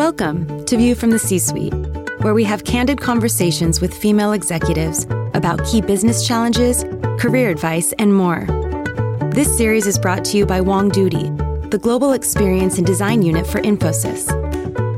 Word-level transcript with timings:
Welcome 0.00 0.64
to 0.64 0.78
View 0.78 0.94
from 0.94 1.10
the 1.10 1.18
C 1.18 1.38
Suite, 1.38 1.74
where 2.22 2.32
we 2.32 2.42
have 2.44 2.64
candid 2.64 3.02
conversations 3.02 3.82
with 3.82 3.92
female 3.92 4.32
executives 4.32 5.04
about 5.34 5.62
key 5.66 5.82
business 5.82 6.26
challenges, 6.26 6.84
career 7.18 7.50
advice, 7.50 7.92
and 7.98 8.14
more. 8.14 8.46
This 9.34 9.54
series 9.54 9.86
is 9.86 9.98
brought 9.98 10.24
to 10.24 10.38
you 10.38 10.46
by 10.46 10.62
WONGDOODY, 10.62 11.70
the 11.70 11.76
Global 11.76 12.14
Experience 12.14 12.78
and 12.78 12.86
Design 12.86 13.20
Unit 13.20 13.46
for 13.46 13.60
Infosys. 13.60 14.32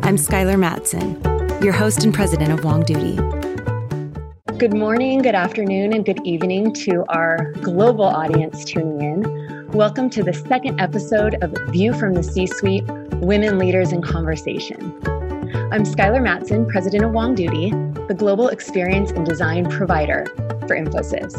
I'm 0.05 0.15
Skyler 0.15 0.55
Mattson, 0.55 1.21
your 1.65 1.73
host 1.73 2.05
and 2.05 2.15
president 2.15 2.53
of 2.53 2.61
WONGDOODY. 2.61 4.57
Good 4.57 4.73
morning, 4.73 5.21
good 5.21 5.35
afternoon, 5.35 5.95
and 5.95 6.05
good 6.05 6.25
evening 6.25 6.73
to 6.75 7.05
our 7.09 7.51
global 7.55 8.05
audience 8.05 8.65
tuning 8.65 9.01
in. 9.01 9.42
Welcome 9.75 10.11
to 10.11 10.23
the 10.23 10.35
second 10.35 10.79
episode 10.83 11.43
of 11.43 11.57
View 11.73 11.95
from 11.95 12.13
the 12.13 12.23
C 12.23 12.47
Suite 12.47 12.85
Women 13.23 13.59
Leaders 13.59 13.91
in 13.91 14.03
Conversation. 14.03 14.93
I'm 15.73 15.85
Skyler 15.85 16.21
Mattson, 16.21 16.69
president 16.69 17.07
of 17.07 17.13
WONGDOODY, 17.13 18.07
the 18.07 18.13
global 18.13 18.49
experience 18.49 19.13
and 19.13 19.25
design 19.25 19.71
provider 19.71 20.27
for 20.69 20.77
Infosys. 20.77 21.35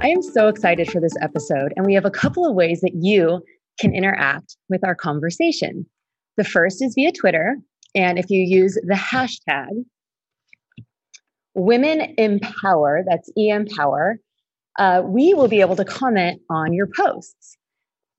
I 0.00 0.08
am 0.08 0.22
so 0.22 0.48
excited 0.48 0.90
for 0.90 0.98
this 0.98 1.12
episode, 1.20 1.74
and 1.76 1.84
we 1.84 1.92
have 1.92 2.06
a 2.06 2.10
couple 2.10 2.46
of 2.46 2.54
ways 2.54 2.80
that 2.80 2.94
you 2.94 3.42
can 3.78 3.94
interact 3.94 4.56
with 4.70 4.82
our 4.82 4.94
conversation. 4.94 5.84
The 6.38 6.44
first 6.44 6.82
is 6.82 6.94
via 6.94 7.12
Twitter, 7.12 7.58
and 7.94 8.18
if 8.18 8.30
you 8.30 8.40
use 8.40 8.78
the 8.82 8.94
hashtag 8.94 9.84
Women 11.52 12.14
Empower, 12.16 13.04
that's 13.06 13.30
E 13.36 13.50
Empower, 13.50 14.20
uh, 14.78 15.02
we 15.04 15.34
will 15.34 15.48
be 15.48 15.60
able 15.60 15.76
to 15.76 15.84
comment 15.84 16.40
on 16.48 16.72
your 16.72 16.86
posts. 16.86 17.57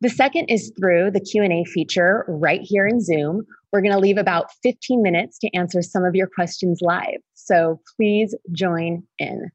The 0.01 0.09
second 0.09 0.45
is 0.45 0.71
through 0.79 1.11
the 1.11 1.19
Q&A 1.19 1.65
feature 1.65 2.23
right 2.27 2.61
here 2.63 2.87
in 2.87 3.01
Zoom. 3.01 3.45
We're 3.71 3.81
going 3.81 3.93
to 3.93 3.99
leave 3.99 4.17
about 4.17 4.51
15 4.63 5.01
minutes 5.01 5.37
to 5.39 5.49
answer 5.53 5.81
some 5.81 6.05
of 6.05 6.15
your 6.15 6.27
questions 6.27 6.79
live. 6.81 7.19
So 7.33 7.81
please 7.97 8.33
join 8.53 9.03
in. 9.17 9.49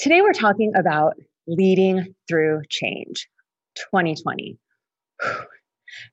Today 0.00 0.22
we're 0.22 0.32
talking 0.32 0.72
about 0.76 1.14
leading 1.46 2.14
through 2.28 2.62
change 2.68 3.28
2020. 3.76 4.58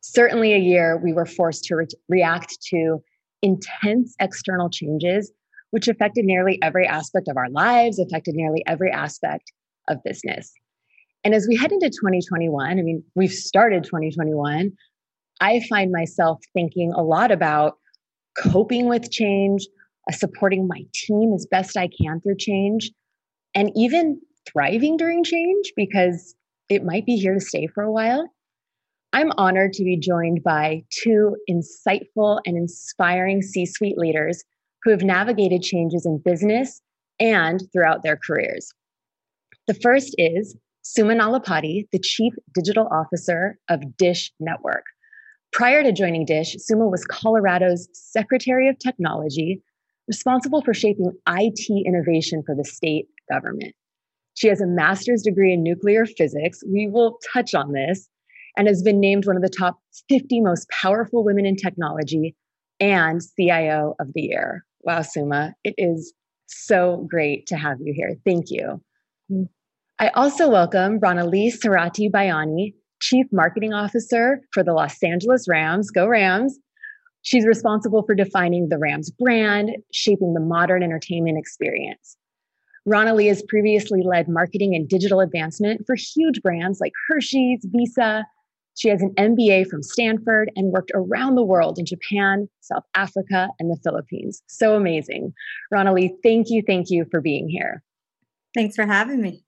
Certainly 0.01 0.53
a 0.53 0.59
year 0.59 0.97
we 0.97 1.13
were 1.13 1.25
forced 1.25 1.63
to 1.65 1.75
re- 1.75 1.87
react 2.09 2.61
to 2.69 3.01
intense 3.41 4.13
external 4.19 4.69
changes 4.69 5.31
which 5.71 5.87
affected 5.87 6.25
nearly 6.25 6.59
every 6.61 6.87
aspect 6.87 7.27
of 7.27 7.37
our 7.37 7.49
lives, 7.49 7.99
affected 7.99 8.35
nearly 8.35 8.63
every 8.65 8.91
aspect 8.91 9.51
of 9.87 10.03
business. 10.03 10.51
And 11.23 11.33
as 11.33 11.47
we 11.47 11.57
head 11.57 11.71
into 11.71 11.89
2021, 11.89 12.79
I 12.79 12.81
mean, 12.81 13.03
we've 13.15 13.31
started 13.31 13.83
2021, 13.83 14.71
I 15.41 15.61
find 15.69 15.91
myself 15.91 16.39
thinking 16.53 16.93
a 16.93 17.03
lot 17.03 17.31
about 17.31 17.77
coping 18.37 18.87
with 18.87 19.11
change, 19.11 19.67
uh, 20.09 20.15
supporting 20.15 20.67
my 20.67 20.81
team 20.93 21.33
as 21.33 21.45
best 21.49 21.77
I 21.77 21.89
can 22.01 22.21
through 22.21 22.37
change, 22.37 22.91
and 23.53 23.71
even 23.75 24.19
thriving 24.51 24.97
during 24.97 25.23
change 25.23 25.73
because 25.75 26.35
it 26.69 26.83
might 26.83 27.05
be 27.05 27.15
here 27.15 27.33
to 27.33 27.39
stay 27.39 27.67
for 27.67 27.83
a 27.83 27.91
while. 27.91 28.29
I'm 29.11 29.31
honored 29.37 29.73
to 29.73 29.83
be 29.83 29.97
joined 29.97 30.43
by 30.43 30.83
two 30.91 31.35
insightful 31.49 32.39
and 32.45 32.55
inspiring 32.55 33.41
C 33.41 33.65
suite 33.65 33.97
leaders 33.97 34.43
who 34.83 34.91
have 34.91 35.01
navigated 35.01 35.63
changes 35.63 36.05
in 36.05 36.21
business 36.23 36.81
and 37.19 37.61
throughout 37.73 38.03
their 38.03 38.17
careers. 38.17 38.71
The 39.67 39.73
first 39.73 40.15
is 40.17 40.55
Suma 40.91 41.13
Nallapati, 41.13 41.87
the 41.91 41.99
Chief 41.99 42.33
Digital 42.51 42.87
Officer 42.91 43.59
of 43.69 43.95
Dish 43.95 44.31
Network. 44.39 44.85
Prior 45.51 45.83
to 45.83 45.91
joining 45.91 46.25
Dish, 46.25 46.55
Suma 46.57 46.87
was 46.87 47.05
Colorado's 47.05 47.87
Secretary 47.93 48.67
of 48.67 48.79
Technology, 48.79 49.61
responsible 50.07 50.63
for 50.63 50.73
shaping 50.73 51.11
IT 51.27 51.85
innovation 51.85 52.41
for 52.43 52.55
the 52.55 52.65
state 52.65 53.05
government. 53.31 53.75
She 54.33 54.47
has 54.47 54.61
a 54.61 54.65
master's 54.65 55.21
degree 55.21 55.53
in 55.53 55.61
nuclear 55.61 56.07
physics. 56.07 56.63
We 56.67 56.87
will 56.87 57.19
touch 57.31 57.53
on 57.53 57.73
this 57.73 58.09
and 58.57 58.67
has 58.67 58.81
been 58.81 58.99
named 58.99 59.27
one 59.27 59.35
of 59.35 59.43
the 59.43 59.49
top 59.49 59.77
50 60.09 60.41
most 60.41 60.67
powerful 60.69 61.23
women 61.23 61.45
in 61.45 61.55
technology 61.55 62.35
and 62.79 63.21
CIO 63.37 63.93
of 63.99 64.07
the 64.15 64.21
year. 64.21 64.65
Wow, 64.81 65.03
Suma, 65.03 65.53
it 65.63 65.75
is 65.77 66.15
so 66.47 67.05
great 67.07 67.45
to 67.45 67.57
have 67.57 67.77
you 67.79 67.93
here. 67.95 68.15
Thank 68.25 68.49
you. 68.49 68.81
Mm-hmm. 69.31 69.43
I 70.01 70.07
also 70.15 70.49
welcome 70.49 70.97
Ronalee 71.01 71.51
Zarate-Bayani, 71.53 72.73
Chief 73.01 73.25
Marketing 73.33 73.73
Officer 73.73 74.39
for 74.53 74.63
the 74.63 74.71
Los 74.71 75.03
Angeles 75.03 75.45
Rams. 75.49 75.91
Go 75.91 76.07
Rams! 76.07 76.57
She's 77.23 77.45
responsible 77.45 78.03
for 78.03 78.15
defining 78.15 78.69
the 78.69 78.77
Rams 78.77 79.11
brand, 79.11 79.71
shaping 79.91 80.33
the 80.33 80.39
modern 80.39 80.83
entertainment 80.83 81.37
experience. 81.37 82.15
Ronalee 82.87 83.27
has 83.27 83.43
previously 83.49 84.01
led 84.01 84.29
marketing 84.29 84.73
and 84.73 84.87
digital 84.87 85.19
advancement 85.19 85.81
for 85.85 85.95
huge 85.95 86.41
brands 86.41 86.79
like 86.79 86.93
Hershey's, 87.09 87.59
Visa. 87.65 88.23
She 88.77 88.87
has 88.87 89.01
an 89.01 89.13
MBA 89.17 89.67
from 89.67 89.83
Stanford 89.83 90.49
and 90.55 90.71
worked 90.71 90.93
around 90.95 91.35
the 91.35 91.43
world 91.43 91.77
in 91.77 91.85
Japan, 91.85 92.47
South 92.61 92.85
Africa, 92.95 93.49
and 93.59 93.69
the 93.69 93.77
Philippines. 93.83 94.41
So 94.47 94.77
amazing. 94.77 95.33
Ronalee, 95.73 96.11
thank 96.23 96.49
you, 96.49 96.63
thank 96.65 96.89
you 96.89 97.03
for 97.11 97.19
being 97.19 97.49
here. 97.49 97.83
Thanks 98.55 98.77
for 98.77 98.85
having 98.85 99.21
me. 99.21 99.43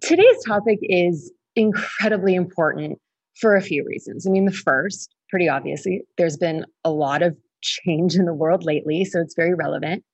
Today's 0.00 0.44
topic 0.46 0.78
is 0.82 1.32
incredibly 1.56 2.34
important 2.34 2.98
for 3.40 3.54
a 3.54 3.62
few 3.62 3.84
reasons. 3.84 4.26
I 4.26 4.30
mean, 4.30 4.44
the 4.44 4.52
first, 4.52 5.14
pretty 5.30 5.48
obviously, 5.48 6.02
there's 6.16 6.36
been 6.36 6.64
a 6.84 6.90
lot 6.90 7.22
of 7.22 7.36
change 7.62 8.14
in 8.14 8.24
the 8.24 8.34
world 8.34 8.64
lately, 8.64 9.04
so 9.04 9.20
it's 9.20 9.34
very 9.34 9.54
relevant. 9.54 10.04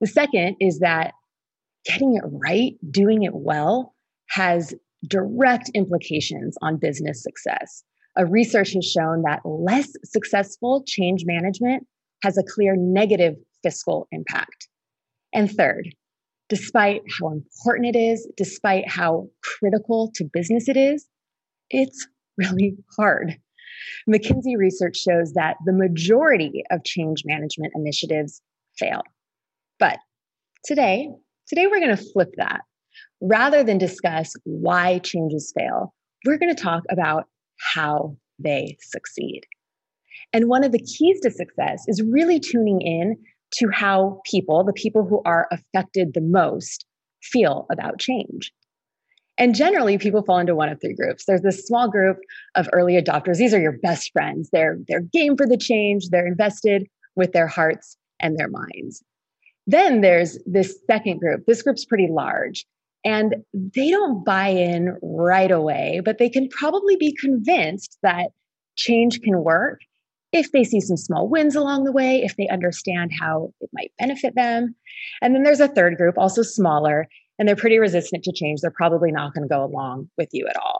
The 0.00 0.06
second 0.06 0.56
is 0.60 0.78
that 0.80 1.12
getting 1.84 2.16
it 2.16 2.22
right, 2.26 2.72
doing 2.90 3.22
it 3.22 3.34
well, 3.34 3.94
has 4.28 4.74
direct 5.06 5.70
implications 5.74 6.56
on 6.62 6.76
business 6.76 7.22
success. 7.22 7.84
A 8.16 8.26
research 8.26 8.72
has 8.72 8.84
shown 8.84 9.22
that 9.22 9.40
less 9.44 9.92
successful 10.04 10.82
change 10.86 11.24
management 11.24 11.86
has 12.22 12.36
a 12.36 12.42
clear 12.42 12.74
negative 12.76 13.36
fiscal 13.62 14.08
impact. 14.10 14.68
And 15.32 15.50
third, 15.50 15.94
despite 16.48 17.02
how 17.20 17.28
important 17.28 17.94
it 17.94 17.98
is, 17.98 18.26
despite 18.36 18.88
how 18.88 19.28
critical 19.42 20.10
to 20.14 20.24
business 20.32 20.68
it 20.68 20.76
is, 20.76 21.06
it's 21.70 22.06
really 22.36 22.76
hard. 22.96 23.36
McKinsey 24.08 24.56
research 24.56 24.96
shows 24.96 25.32
that 25.34 25.56
the 25.64 25.72
majority 25.72 26.62
of 26.70 26.84
change 26.84 27.22
management 27.24 27.72
initiatives 27.76 28.40
fail. 28.78 29.02
But 29.78 29.98
today, 30.64 31.08
today 31.46 31.66
we're 31.66 31.80
going 31.80 31.96
to 31.96 32.10
flip 32.12 32.30
that. 32.36 32.62
Rather 33.20 33.62
than 33.62 33.78
discuss 33.78 34.32
why 34.44 34.98
changes 34.98 35.52
fail, 35.56 35.94
we're 36.24 36.38
going 36.38 36.54
to 36.54 36.62
talk 36.62 36.82
about 36.90 37.24
how 37.74 38.16
they 38.38 38.76
succeed. 38.80 39.42
And 40.32 40.48
one 40.48 40.64
of 40.64 40.72
the 40.72 40.78
keys 40.78 41.20
to 41.22 41.30
success 41.30 41.84
is 41.86 42.02
really 42.02 42.40
tuning 42.40 42.80
in 42.80 43.16
to 43.52 43.68
how 43.72 44.20
people, 44.24 44.64
the 44.64 44.72
people 44.72 45.06
who 45.06 45.22
are 45.24 45.48
affected 45.50 46.14
the 46.14 46.20
most, 46.20 46.84
feel 47.22 47.66
about 47.70 47.98
change. 47.98 48.52
And 49.38 49.54
generally, 49.54 49.98
people 49.98 50.22
fall 50.22 50.38
into 50.38 50.56
one 50.56 50.68
of 50.68 50.80
three 50.80 50.94
groups. 50.94 51.24
There's 51.24 51.42
this 51.42 51.64
small 51.64 51.88
group 51.88 52.18
of 52.56 52.68
early 52.72 53.00
adopters. 53.00 53.36
These 53.36 53.54
are 53.54 53.60
your 53.60 53.78
best 53.78 54.10
friends. 54.12 54.50
They're, 54.52 54.78
they're 54.88 55.00
game 55.00 55.36
for 55.36 55.46
the 55.46 55.56
change, 55.56 56.08
they're 56.08 56.26
invested 56.26 56.88
with 57.14 57.32
their 57.32 57.46
hearts 57.46 57.96
and 58.20 58.36
their 58.36 58.48
minds. 58.48 59.02
Then 59.66 60.00
there's 60.00 60.38
this 60.46 60.78
second 60.86 61.20
group. 61.20 61.44
This 61.46 61.62
group's 61.62 61.84
pretty 61.84 62.08
large. 62.10 62.64
And 63.04 63.36
they 63.52 63.90
don't 63.90 64.24
buy 64.24 64.48
in 64.48 64.96
right 65.02 65.50
away, 65.50 66.00
but 66.04 66.18
they 66.18 66.28
can 66.28 66.48
probably 66.48 66.96
be 66.96 67.14
convinced 67.14 67.96
that 68.02 68.30
change 68.76 69.20
can 69.20 69.44
work 69.44 69.80
if 70.32 70.52
they 70.52 70.64
see 70.64 70.80
some 70.80 70.96
small 70.96 71.28
wins 71.28 71.56
along 71.56 71.84
the 71.84 71.92
way, 71.92 72.22
if 72.22 72.36
they 72.36 72.48
understand 72.48 73.10
how 73.18 73.52
it 73.60 73.70
might 73.72 73.92
benefit 73.98 74.34
them. 74.34 74.74
And 75.22 75.34
then 75.34 75.42
there's 75.42 75.60
a 75.60 75.68
third 75.68 75.96
group, 75.96 76.18
also 76.18 76.42
smaller, 76.42 77.08
and 77.38 77.48
they're 77.48 77.56
pretty 77.56 77.78
resistant 77.78 78.24
to 78.24 78.32
change. 78.32 78.60
They're 78.60 78.70
probably 78.70 79.12
not 79.12 79.32
going 79.32 79.48
to 79.48 79.54
go 79.54 79.64
along 79.64 80.10
with 80.18 80.28
you 80.32 80.46
at 80.48 80.56
all. 80.56 80.78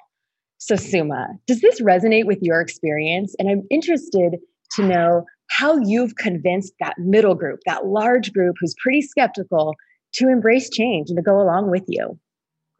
So, 0.59 0.77
Suma, 0.77 1.29
does 1.47 1.61
this 1.61 1.81
resonate 1.81 2.27
with 2.27 2.39
your 2.43 2.61
experience? 2.61 3.35
And 3.39 3.49
I'm 3.49 3.63
interested 3.71 4.37
to 4.73 4.83
know 4.83 5.25
how 5.51 5.79
you've 5.79 6.17
convinced 6.17 6.75
that 6.81 6.95
middle 6.99 7.35
group, 7.35 7.61
that 7.65 7.87
large 7.87 8.33
group 8.33 8.57
who's 8.61 8.75
pretty 8.83 9.03
skeptical, 9.03 9.75
to 10.15 10.29
embrace 10.29 10.69
change 10.69 11.11
and 11.11 11.17
to 11.17 11.23
go 11.23 11.41
along 11.41 11.71
with 11.71 11.85
you. 11.87 12.19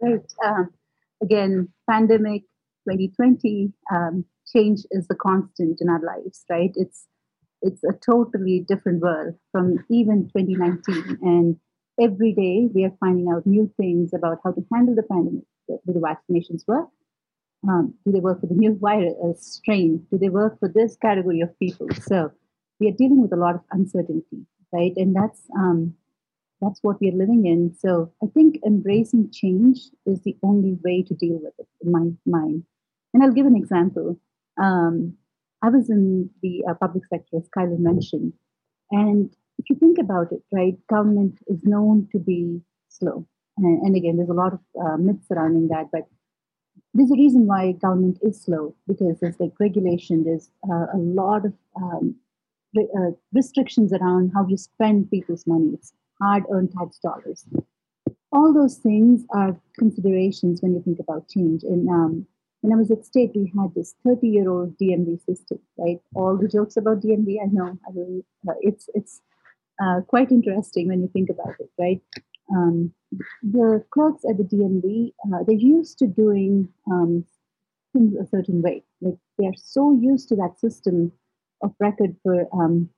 Right. 0.01 0.21
Um, 0.45 0.71
again, 1.23 1.69
pandemic 1.89 2.43
2020, 2.89 3.73
um, 3.93 4.25
change 4.53 4.81
is 4.91 5.07
the 5.09 5.15
constant 5.15 5.81
in 5.81 5.89
our 5.89 6.01
lives, 6.01 6.45
right? 6.51 6.73
It's 6.75 7.07
it's 7.61 7.83
a 7.83 7.93
totally 7.93 8.65
different 8.69 9.01
world 9.01 9.35
from 9.51 9.85
even 9.91 10.31
2019, 10.37 11.19
and 11.23 11.57
every 12.01 12.33
day 12.33 12.69
we 12.73 12.85
are 12.85 12.97
finding 13.01 13.29
out 13.33 13.47
new 13.47 13.71
things 13.77 14.13
about 14.15 14.39
how 14.45 14.53
to 14.53 14.65
handle 14.73 14.95
the 14.95 15.03
pandemic. 15.03 15.45
Do 15.69 15.93
the 15.93 16.01
vaccinations 16.01 16.63
work? 16.67 16.89
Um, 17.69 17.95
do 18.05 18.13
they 18.13 18.21
work 18.21 18.41
for 18.41 18.47
the 18.47 18.55
new 18.55 18.79
virus 18.81 19.45
strain? 19.45 20.07
Do 20.11 20.19
they 20.19 20.29
work 20.29 20.59
for 20.61 20.69
this 20.69 20.97
category 20.97 21.41
of 21.41 21.59
people? 21.59 21.89
So 22.03 22.31
we 22.79 22.89
are 22.89 22.97
dealing 22.97 23.21
with 23.21 23.33
a 23.33 23.37
lot 23.37 23.57
of 23.57 23.63
uncertainty, 23.73 24.47
right? 24.73 24.93
And 24.97 25.15
that's 25.15 25.41
um, 25.57 25.95
that's 26.61 26.81
what 26.83 27.01
we 27.01 27.09
are 27.11 27.17
living 27.17 27.47
in. 27.47 27.75
So 27.79 28.13
I 28.23 28.27
think 28.27 28.59
embracing 28.67 29.31
change 29.33 29.79
is 30.07 30.23
the 30.23 30.37
only 30.43 30.77
way 30.85 31.03
to 31.03 31.15
deal 31.15 31.39
with 31.43 31.55
it, 31.59 31.69
in 31.81 31.93
my 31.93 32.11
mind. 32.27 32.65
And 33.15 33.23
I'll 33.23 33.33
give 33.33 33.47
an 33.47 33.57
example. 33.57 34.19
Um, 34.61 35.17
I 35.63 35.71
was 35.71 35.91
in 35.91 36.31
the 36.43 36.65
uh, 36.69 36.75
public 36.75 37.07
sector, 37.07 37.37
as 37.37 37.49
Skyler 37.49 37.79
mentioned, 37.79 38.33
and 38.91 39.35
if 39.59 39.69
you 39.69 39.77
think 39.77 39.99
about 39.99 40.33
it, 40.33 40.43
right, 40.53 40.75
government 40.89 41.39
is 41.49 41.65
known 41.65 42.09
to 42.13 42.19
be 42.19 42.61
slow. 42.89 43.27
And, 43.57 43.83
and 43.83 43.97
again, 43.97 44.17
there's 44.17 44.29
a 44.29 44.35
lot 44.35 44.53
of 44.53 44.61
uh, 44.81 44.97
myths 44.97 45.27
surrounding 45.27 45.69
that, 45.69 45.87
but 45.91 46.03
there's 46.95 47.11
a 47.11 47.15
reason 47.17 47.47
why 47.47 47.73
government 47.73 48.19
is 48.23 48.41
slow 48.41 48.75
because 48.87 49.19
there's 49.21 49.39
like 49.41 49.53
regulation, 49.59 50.25
there's 50.25 50.51
uh, 50.71 50.87
a 50.95 50.99
lot 50.99 51.45
of 51.45 51.53
um, 51.77 52.15
re- 52.75 52.89
uh, 52.97 53.11
restrictions 53.33 53.93
around 53.93 54.31
how 54.35 54.47
you 54.47 54.57
spend 54.57 55.11
people's 55.11 55.47
money. 55.47 55.71
It's 55.75 55.93
hard 56.23 56.45
earned 56.51 56.73
tax 56.79 56.99
dollars. 56.99 57.45
All 58.31 58.53
those 58.53 58.77
things 58.77 59.25
are 59.35 59.59
considerations 59.79 60.63
when 60.63 60.75
you 60.75 60.83
think 60.83 60.99
about 61.01 61.29
change. 61.29 61.63
And 61.63 61.89
um, 61.89 62.27
when 62.69 62.77
I 62.77 62.81
was 62.81 62.91
at 62.91 63.05
state, 63.07 63.31
we 63.35 63.51
had 63.59 63.75
this 63.75 63.95
30 64.05 64.29
year 64.29 64.51
old 64.51 64.77
DMV 64.77 65.25
system, 65.25 65.59
right? 65.79 66.01
All 66.15 66.37
the 66.37 66.49
jokes 66.49 66.77
about 66.77 67.01
DMV, 67.01 67.39
I 67.43 67.47
know, 67.51 67.79
I 67.87 67.91
really, 67.95 68.25
uh, 68.47 68.53
it's, 68.61 68.91
it's 68.93 69.23
uh, 69.83 70.01
quite 70.07 70.31
interesting 70.31 70.89
when 70.89 71.01
you 71.01 71.09
think 71.11 71.31
about 71.31 71.55
it, 71.59 71.71
right? 71.79 72.03
Um, 72.55 72.93
the 73.43 73.83
clerks 73.91 74.23
at 74.29 74.37
the 74.37 74.45
DMV, 74.45 75.13
uh, 75.25 75.45
they're 75.47 75.57
used 75.57 75.99
to 76.01 76.07
doing 76.07 76.69
um, 76.91 77.25
things 77.95 78.15
a 78.21 78.27
certain 78.27 78.61
way. 78.61 78.83
Like 79.01 79.17
they're 79.39 79.53
so 79.57 79.99
used 79.99 80.29
to 80.29 80.37
that 80.37 80.59
system 80.59 81.13
of 81.63 81.75
record 81.81 82.17
for 82.23 82.47
um, 82.53 82.91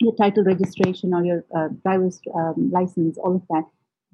your 0.00 0.14
title 0.14 0.44
registration 0.44 1.12
or 1.12 1.22
your 1.22 1.44
uh, 1.54 1.68
driver's 1.82 2.18
um, 2.34 2.70
license, 2.72 3.18
all 3.18 3.36
of 3.36 3.42
that. 3.50 3.64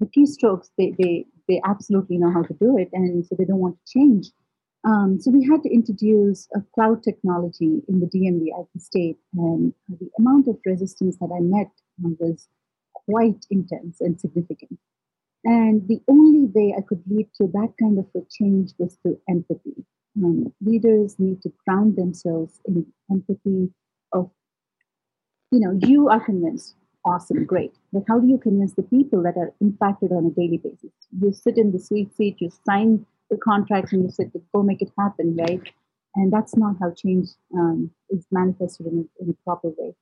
The 0.00 0.06
keystrokes, 0.06 0.70
they, 0.76 0.92
they, 0.98 1.26
they 1.46 1.60
absolutely 1.64 2.18
know 2.18 2.32
how 2.32 2.42
to 2.42 2.54
do 2.54 2.76
it, 2.78 2.88
and 2.92 3.24
so 3.24 3.36
they 3.38 3.44
don't 3.44 3.60
want 3.60 3.76
to 3.76 3.92
change. 3.92 4.32
Um, 4.84 5.18
so 5.18 5.30
we 5.30 5.46
had 5.46 5.62
to 5.62 5.72
introduce 5.72 6.46
a 6.54 6.60
cloud 6.74 7.02
technology 7.02 7.82
in 7.88 8.00
the 8.00 8.06
DMV 8.06 8.58
at 8.58 8.66
the 8.74 8.80
state, 8.80 9.16
and 9.34 9.72
the 9.88 10.10
amount 10.18 10.46
of 10.46 10.58
resistance 10.66 11.16
that 11.20 11.30
I 11.34 11.40
met 11.40 11.70
was 11.98 12.48
quite 13.06 13.46
intense 13.50 14.00
and 14.00 14.20
significant. 14.20 14.78
And 15.44 15.86
the 15.88 16.00
only 16.08 16.50
way 16.54 16.74
I 16.76 16.82
could 16.82 17.02
lead 17.06 17.28
to 17.36 17.46
that 17.48 17.74
kind 17.80 17.98
of 17.98 18.06
a 18.14 18.24
change 18.30 18.72
was 18.78 18.96
through 19.02 19.18
empathy. 19.28 19.84
Um, 20.16 20.52
leaders 20.60 21.16
need 21.18 21.42
to 21.42 21.52
ground 21.66 21.96
themselves 21.96 22.60
in 22.66 22.86
empathy 23.10 23.70
of, 24.12 24.30
you 25.50 25.60
know, 25.60 25.78
you 25.86 26.08
are 26.08 26.24
convinced, 26.24 26.76
awesome, 27.04 27.44
great. 27.44 27.74
But 27.92 28.04
how 28.08 28.20
do 28.20 28.26
you 28.26 28.38
convince 28.38 28.74
the 28.74 28.82
people 28.82 29.22
that 29.22 29.36
are 29.36 29.52
impacted 29.60 30.12
on 30.12 30.26
a 30.26 30.30
daily 30.30 30.58
basis? 30.58 30.90
You 31.20 31.32
sit 31.32 31.58
in 31.58 31.72
the 31.72 31.80
sweet 31.80 32.14
seat, 32.16 32.36
you 32.38 32.50
sign 32.66 33.04
the 33.30 33.36
contract, 33.36 33.92
and 33.92 34.04
you 34.04 34.10
say, 34.10 34.30
go 34.54 34.62
make 34.62 34.82
it 34.82 34.92
happen, 34.98 35.36
right? 35.38 35.62
And 36.16 36.32
that's 36.32 36.56
not 36.56 36.76
how 36.80 36.92
change 36.92 37.28
um, 37.54 37.90
is 38.10 38.26
manifested 38.30 38.86
in 38.86 39.08
a, 39.20 39.22
in 39.22 39.30
a 39.30 39.44
proper 39.44 39.68
way. 39.76 39.94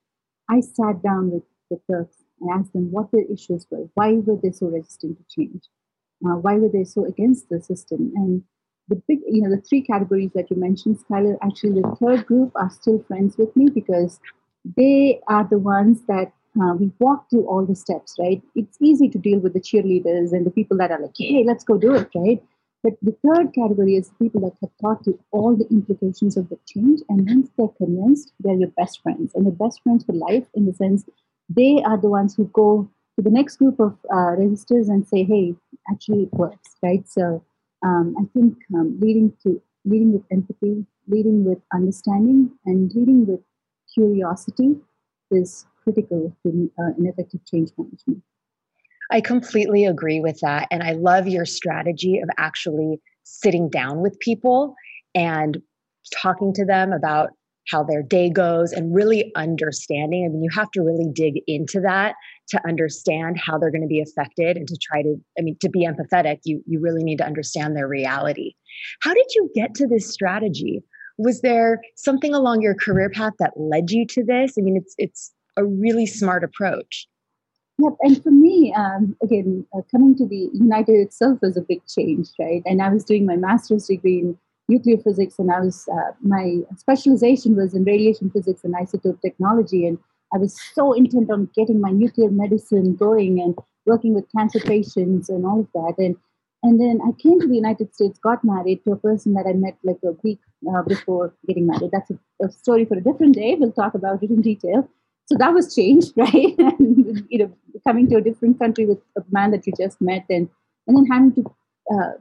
I 0.51 0.61
sat 0.61 1.03
down 1.03 1.31
with 1.31 1.43
the 1.71 1.81
clerks 1.87 2.17
and 2.41 2.51
asked 2.51 2.73
them 2.73 2.91
what 2.91 3.11
their 3.13 3.25
issues 3.33 3.67
were. 3.71 3.89
Why 3.95 4.13
were 4.15 4.39
they 4.43 4.51
so 4.51 4.67
resistant 4.67 5.19
to 5.19 5.25
change? 5.35 5.63
Uh, 6.25 6.37
why 6.37 6.57
were 6.57 6.69
they 6.69 6.85
so 6.85 7.05
against 7.07 7.49
the 7.49 7.61
system? 7.61 8.13
And 8.15 8.43
the 8.89 8.97
big, 9.09 9.21
you 9.27 9.43
know, 9.43 9.55
the 9.55 9.63
three 9.63 9.83
categories 9.83 10.33
that 10.35 10.51
you 10.51 10.57
mentioned, 10.57 10.99
Skyler, 10.99 11.37
actually 11.43 11.81
the 11.81 11.97
third 12.01 12.27
group 12.27 12.53
are 12.57 12.71
still 12.71 13.03
friends 13.09 13.37
with 13.39 13.55
me 13.57 13.69
because 13.69 14.21
they 14.77 15.21
are 15.29 15.47
the 15.49 15.59
ones 15.59 16.03
that 16.09 16.33
uh, 16.61 16.75
we 16.75 16.93
walk 16.99 17.31
through 17.31 17.47
all 17.47 17.65
the 17.65 17.75
steps, 17.75 18.17
right? 18.19 18.43
It's 18.55 18.77
easy 18.81 19.09
to 19.09 19.19
deal 19.19 19.39
with 19.39 19.55
the 19.55 19.61
cheerleaders 19.61 20.33
and 20.33 20.45
the 20.45 20.51
people 20.51 20.77
that 20.79 20.91
are 20.91 21.01
like, 21.01 21.15
hey, 21.17 21.45
let's 21.47 21.65
go 21.65 21.79
do 21.79 21.95
it, 21.95 22.11
right? 22.15 22.43
But 22.83 22.95
the 23.01 23.17
third 23.25 23.55
category 23.55 23.95
is 23.97 24.11
people 24.21 24.41
that 24.43 24.57
have 24.61 24.71
thought 24.81 25.05
through 25.05 25.21
all 25.31 25.55
the 25.57 25.69
implications 25.71 26.37
of 26.37 26.49
the 26.49 26.59
change. 26.67 27.01
And 27.09 27.29
once 27.29 27.51
they're 27.57 27.69
convinced, 27.69 28.33
they're 28.41 28.55
your 28.55 28.71
best 28.77 29.03
friends. 29.03 29.33
And 29.35 29.45
your 29.45 29.55
best 29.55 29.83
friends 29.83 30.05
for 30.05 30.13
life 30.13 30.47
in 30.55 30.67
the 30.67 30.73
sense 30.73 31.05
they 31.49 31.83
are 31.85 32.01
the 32.01 32.09
ones 32.09 32.35
who 32.35 32.47
go 32.47 32.89
to 33.17 33.23
the 33.23 33.31
next 33.31 33.57
group 33.57 33.79
of 33.81 33.93
uh, 34.11 34.37
resistors 34.41 34.89
and 34.89 35.07
say, 35.07 35.25
hey, 35.25 35.55
actually 35.91 36.25
it 36.25 36.33
works, 36.33 36.77
right? 36.83 37.07
So 37.09 37.45
um, 37.85 38.15
I 38.19 38.25
think 38.33 38.57
um, 38.75 38.99
leading 39.01 39.33
to 39.43 39.61
leading 39.85 40.13
with 40.13 40.23
empathy, 40.31 40.87
leading 41.09 41.45
with 41.45 41.59
understanding, 41.75 42.53
and 42.65 42.93
leading 42.95 43.27
with 43.27 43.41
curiosity 43.93 44.77
is 45.31 45.67
critical 45.83 46.35
to 46.45 46.71
uh, 46.79 46.93
effective 46.99 47.45
change 47.45 47.71
management. 47.77 48.23
I 49.11 49.21
completely 49.21 49.85
agree 49.85 50.21
with 50.21 50.39
that. 50.41 50.69
And 50.71 50.83
I 50.83 50.93
love 50.93 51.29
your 51.29 51.45
strategy 51.45 52.19
of 52.19 52.29
actually 52.39 53.01
sitting 53.25 53.69
down 53.69 54.01
with 54.01 54.19
people 54.21 54.75
and 55.15 55.59
talking 56.23 56.53
to 56.55 56.65
them 56.65 56.93
about 56.93 57.31
how 57.69 57.85
their 57.85 58.03
day 58.03 58.29
goes 58.29 58.73
and 58.73 58.95
really 58.95 59.31
understanding. 59.37 60.25
I 60.25 60.29
mean, 60.33 60.43
you 60.43 60.51
have 60.53 60.71
to 60.73 60.83
really 60.83 61.09
dig 61.13 61.35
into 61.47 61.81
that 61.81 62.15
to 62.49 62.61
understand 62.67 63.39
how 63.39 63.59
they're 63.59 63.71
going 63.71 63.83
to 63.83 63.89
be 63.89 64.01
affected 64.01 64.57
and 64.57 64.67
to 64.67 64.77
try 64.83 65.03
to, 65.03 65.17
I 65.39 65.43
mean, 65.43 65.57
to 65.61 65.69
be 65.69 65.87
empathetic, 65.87 66.39
you, 66.45 66.63
you 66.67 66.81
really 66.81 67.05
need 67.05 67.19
to 67.19 67.27
understand 67.27 67.77
their 67.77 67.87
reality. 67.87 68.55
How 69.03 69.15
did 69.15 69.27
you 69.35 69.49
get 69.55 69.75
to 69.77 69.87
this 69.87 70.13
strategy? 70.13 70.83
Was 71.19 71.41
there 71.43 71.81
something 71.97 72.35
along 72.35 72.63
your 72.63 72.75
career 72.75 73.11
path 73.11 73.35
that 73.39 73.53
led 73.57 73.91
you 73.91 74.07
to 74.07 74.25
this? 74.25 74.55
I 74.59 74.63
mean, 74.63 74.77
it's, 74.77 74.95
it's 74.99 75.33
a 75.57 75.65
really 75.65 76.07
smart 76.07 76.43
approach. 76.43 77.07
Yep, 77.83 77.95
and 78.03 78.23
for 78.23 78.31
me, 78.31 78.73
um, 78.77 79.17
again, 79.23 79.67
uh, 79.77 79.81
coming 79.91 80.15
to 80.17 80.27
the 80.27 80.51
United 80.53 81.01
itself 81.01 81.39
was 81.43 81.57
a 81.57 81.63
big 81.63 81.85
change, 81.87 82.29
right? 82.39 82.63
And 82.65 82.81
I 82.81 82.89
was 82.91 83.05
doing 83.05 83.27
my 83.27 83.35
master's 83.35 83.87
degree 83.87 84.21
in 84.21 84.39
nuclear 84.69 84.99
physics, 84.99 85.39
and 85.39 85.51
I 85.51 85.61
was 85.61 85.89
uh, 85.93 86.13
my 86.21 86.59
specialization 86.77 87.57
was 87.57 87.75
in 87.75 87.83
radiation 87.83 88.31
physics 88.31 88.63
and 88.63 88.75
isotope 88.75 89.21
technology, 89.21 89.87
and 89.87 89.99
I 90.33 90.39
was 90.39 90.57
so 90.75 90.93
intent 90.93 91.29
on 91.31 91.51
getting 91.57 91.81
my 91.81 91.91
nuclear 91.91 92.31
medicine 92.31 92.95
going 92.95 93.41
and 93.41 93.57
working 93.85 94.15
with 94.15 94.31
cancer 94.37 94.61
patients 94.61 95.29
and 95.29 95.45
all 95.45 95.61
of 95.61 95.69
that, 95.75 95.95
and 95.99 96.15
and 96.63 96.81
then 96.81 97.01
I 97.05 97.11
came 97.21 97.41
to 97.41 97.49
the 97.49 97.57
United 97.57 97.93
States, 97.93 98.19
got 98.21 98.45
married 98.45 98.85
to 98.85 98.93
a 98.93 98.97
person 98.97 99.35
that 99.35 99.47
I 99.49 99.55
met 99.55 99.77
like 99.83 99.99
a 100.05 100.13
week 100.23 100.39
uh, 100.73 100.83
before 100.83 101.35
getting 101.49 101.67
married. 101.67 101.91
That's 101.91 102.13
a, 102.13 102.19
a, 102.45 102.53
story 102.53 102.85
for 102.85 102.97
a 102.97 103.03
different 103.03 103.35
day. 103.35 103.57
We'll 103.59 103.73
talk 103.73 103.95
about 103.95 104.23
it 104.23 104.31
in 104.31 104.43
detail. 104.43 104.89
So 105.27 105.37
that 105.39 105.53
was 105.55 105.75
changed, 105.75 106.13
right? 106.17 106.55
and, 106.59 107.27
you 107.29 107.39
know, 107.39 107.53
coming 107.87 108.09
to 108.11 108.17
a 108.17 108.21
different 108.21 108.59
country 108.59 108.87
with 108.87 108.99
a 109.17 109.23
man 109.31 109.51
that 109.53 109.67
you 109.67 109.73
just 109.79 110.01
met, 110.01 110.25
and 110.29 110.49
and 110.87 110.97
then 110.97 111.07
having 111.07 111.33
to 111.35 111.55
uh, 111.93 112.13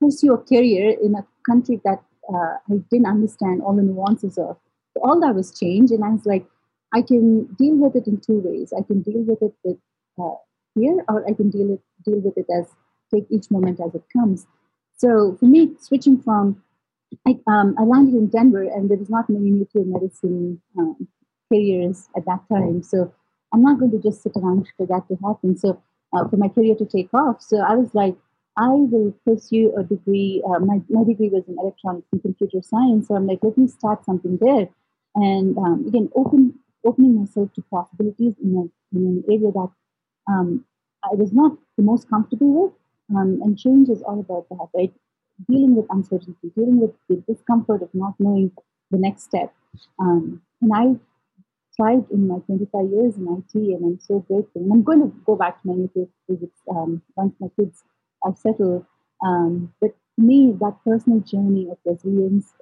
pursue 0.00 0.34
a 0.34 0.38
career 0.38 0.96
in 1.02 1.14
a 1.14 1.26
country 1.48 1.80
that 1.84 2.02
uh, 2.32 2.56
I 2.70 2.76
didn't 2.90 3.06
understand 3.06 3.62
all 3.62 3.74
the 3.74 3.82
nuances 3.82 4.38
of. 4.38 4.56
So 4.94 5.02
all 5.02 5.20
that 5.20 5.34
was 5.34 5.58
changed, 5.58 5.92
and 5.92 6.04
I 6.04 6.10
was 6.10 6.26
like, 6.26 6.46
I 6.92 7.02
can 7.02 7.44
deal 7.58 7.76
with 7.76 7.96
it 7.96 8.06
in 8.06 8.20
two 8.20 8.40
ways. 8.44 8.72
I 8.76 8.82
can 8.82 9.02
deal 9.02 9.22
with 9.22 9.42
it 9.42 9.54
with 9.64 9.78
uh, 10.20 10.36
fear, 10.74 11.04
or 11.08 11.28
I 11.28 11.32
can 11.32 11.50
deal 11.50 11.74
it 11.74 11.82
deal 12.04 12.20
with 12.20 12.36
it 12.36 12.46
as 12.52 12.66
take 13.12 13.26
each 13.30 13.50
moment 13.50 13.80
as 13.80 13.94
it 13.94 14.04
comes. 14.12 14.46
So 14.96 15.36
for 15.38 15.46
me, 15.46 15.72
switching 15.78 16.20
from 16.22 16.62
I, 17.26 17.36
um, 17.46 17.74
I 17.78 17.82
landed 17.82 18.14
in 18.14 18.28
Denver, 18.28 18.62
and 18.62 18.88
there 18.88 18.98
was 18.98 19.10
not 19.10 19.28
many 19.28 19.50
nuclear 19.50 19.84
medicine 19.84 20.60
um, 20.78 21.08
careers 21.52 22.08
at 22.16 22.24
that 22.26 22.40
time. 22.52 22.82
So 22.82 23.12
I'm 23.52 23.62
not 23.62 23.78
going 23.78 23.90
to 23.92 23.98
just 23.98 24.22
sit 24.22 24.32
around 24.36 24.68
for 24.76 24.86
that 24.86 25.08
to 25.08 25.16
happen. 25.26 25.56
So 25.56 25.82
uh, 26.12 26.28
for 26.28 26.36
my 26.36 26.48
career 26.48 26.74
to 26.76 26.86
take 26.86 27.12
off, 27.14 27.42
so 27.42 27.58
I 27.58 27.74
was 27.74 27.94
like, 27.94 28.16
I 28.56 28.68
will 28.68 29.14
pursue 29.24 29.72
a 29.78 29.82
degree. 29.82 30.42
Uh, 30.46 30.58
my, 30.58 30.80
my 30.88 31.04
degree 31.04 31.28
was 31.28 31.44
in 31.48 31.56
electronics 31.58 32.08
and 32.12 32.20
computer 32.20 32.60
science. 32.62 33.08
So 33.08 33.14
I'm 33.14 33.26
like, 33.26 33.38
let 33.42 33.56
me 33.56 33.68
start 33.68 34.04
something 34.04 34.38
there. 34.40 34.68
And 35.14 35.56
um, 35.58 35.84
again, 35.86 36.10
open, 36.14 36.54
opening 36.84 37.18
myself 37.18 37.52
to 37.54 37.62
possibilities 37.70 38.34
in, 38.42 38.56
a, 38.56 38.96
in 38.96 39.06
an 39.06 39.24
area 39.28 39.50
that 39.52 39.70
um, 40.28 40.64
I 41.04 41.14
was 41.14 41.32
not 41.32 41.52
the 41.76 41.82
most 41.82 42.08
comfortable 42.10 42.64
with. 42.64 42.72
Um, 43.16 43.40
and 43.42 43.58
change 43.58 43.88
is 43.88 44.02
all 44.02 44.20
about 44.20 44.48
that, 44.50 44.68
right? 44.74 44.92
Dealing 45.48 45.74
with 45.74 45.86
uncertainty, 45.90 46.52
dealing 46.54 46.80
with 46.80 46.92
the 47.08 47.16
discomfort 47.32 47.82
of 47.82 47.88
not 47.94 48.14
knowing 48.18 48.52
the 48.90 48.98
next 48.98 49.24
step. 49.24 49.52
Um, 49.98 50.42
and 50.60 50.72
I 50.74 50.96
thrived 51.80 52.10
in 52.10 52.28
my 52.28 52.38
25 52.46 52.90
years 52.92 53.16
in 53.16 53.24
IT, 53.24 53.54
and 53.54 53.84
I'm 53.84 53.98
so 54.00 54.20
grateful. 54.20 54.62
And 54.62 54.72
I'm 54.72 54.82
going 54.82 55.00
to 55.00 55.12
go 55.24 55.34
back 55.34 55.62
to 55.62 55.68
my 55.68 55.74
nuclear 55.74 56.06
physics 56.26 56.60
um, 56.70 57.02
once 57.16 57.34
my 57.40 57.48
kids 57.58 57.82
I've 58.24 58.36
settled. 58.36 58.84
Um, 59.24 59.72
but 59.80 59.90
for 60.14 60.20
me, 60.22 60.52
that 60.60 60.76
personal 60.84 61.20
journey 61.20 61.68
of 61.70 61.78
resilience, 61.84 62.52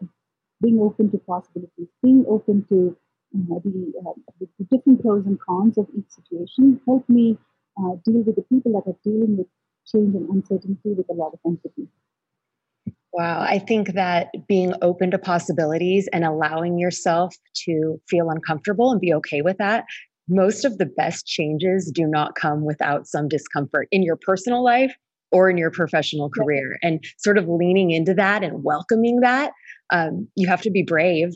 being 0.62 0.78
open 0.80 1.10
to 1.10 1.18
possibilities, 1.18 1.88
being 2.02 2.24
open 2.28 2.64
to 2.68 2.96
uh, 3.34 3.58
the, 3.64 3.92
uh, 4.06 4.12
the, 4.38 4.48
the, 4.58 4.64
different 4.76 5.02
pros 5.02 5.26
and 5.26 5.38
cons 5.40 5.78
of 5.78 5.86
each 5.96 6.10
situation, 6.10 6.80
helped 6.86 7.08
me 7.08 7.36
uh, 7.78 7.94
deal 8.04 8.22
with 8.22 8.36
the 8.36 8.46
people 8.52 8.72
that 8.72 8.88
are 8.88 8.98
dealing 9.04 9.36
with 9.36 9.46
change 9.86 10.14
and 10.14 10.28
uncertainty 10.30 10.92
with 10.94 11.06
a 11.10 11.14
lot 11.14 11.32
of 11.32 11.40
empathy. 11.44 11.88
Wow. 13.12 13.40
I 13.40 13.58
think 13.58 13.94
that 13.94 14.28
being 14.46 14.74
open 14.82 15.10
to 15.10 15.18
possibilities 15.18 16.08
and 16.12 16.24
allowing 16.24 16.78
yourself 16.78 17.34
to 17.64 18.00
feel 18.08 18.30
uncomfortable 18.30 18.92
and 18.92 19.00
be 19.00 19.14
okay 19.14 19.40
with 19.40 19.56
that. 19.58 19.84
Most 20.28 20.64
of 20.64 20.76
the 20.76 20.86
best 20.86 21.26
changes 21.26 21.90
do 21.92 22.06
not 22.06 22.34
come 22.34 22.64
without 22.66 23.06
some 23.06 23.28
discomfort 23.28 23.88
in 23.90 24.02
your 24.02 24.16
personal 24.16 24.62
life 24.62 24.94
or 25.32 25.48
in 25.48 25.56
your 25.56 25.70
professional 25.70 26.28
career. 26.28 26.78
And 26.82 27.02
sort 27.16 27.38
of 27.38 27.48
leaning 27.48 27.90
into 27.90 28.14
that 28.14 28.44
and 28.44 28.62
welcoming 28.62 29.20
that, 29.20 29.52
um, 29.90 30.28
you 30.36 30.46
have 30.46 30.62
to 30.62 30.70
be 30.70 30.82
brave. 30.82 31.30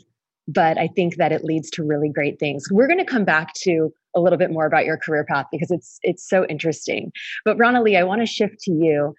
But 0.47 0.77
I 0.77 0.87
think 0.87 1.15
that 1.15 1.31
it 1.31 1.43
leads 1.43 1.69
to 1.71 1.83
really 1.83 2.09
great 2.09 2.37
things. 2.39 2.65
We're 2.69 2.87
going 2.87 2.99
to 2.99 3.05
come 3.05 3.25
back 3.25 3.53
to 3.63 3.91
a 4.15 4.19
little 4.19 4.37
bit 4.37 4.51
more 4.51 4.65
about 4.65 4.85
your 4.85 4.97
career 4.97 5.25
path 5.27 5.45
because 5.51 5.71
it's 5.71 5.99
it's 6.03 6.27
so 6.27 6.45
interesting. 6.45 7.11
But 7.45 7.57
Ronalee, 7.57 7.97
I 7.97 8.03
want 8.03 8.21
to 8.21 8.25
shift 8.27 8.59
to 8.61 8.71
you. 8.71 9.15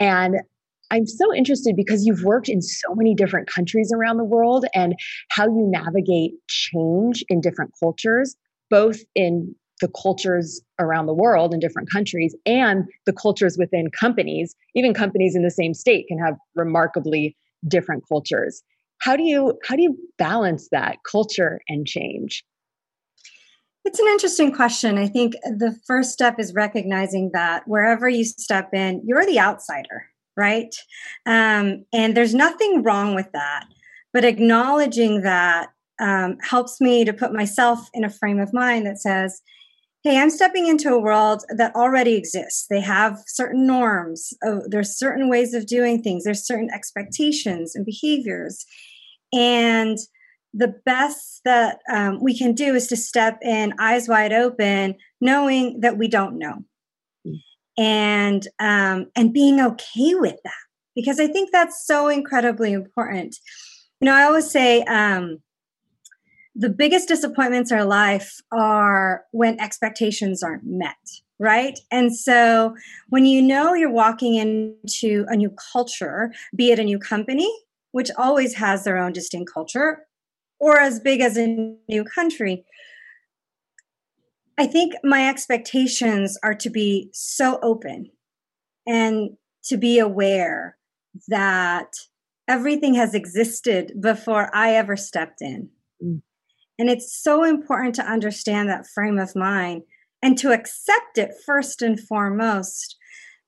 And 0.00 0.40
I'm 0.94 1.06
so 1.08 1.34
interested 1.34 1.74
because 1.74 2.06
you've 2.06 2.22
worked 2.22 2.48
in 2.48 2.62
so 2.62 2.94
many 2.94 3.16
different 3.16 3.48
countries 3.48 3.90
around 3.92 4.16
the 4.16 4.24
world 4.24 4.64
and 4.74 4.94
how 5.28 5.46
you 5.46 5.68
navigate 5.68 6.34
change 6.46 7.24
in 7.28 7.40
different 7.40 7.72
cultures, 7.80 8.36
both 8.70 9.00
in 9.16 9.56
the 9.80 9.88
cultures 9.88 10.62
around 10.78 11.06
the 11.06 11.14
world 11.14 11.52
in 11.52 11.58
different 11.58 11.90
countries 11.90 12.36
and 12.46 12.84
the 13.06 13.12
cultures 13.12 13.56
within 13.58 13.90
companies. 13.90 14.54
Even 14.76 14.94
companies 14.94 15.34
in 15.34 15.42
the 15.42 15.50
same 15.50 15.74
state 15.74 16.06
can 16.06 16.16
have 16.16 16.36
remarkably 16.54 17.36
different 17.66 18.04
cultures. 18.08 18.62
How 18.98 19.16
do 19.16 19.24
you 19.24 19.58
how 19.66 19.74
do 19.74 19.82
you 19.82 19.98
balance 20.16 20.68
that 20.70 20.98
culture 21.10 21.60
and 21.68 21.88
change? 21.88 22.44
It's 23.84 23.98
an 23.98 24.06
interesting 24.06 24.52
question. 24.52 24.96
I 24.96 25.08
think 25.08 25.34
the 25.42 25.76
first 25.88 26.12
step 26.12 26.38
is 26.38 26.54
recognizing 26.54 27.30
that 27.32 27.64
wherever 27.66 28.08
you 28.08 28.24
step 28.24 28.72
in, 28.72 29.02
you're 29.04 29.26
the 29.26 29.40
outsider 29.40 30.06
right? 30.36 30.74
Um, 31.26 31.84
and 31.92 32.16
there's 32.16 32.34
nothing 32.34 32.82
wrong 32.82 33.14
with 33.14 33.30
that. 33.32 33.66
But 34.12 34.24
acknowledging 34.24 35.22
that 35.22 35.70
um, 36.00 36.38
helps 36.40 36.80
me 36.80 37.04
to 37.04 37.12
put 37.12 37.32
myself 37.32 37.88
in 37.94 38.04
a 38.04 38.10
frame 38.10 38.38
of 38.40 38.52
mind 38.52 38.86
that 38.86 39.00
says, 39.00 39.40
hey, 40.02 40.18
I'm 40.18 40.30
stepping 40.30 40.66
into 40.66 40.92
a 40.92 41.00
world 41.00 41.44
that 41.56 41.74
already 41.74 42.14
exists. 42.14 42.66
They 42.68 42.80
have 42.80 43.22
certain 43.26 43.66
norms, 43.66 44.34
oh, 44.44 44.62
there's 44.68 44.98
certain 44.98 45.30
ways 45.30 45.54
of 45.54 45.66
doing 45.66 46.02
things, 46.02 46.24
there's 46.24 46.46
certain 46.46 46.68
expectations 46.72 47.74
and 47.74 47.86
behaviors. 47.86 48.66
And 49.32 49.96
the 50.52 50.74
best 50.84 51.40
that 51.44 51.78
um, 51.92 52.22
we 52.22 52.36
can 52.36 52.52
do 52.52 52.74
is 52.74 52.86
to 52.88 52.96
step 52.96 53.38
in 53.42 53.74
eyes 53.80 54.06
wide 54.06 54.32
open, 54.32 54.96
knowing 55.20 55.80
that 55.80 55.96
we 55.96 56.06
don't 56.06 56.38
know 56.38 56.64
and 57.76 58.46
um, 58.60 59.06
and 59.16 59.32
being 59.32 59.60
okay 59.60 60.14
with 60.14 60.36
that 60.44 60.52
because 60.94 61.18
I 61.18 61.26
think 61.26 61.50
that's 61.50 61.86
so 61.86 62.08
incredibly 62.08 62.72
important. 62.72 63.36
You 64.00 64.06
know, 64.06 64.14
I 64.14 64.24
always 64.24 64.50
say 64.50 64.82
um, 64.82 65.40
the 66.54 66.68
biggest 66.68 67.08
disappointments 67.08 67.72
in 67.72 67.78
our 67.78 67.84
life 67.84 68.40
are 68.52 69.24
when 69.32 69.58
expectations 69.60 70.42
aren't 70.42 70.64
met, 70.64 70.96
right? 71.38 71.78
And 71.90 72.16
so 72.16 72.76
when 73.08 73.26
you 73.26 73.42
know 73.42 73.74
you're 73.74 73.90
walking 73.90 74.34
into 74.34 75.26
a 75.28 75.36
new 75.36 75.52
culture, 75.72 76.32
be 76.54 76.70
it 76.70 76.78
a 76.78 76.84
new 76.84 76.98
company, 76.98 77.52
which 77.92 78.10
always 78.16 78.54
has 78.54 78.84
their 78.84 78.98
own 78.98 79.12
distinct 79.12 79.52
culture, 79.52 80.06
or 80.60 80.78
as 80.78 81.00
big 81.00 81.20
as 81.20 81.36
a 81.36 81.74
new 81.88 82.04
country, 82.04 82.64
I 84.56 84.66
think 84.66 84.94
my 85.02 85.28
expectations 85.28 86.38
are 86.42 86.54
to 86.54 86.70
be 86.70 87.10
so 87.12 87.58
open 87.62 88.10
and 88.86 89.30
to 89.64 89.76
be 89.76 89.98
aware 89.98 90.76
that 91.28 91.92
everything 92.46 92.94
has 92.94 93.14
existed 93.14 93.92
before 94.00 94.54
I 94.54 94.74
ever 94.74 94.96
stepped 94.96 95.40
in. 95.40 95.70
Mm. 96.02 96.22
And 96.78 96.90
it's 96.90 97.16
so 97.16 97.44
important 97.44 97.94
to 97.96 98.06
understand 98.06 98.68
that 98.68 98.86
frame 98.86 99.18
of 99.18 99.34
mind 99.34 99.82
and 100.22 100.36
to 100.38 100.52
accept 100.52 101.18
it 101.18 101.32
first 101.44 101.82
and 101.82 101.98
foremost, 101.98 102.96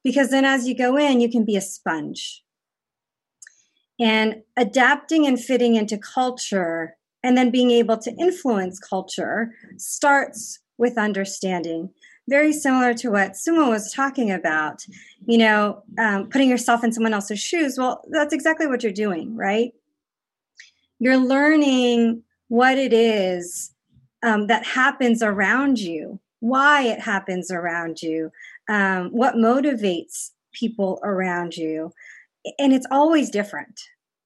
because 0.05 0.31
then 0.31 0.45
as 0.45 0.69
you 0.69 0.77
go 0.77 0.97
in, 0.97 1.21
you 1.21 1.31
can 1.31 1.45
be 1.45 1.57
a 1.57 1.61
sponge. 1.61 2.43
And 3.99 4.43
adapting 4.57 5.27
and 5.27 5.41
fitting 5.41 5.75
into 5.75 5.99
culture 5.99 6.97
and 7.23 7.37
then 7.37 7.51
being 7.51 7.71
able 7.71 7.97
to 7.99 8.15
influence 8.21 8.79
culture 8.79 9.53
starts 9.79 10.61
with 10.79 10.99
understanding 10.99 11.91
very 12.29 12.53
similar 12.53 12.93
to 12.95 13.11
what 13.11 13.37
Suma 13.37 13.69
was 13.69 13.93
talking 13.93 14.31
about, 14.31 14.85
you 15.27 15.39
know, 15.39 15.83
um, 15.99 16.29
putting 16.29 16.49
yourself 16.49 16.83
in 16.83 16.93
someone 16.93 17.15
else's 17.15 17.41
shoes. 17.41 17.77
Well, 17.79 18.03
that's 18.11 18.33
exactly 18.33 18.67
what 18.67 18.83
you're 18.83 18.93
doing, 18.93 19.37
right? 19.37 19.73
You're 20.99 21.19
learning 21.19 22.23
what 22.49 22.79
it 22.79 22.93
is 22.93 23.73
um, 24.23 24.49
that 24.49 24.65
happens 24.65 25.23
around 25.23 25.79
you, 25.79 26.19
why 26.41 26.83
it 26.83 27.01
happens 27.01 27.51
around 27.51 28.03
you, 28.03 28.33
um, 28.69 29.11
what 29.11 29.35
motivates 29.35 30.31
people 30.53 30.99
around 31.05 31.57
you. 31.57 31.93
And 32.59 32.73
it's 32.73 32.87
always 32.91 33.31
different. 33.31 33.81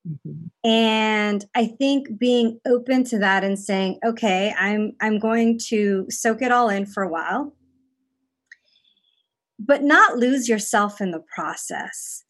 Mm-hmm. 0.09 0.69
And 0.69 1.45
I 1.55 1.67
think 1.67 2.19
being 2.19 2.59
open 2.67 3.05
to 3.05 3.19
that 3.19 3.45
and 3.45 3.59
saying, 3.59 3.99
okay, 4.05 4.55
I'm 4.59 4.93
I'm 5.01 5.19
going 5.19 5.59
to 5.69 6.07
soak 6.09 6.43
it 6.43 6.53
all 6.53 6.69
in 6.69 6.87
for 6.87 7.03
a 7.03 7.09
while, 7.09 7.55
but 9.59 9.83
not 9.83 10.17
lose 10.17 10.49
yourself 10.49 11.01
in 11.01 11.11
the 11.11 11.23
process. 11.35 12.25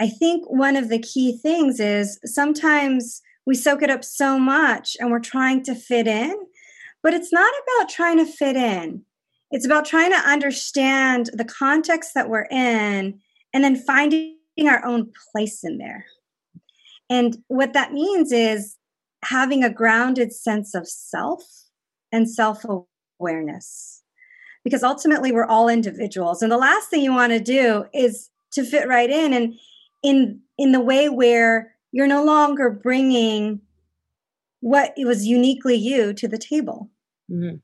I 0.00 0.08
think 0.08 0.48
one 0.48 0.76
of 0.76 0.88
the 0.88 0.98
key 0.98 1.36
things 1.36 1.78
is 1.78 2.18
sometimes 2.24 3.20
we 3.44 3.54
soak 3.54 3.82
it 3.82 3.90
up 3.90 4.02
so 4.02 4.38
much 4.38 4.96
and 4.98 5.10
we're 5.10 5.20
trying 5.20 5.62
to 5.64 5.74
fit 5.74 6.06
in, 6.06 6.34
but 7.02 7.12
it's 7.12 7.32
not 7.32 7.52
about 7.76 7.90
trying 7.90 8.16
to 8.16 8.24
fit 8.24 8.56
in. 8.56 9.02
It's 9.50 9.66
about 9.66 9.84
trying 9.84 10.12
to 10.12 10.28
understand 10.28 11.30
the 11.34 11.44
context 11.44 12.12
that 12.14 12.30
we're 12.30 12.46
in 12.50 13.20
and 13.52 13.64
then 13.64 13.76
finding 13.76 14.36
our 14.66 14.84
own 14.86 15.12
place 15.32 15.64
in 15.64 15.78
there. 15.78 16.06
And 17.10 17.38
what 17.48 17.72
that 17.72 17.92
means 17.92 18.32
is 18.32 18.76
having 19.24 19.62
a 19.62 19.72
grounded 19.72 20.32
sense 20.32 20.74
of 20.74 20.88
self 20.88 21.42
and 22.12 22.30
self 22.30 22.64
awareness. 23.18 24.02
Because 24.62 24.82
ultimately, 24.82 25.32
we're 25.32 25.46
all 25.46 25.68
individuals. 25.68 26.42
And 26.42 26.52
the 26.52 26.58
last 26.58 26.88
thing 26.88 27.02
you 27.02 27.12
want 27.12 27.32
to 27.32 27.40
do 27.40 27.86
is 27.92 28.30
to 28.52 28.64
fit 28.64 28.86
right 28.88 29.10
in 29.10 29.32
and 29.32 29.54
in, 30.02 30.40
in 30.58 30.72
the 30.72 30.80
way 30.80 31.08
where 31.08 31.74
you're 31.92 32.06
no 32.06 32.24
longer 32.24 32.70
bringing 32.70 33.60
what 34.60 34.92
was 34.98 35.26
uniquely 35.26 35.74
you 35.74 36.12
to 36.14 36.28
the 36.28 36.38
table. 36.38 36.90
Mm-hmm. 37.30 37.56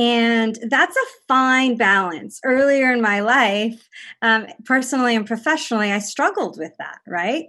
And 0.00 0.58
that's 0.68 0.96
a 0.96 1.10
fine 1.26 1.76
balance. 1.76 2.40
Earlier 2.44 2.92
in 2.92 3.00
my 3.00 3.18
life, 3.18 3.88
um, 4.22 4.46
personally 4.64 5.16
and 5.16 5.26
professionally, 5.26 5.90
I 5.90 5.98
struggled 5.98 6.56
with 6.56 6.72
that, 6.78 6.98
right? 7.04 7.48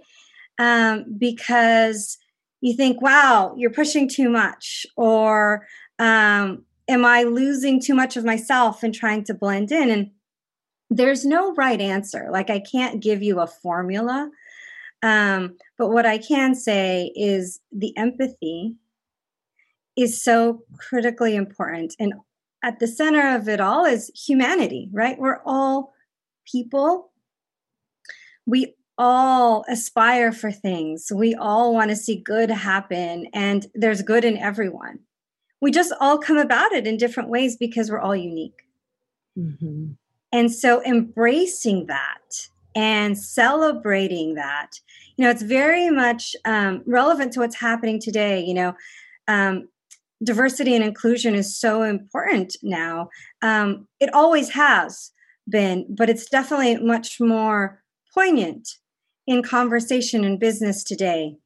Um, 0.60 1.06
because 1.16 2.18
you 2.60 2.74
think, 2.76 3.00
wow, 3.00 3.54
you're 3.56 3.70
pushing 3.70 4.06
too 4.08 4.28
much, 4.28 4.86
or 4.94 5.66
um, 5.98 6.64
am 6.86 7.04
I 7.06 7.22
losing 7.22 7.80
too 7.80 7.94
much 7.94 8.18
of 8.18 8.26
myself 8.26 8.82
and 8.82 8.94
trying 8.94 9.24
to 9.24 9.34
blend 9.34 9.72
in? 9.72 9.90
And 9.90 10.10
there's 10.90 11.24
no 11.24 11.54
right 11.54 11.80
answer. 11.80 12.28
Like, 12.30 12.50
I 12.50 12.60
can't 12.60 13.00
give 13.00 13.22
you 13.22 13.40
a 13.40 13.46
formula. 13.46 14.30
Um, 15.02 15.56
but 15.78 15.88
what 15.88 16.04
I 16.04 16.18
can 16.18 16.54
say 16.54 17.10
is 17.16 17.60
the 17.72 17.96
empathy 17.96 18.74
is 19.96 20.22
so 20.22 20.62
critically 20.76 21.36
important. 21.36 21.94
And 21.98 22.12
at 22.62 22.80
the 22.80 22.86
center 22.86 23.34
of 23.34 23.48
it 23.48 23.62
all 23.62 23.86
is 23.86 24.10
humanity, 24.14 24.90
right? 24.92 25.18
We're 25.18 25.40
all 25.46 25.94
people. 26.44 27.12
We 28.44 28.74
all 29.02 29.64
aspire 29.66 30.30
for 30.30 30.52
things. 30.52 31.10
We 31.12 31.34
all 31.34 31.72
want 31.72 31.88
to 31.88 31.96
see 31.96 32.16
good 32.16 32.50
happen, 32.50 33.28
and 33.32 33.66
there's 33.74 34.02
good 34.02 34.26
in 34.26 34.36
everyone. 34.36 34.98
We 35.62 35.70
just 35.70 35.94
all 36.00 36.18
come 36.18 36.36
about 36.36 36.72
it 36.72 36.86
in 36.86 36.98
different 36.98 37.30
ways 37.30 37.56
because 37.56 37.90
we're 37.90 37.98
all 37.98 38.14
unique. 38.14 38.66
Mm-hmm. 39.38 39.92
And 40.32 40.52
so 40.52 40.84
embracing 40.84 41.86
that 41.86 42.48
and 42.76 43.16
celebrating 43.16 44.34
that, 44.34 44.72
you 45.16 45.24
know, 45.24 45.30
it's 45.30 45.42
very 45.42 45.88
much 45.88 46.36
um, 46.44 46.82
relevant 46.84 47.32
to 47.32 47.40
what's 47.40 47.56
happening 47.56 48.00
today. 48.00 48.44
You 48.44 48.52
know, 48.52 48.74
um, 49.28 49.68
diversity 50.22 50.74
and 50.74 50.84
inclusion 50.84 51.34
is 51.34 51.56
so 51.56 51.84
important 51.84 52.54
now. 52.62 53.08
Um, 53.40 53.88
it 53.98 54.12
always 54.12 54.50
has 54.50 55.12
been, 55.48 55.86
but 55.88 56.10
it's 56.10 56.28
definitely 56.28 56.76
much 56.76 57.18
more 57.18 57.82
poignant 58.12 58.68
in 59.26 59.42
conversation 59.42 60.24
and 60.24 60.40
business 60.40 60.84
today. 60.84 61.36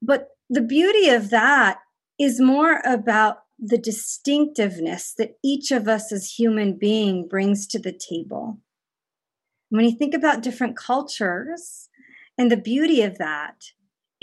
But 0.00 0.28
the 0.48 0.62
beauty 0.62 1.08
of 1.08 1.30
that 1.30 1.78
is 2.18 2.40
more 2.40 2.80
about 2.84 3.38
the 3.58 3.78
distinctiveness 3.78 5.14
that 5.18 5.36
each 5.44 5.70
of 5.72 5.88
us 5.88 6.12
as 6.12 6.38
human 6.38 6.78
being 6.78 7.28
brings 7.28 7.66
to 7.68 7.78
the 7.78 7.92
table. 7.92 8.58
When 9.70 9.84
you 9.84 9.92
think 9.92 10.14
about 10.14 10.42
different 10.42 10.76
cultures, 10.76 11.88
And 12.38 12.50
the 12.52 12.56
beauty 12.56 13.02
of 13.02 13.18
that 13.18 13.72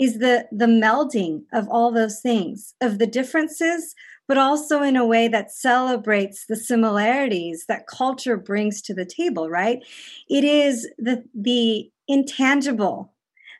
is 0.00 0.18
the 0.18 0.46
the 0.50 0.66
melding 0.66 1.42
of 1.52 1.68
all 1.68 1.92
those 1.92 2.20
things, 2.20 2.74
of 2.80 2.98
the 2.98 3.06
differences, 3.06 3.94
but 4.26 4.38
also 4.38 4.82
in 4.82 4.96
a 4.96 5.06
way 5.06 5.28
that 5.28 5.52
celebrates 5.52 6.46
the 6.46 6.56
similarities 6.56 7.66
that 7.68 7.86
culture 7.86 8.36
brings 8.38 8.82
to 8.82 8.94
the 8.94 9.04
table, 9.04 9.48
right? 9.50 9.80
It 10.28 10.44
is 10.44 10.88
the 10.98 11.24
the 11.34 11.90
intangible 12.08 13.12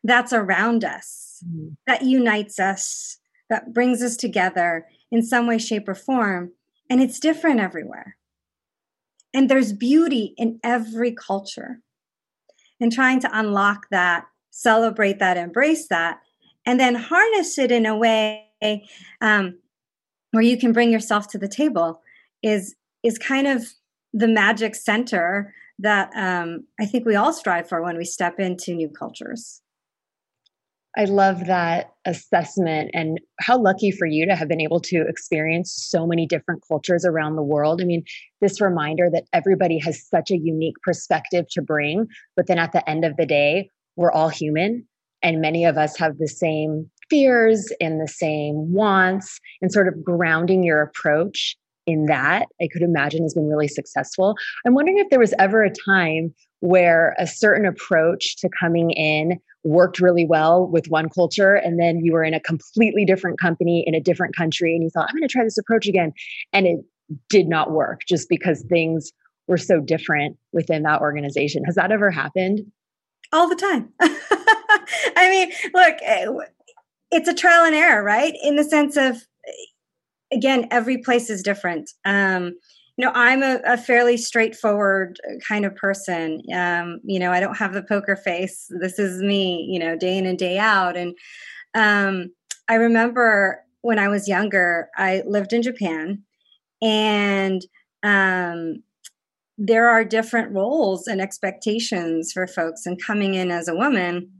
that's 0.04 0.32
around 0.32 0.84
us 0.84 1.42
mm-hmm. 1.46 1.70
that 1.86 2.02
unites 2.02 2.58
us, 2.58 3.18
that 3.50 3.72
brings 3.72 4.02
us 4.02 4.16
together 4.16 4.86
in 5.10 5.22
some 5.22 5.46
way, 5.46 5.58
shape, 5.58 5.88
or 5.88 5.94
form. 5.94 6.52
And 6.88 7.00
it's 7.00 7.20
different 7.20 7.60
everywhere. 7.60 8.16
And 9.34 9.48
there's 9.48 9.72
beauty 9.72 10.34
in 10.36 10.60
every 10.62 11.12
culture. 11.12 11.80
And 12.80 12.92
trying 12.92 13.20
to 13.20 13.30
unlock 13.32 13.86
that, 13.90 14.26
celebrate 14.50 15.18
that, 15.18 15.36
embrace 15.36 15.88
that, 15.88 16.20
and 16.64 16.78
then 16.78 16.94
harness 16.94 17.58
it 17.58 17.70
in 17.70 17.86
a 17.86 17.96
way 17.96 18.44
um, 19.20 19.58
where 20.32 20.42
you 20.42 20.58
can 20.58 20.72
bring 20.72 20.90
yourself 20.90 21.28
to 21.28 21.38
the 21.38 21.48
table 21.48 22.02
is 22.42 22.74
is 23.02 23.18
kind 23.18 23.46
of 23.46 23.64
the 24.12 24.28
magic 24.28 24.74
center 24.74 25.54
that 25.78 26.10
um, 26.16 26.66
I 26.80 26.86
think 26.86 27.04
we 27.04 27.16
all 27.16 27.32
strive 27.32 27.68
for 27.68 27.82
when 27.82 27.96
we 27.96 28.04
step 28.04 28.38
into 28.38 28.74
new 28.74 28.88
cultures. 28.88 29.60
I 30.98 31.04
love 31.04 31.44
that 31.46 31.92
assessment 32.06 32.90
and 32.94 33.20
how 33.38 33.60
lucky 33.60 33.90
for 33.90 34.06
you 34.06 34.24
to 34.24 34.34
have 34.34 34.48
been 34.48 34.62
able 34.62 34.80
to 34.80 35.04
experience 35.06 35.74
so 35.76 36.06
many 36.06 36.26
different 36.26 36.62
cultures 36.66 37.04
around 37.04 37.36
the 37.36 37.42
world. 37.42 37.82
I 37.82 37.84
mean, 37.84 38.02
this 38.40 38.62
reminder 38.62 39.10
that 39.12 39.24
everybody 39.34 39.78
has 39.80 40.08
such 40.08 40.30
a 40.30 40.38
unique 40.38 40.76
perspective 40.82 41.44
to 41.50 41.60
bring, 41.60 42.06
but 42.34 42.46
then 42.46 42.58
at 42.58 42.72
the 42.72 42.88
end 42.88 43.04
of 43.04 43.18
the 43.18 43.26
day, 43.26 43.70
we're 43.96 44.12
all 44.12 44.30
human 44.30 44.86
and 45.22 45.40
many 45.40 45.64
of 45.64 45.76
us 45.76 45.98
have 45.98 46.16
the 46.18 46.28
same 46.28 46.90
fears 47.10 47.70
and 47.80 48.00
the 48.00 48.08
same 48.08 48.72
wants 48.72 49.38
and 49.60 49.72
sort 49.72 49.88
of 49.88 50.02
grounding 50.02 50.62
your 50.62 50.80
approach 50.80 51.56
in 51.86 52.06
that 52.06 52.46
i 52.60 52.68
could 52.72 52.82
imagine 52.82 53.22
has 53.22 53.34
been 53.34 53.48
really 53.48 53.68
successful. 53.68 54.34
I'm 54.66 54.74
wondering 54.74 54.98
if 54.98 55.08
there 55.10 55.18
was 55.18 55.34
ever 55.38 55.62
a 55.62 55.72
time 55.72 56.34
where 56.60 57.14
a 57.18 57.26
certain 57.26 57.66
approach 57.66 58.36
to 58.38 58.48
coming 58.58 58.90
in 58.90 59.38
worked 59.64 60.00
really 60.00 60.24
well 60.24 60.66
with 60.66 60.86
one 60.86 61.08
culture 61.08 61.54
and 61.54 61.80
then 61.80 61.98
you 62.04 62.12
were 62.12 62.24
in 62.24 62.34
a 62.34 62.40
completely 62.40 63.04
different 63.04 63.38
company 63.40 63.84
in 63.86 63.94
a 63.94 64.00
different 64.00 64.34
country 64.34 64.74
and 64.74 64.82
you 64.82 64.90
thought 64.90 65.08
i'm 65.08 65.16
going 65.16 65.26
to 65.26 65.32
try 65.32 65.44
this 65.44 65.58
approach 65.58 65.86
again 65.86 66.12
and 66.52 66.66
it 66.66 66.78
did 67.28 67.48
not 67.48 67.70
work 67.70 68.02
just 68.08 68.28
because 68.28 68.64
things 68.68 69.12
were 69.46 69.56
so 69.56 69.80
different 69.80 70.36
within 70.52 70.82
that 70.82 71.00
organization. 71.00 71.64
Has 71.64 71.76
that 71.76 71.92
ever 71.92 72.10
happened? 72.10 72.60
All 73.32 73.48
the 73.48 73.56
time. 73.56 73.92
I 75.16 75.30
mean 75.30 75.52
look 75.74 75.96
eh, 76.02 76.26
it's 77.10 77.28
a 77.28 77.34
trial 77.34 77.64
and 77.64 77.74
error 77.74 78.02
right? 78.02 78.34
In 78.42 78.56
the 78.56 78.64
sense 78.64 78.96
of 78.96 79.16
again 80.32 80.66
every 80.70 80.98
place 80.98 81.30
is 81.30 81.42
different. 81.42 81.90
Um 82.04 82.54
you 82.98 83.04
know 83.04 83.12
i'm 83.14 83.42
a, 83.42 83.60
a 83.66 83.76
fairly 83.76 84.16
straightforward 84.16 85.18
kind 85.46 85.64
of 85.64 85.76
person. 85.76 86.42
Um 86.54 87.00
you 87.04 87.18
know 87.18 87.32
i 87.32 87.40
don't 87.40 87.56
have 87.56 87.72
the 87.72 87.82
poker 87.82 88.16
face. 88.16 88.70
This 88.80 88.98
is 88.98 89.22
me 89.22 89.66
you 89.70 89.78
know 89.78 89.96
day 89.96 90.16
in 90.18 90.26
and 90.26 90.38
day 90.38 90.58
out. 90.58 90.96
And 90.96 91.16
um 91.74 92.30
i 92.68 92.74
remember 92.74 93.62
when 93.82 93.98
i 93.98 94.08
was 94.08 94.28
younger 94.28 94.88
i 94.96 95.22
lived 95.26 95.52
in 95.52 95.62
japan. 95.62 96.22
And 96.82 97.62
um 98.02 98.82
there 99.58 99.88
are 99.88 100.04
different 100.04 100.52
roles 100.52 101.06
and 101.06 101.20
expectations 101.20 102.30
for 102.32 102.46
folks 102.46 102.84
and 102.84 103.02
coming 103.02 103.34
in 103.34 103.50
as 103.50 103.68
a 103.68 103.74
woman 103.74 104.30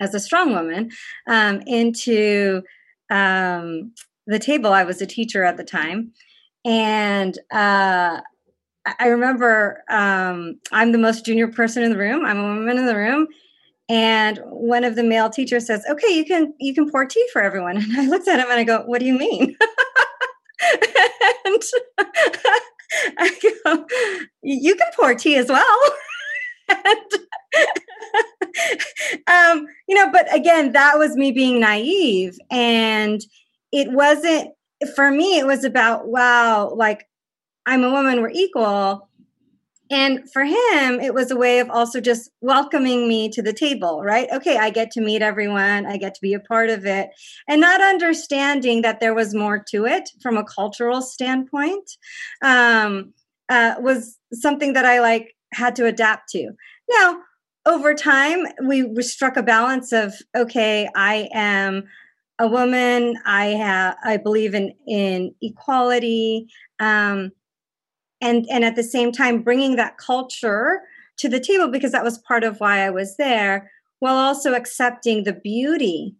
as 0.00 0.14
a 0.14 0.20
strong 0.20 0.52
woman 0.52 0.90
um, 1.26 1.60
into 1.66 2.62
um, 3.10 3.92
the 4.28 4.38
table 4.38 4.72
i 4.72 4.84
was 4.84 5.02
a 5.02 5.06
teacher 5.06 5.42
at 5.44 5.56
the 5.56 5.64
time. 5.64 6.12
And 6.64 7.36
uh, 7.50 8.20
i 9.00 9.06
remember 9.06 9.82
um, 9.90 10.60
i'm 10.72 10.92
the 10.92 10.98
most 10.98 11.24
junior 11.26 11.48
person 11.48 11.82
in 11.82 11.90
the 11.90 11.98
room. 11.98 12.24
I'm 12.24 12.38
a 12.38 12.42
woman 12.42 12.78
in 12.78 12.86
the 12.86 12.96
room. 12.96 13.26
And 13.90 14.38
one 14.44 14.84
of 14.84 14.96
the 14.96 15.02
male 15.02 15.30
teachers 15.30 15.66
says 15.66 15.84
okay 15.90 16.14
you 16.14 16.24
can 16.24 16.54
you 16.60 16.74
can 16.74 16.90
pour 16.90 17.04
tea 17.06 17.26
for 17.32 17.42
everyone. 17.42 17.76
And 17.82 17.96
i 17.98 18.06
looked 18.06 18.28
at 18.28 18.38
him 18.38 18.50
and 18.50 18.60
i 18.60 18.64
go 18.64 18.82
what 18.86 19.00
do 19.00 19.06
you 19.06 19.18
mean? 19.18 19.56
And 21.44 21.62
I 23.18 23.30
go, 23.64 23.86
you 24.42 24.74
can 24.74 24.90
pour 24.96 25.14
tea 25.14 25.36
as 25.36 25.48
well. 25.48 25.78
and, 26.68 27.12
um, 29.26 29.66
you 29.88 29.94
know, 29.94 30.10
but 30.10 30.34
again, 30.34 30.72
that 30.72 30.98
was 30.98 31.16
me 31.16 31.32
being 31.32 31.60
naive. 31.60 32.38
And 32.50 33.20
it 33.72 33.92
wasn't, 33.92 34.50
for 34.94 35.10
me, 35.10 35.38
it 35.38 35.46
was 35.46 35.64
about, 35.64 36.08
wow, 36.08 36.72
like 36.74 37.06
I'm 37.66 37.84
a 37.84 37.90
woman, 37.90 38.22
we're 38.22 38.30
equal. 38.30 39.08
And 39.90 40.30
for 40.32 40.44
him, 40.44 41.00
it 41.00 41.14
was 41.14 41.30
a 41.30 41.36
way 41.36 41.60
of 41.60 41.70
also 41.70 42.00
just 42.00 42.30
welcoming 42.42 43.08
me 43.08 43.30
to 43.30 43.40
the 43.40 43.54
table, 43.54 44.02
right? 44.02 44.28
Okay, 44.30 44.58
I 44.58 44.68
get 44.68 44.90
to 44.92 45.00
meet 45.00 45.22
everyone, 45.22 45.86
I 45.86 45.96
get 45.96 46.14
to 46.14 46.20
be 46.20 46.34
a 46.34 46.40
part 46.40 46.68
of 46.68 46.84
it, 46.84 47.08
and 47.48 47.60
not 47.60 47.80
understanding 47.80 48.82
that 48.82 49.00
there 49.00 49.14
was 49.14 49.34
more 49.34 49.64
to 49.70 49.86
it 49.86 50.10
from 50.20 50.36
a 50.36 50.44
cultural 50.44 51.00
standpoint 51.00 51.90
um, 52.42 53.14
uh, 53.48 53.76
was 53.80 54.18
something 54.32 54.74
that 54.74 54.84
I 54.84 55.00
like 55.00 55.34
had 55.54 55.74
to 55.76 55.86
adapt 55.86 56.28
to. 56.30 56.50
Now, 56.90 57.20
over 57.64 57.94
time, 57.94 58.46
we, 58.66 58.82
we 58.82 59.02
struck 59.02 59.36
a 59.36 59.42
balance 59.42 59.92
of 59.92 60.14
okay, 60.36 60.88
I 60.94 61.28
am 61.32 61.84
a 62.38 62.46
woman. 62.46 63.16
I 63.26 63.46
have 63.46 63.96
I 64.04 64.16
believe 64.16 64.54
in 64.54 64.72
in 64.86 65.34
equality. 65.42 66.48
Um, 66.80 67.32
and 68.20 68.46
and 68.50 68.64
at 68.64 68.76
the 68.76 68.82
same 68.82 69.12
time 69.12 69.42
bringing 69.42 69.76
that 69.76 69.98
culture 69.98 70.80
to 71.18 71.28
the 71.28 71.40
table 71.40 71.68
because 71.68 71.92
that 71.92 72.04
was 72.04 72.18
part 72.18 72.44
of 72.44 72.58
why 72.58 72.80
I 72.80 72.90
was 72.90 73.16
there 73.16 73.70
while 74.00 74.16
also 74.16 74.54
accepting 74.54 75.24
the 75.24 75.32
beauty 75.32 76.14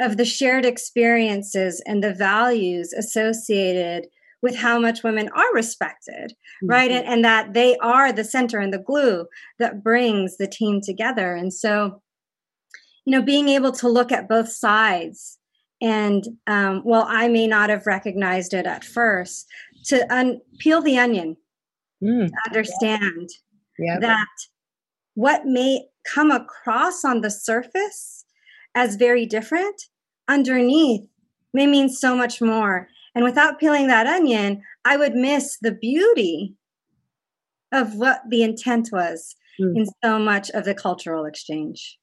of 0.00 0.16
the 0.16 0.24
shared 0.24 0.64
experiences 0.64 1.82
and 1.86 2.02
the 2.02 2.14
values 2.14 2.92
associated 2.92 4.06
with 4.42 4.56
how 4.56 4.78
much 4.78 5.02
women 5.02 5.28
are 5.34 5.54
respected 5.54 6.32
mm-hmm. 6.32 6.70
right 6.70 6.90
and, 6.90 7.06
and 7.06 7.24
that 7.24 7.52
they 7.54 7.76
are 7.78 8.12
the 8.12 8.24
center 8.24 8.58
and 8.58 8.72
the 8.72 8.78
glue 8.78 9.26
that 9.58 9.82
brings 9.82 10.36
the 10.36 10.48
team 10.48 10.80
together 10.80 11.34
and 11.34 11.52
so 11.52 12.00
you 13.04 13.10
know 13.12 13.22
being 13.22 13.48
able 13.48 13.72
to 13.72 13.88
look 13.88 14.12
at 14.12 14.28
both 14.28 14.48
sides 14.48 15.38
and 15.80 16.24
um, 16.46 16.80
while 16.82 17.06
i 17.08 17.28
may 17.28 17.46
not 17.46 17.70
have 17.70 17.86
recognized 17.86 18.54
it 18.54 18.66
at 18.66 18.84
first 18.84 19.46
to 19.84 20.14
un- 20.14 20.40
peel 20.58 20.82
the 20.82 20.98
onion, 20.98 21.36
mm. 22.02 22.30
understand 22.46 23.28
yep. 23.78 24.00
that 24.00 24.26
what 25.14 25.46
may 25.46 25.86
come 26.04 26.30
across 26.30 27.04
on 27.04 27.20
the 27.20 27.30
surface 27.30 28.24
as 28.74 28.96
very 28.96 29.26
different, 29.26 29.82
underneath 30.28 31.02
may 31.52 31.66
mean 31.66 31.88
so 31.88 32.16
much 32.16 32.40
more. 32.40 32.88
And 33.14 33.24
without 33.24 33.58
peeling 33.58 33.88
that 33.88 34.06
onion, 34.06 34.62
I 34.84 34.96
would 34.96 35.14
miss 35.14 35.58
the 35.60 35.72
beauty 35.72 36.54
of 37.72 37.94
what 37.94 38.22
the 38.28 38.42
intent 38.42 38.90
was 38.92 39.34
mm. 39.60 39.76
in 39.76 39.86
so 40.04 40.18
much 40.18 40.50
of 40.50 40.64
the 40.64 40.74
cultural 40.74 41.24
exchange. 41.24 41.98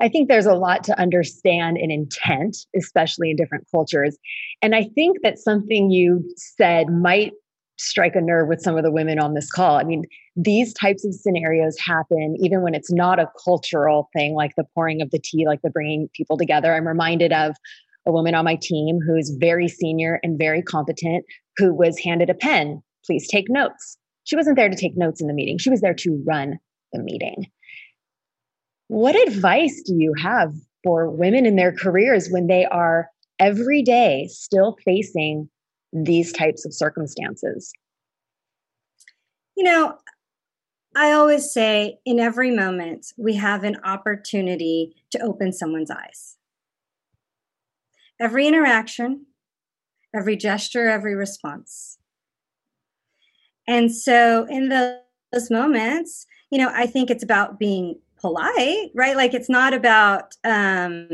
I 0.00 0.08
think 0.08 0.28
there's 0.28 0.46
a 0.46 0.54
lot 0.54 0.84
to 0.84 1.00
understand 1.00 1.78
in 1.78 1.90
intent, 1.90 2.56
especially 2.76 3.30
in 3.30 3.36
different 3.36 3.66
cultures. 3.70 4.16
And 4.62 4.74
I 4.74 4.84
think 4.94 5.18
that 5.22 5.38
something 5.38 5.90
you 5.90 6.22
said 6.36 6.88
might 6.88 7.32
strike 7.78 8.14
a 8.14 8.20
nerve 8.20 8.48
with 8.48 8.60
some 8.60 8.76
of 8.76 8.84
the 8.84 8.90
women 8.90 9.18
on 9.18 9.34
this 9.34 9.50
call. 9.50 9.76
I 9.76 9.84
mean, 9.84 10.04
these 10.34 10.72
types 10.72 11.04
of 11.04 11.14
scenarios 11.14 11.78
happen 11.78 12.36
even 12.38 12.62
when 12.62 12.74
it's 12.74 12.92
not 12.92 13.18
a 13.18 13.30
cultural 13.44 14.08
thing, 14.14 14.34
like 14.34 14.52
the 14.56 14.64
pouring 14.74 15.02
of 15.02 15.10
the 15.10 15.18
tea, 15.18 15.46
like 15.46 15.62
the 15.62 15.70
bringing 15.70 16.08
people 16.14 16.36
together. 16.36 16.74
I'm 16.74 16.88
reminded 16.88 17.32
of 17.32 17.54
a 18.06 18.12
woman 18.12 18.34
on 18.34 18.44
my 18.44 18.56
team 18.60 18.98
who's 19.06 19.30
very 19.38 19.68
senior 19.68 20.20
and 20.22 20.38
very 20.38 20.62
competent 20.62 21.24
who 21.56 21.74
was 21.74 21.98
handed 21.98 22.30
a 22.30 22.34
pen. 22.34 22.82
Please 23.04 23.28
take 23.28 23.46
notes. 23.48 23.98
She 24.24 24.36
wasn't 24.36 24.56
there 24.56 24.68
to 24.68 24.76
take 24.76 24.96
notes 24.96 25.20
in 25.20 25.26
the 25.26 25.34
meeting, 25.34 25.58
she 25.58 25.70
was 25.70 25.80
there 25.80 25.94
to 25.94 26.22
run 26.26 26.58
the 26.92 27.02
meeting. 27.02 27.46
What 28.88 29.16
advice 29.28 29.82
do 29.82 29.94
you 29.96 30.14
have 30.22 30.52
for 30.84 31.10
women 31.10 31.46
in 31.46 31.56
their 31.56 31.72
careers 31.72 32.28
when 32.30 32.46
they 32.46 32.64
are 32.66 33.10
every 33.38 33.82
day 33.82 34.28
still 34.30 34.76
facing 34.84 35.48
these 35.92 36.32
types 36.32 36.64
of 36.64 36.72
circumstances? 36.72 37.72
You 39.56 39.64
know, 39.64 39.98
I 40.94 41.12
always 41.12 41.52
say 41.52 41.98
in 42.04 42.20
every 42.20 42.50
moment, 42.50 43.06
we 43.16 43.34
have 43.34 43.64
an 43.64 43.76
opportunity 43.84 44.94
to 45.10 45.20
open 45.20 45.52
someone's 45.52 45.90
eyes. 45.90 46.36
Every 48.20 48.46
interaction, 48.46 49.26
every 50.14 50.36
gesture, 50.36 50.88
every 50.88 51.14
response. 51.14 51.98
And 53.66 53.92
so 53.94 54.46
in 54.48 54.68
those 54.68 55.50
moments, 55.50 56.26
you 56.50 56.58
know, 56.58 56.70
I 56.72 56.86
think 56.86 57.10
it's 57.10 57.24
about 57.24 57.58
being 57.58 57.98
polite, 58.20 58.90
right? 58.94 59.16
Like 59.16 59.34
it's 59.34 59.48
not 59.48 59.74
about 59.74 60.34
um, 60.44 61.08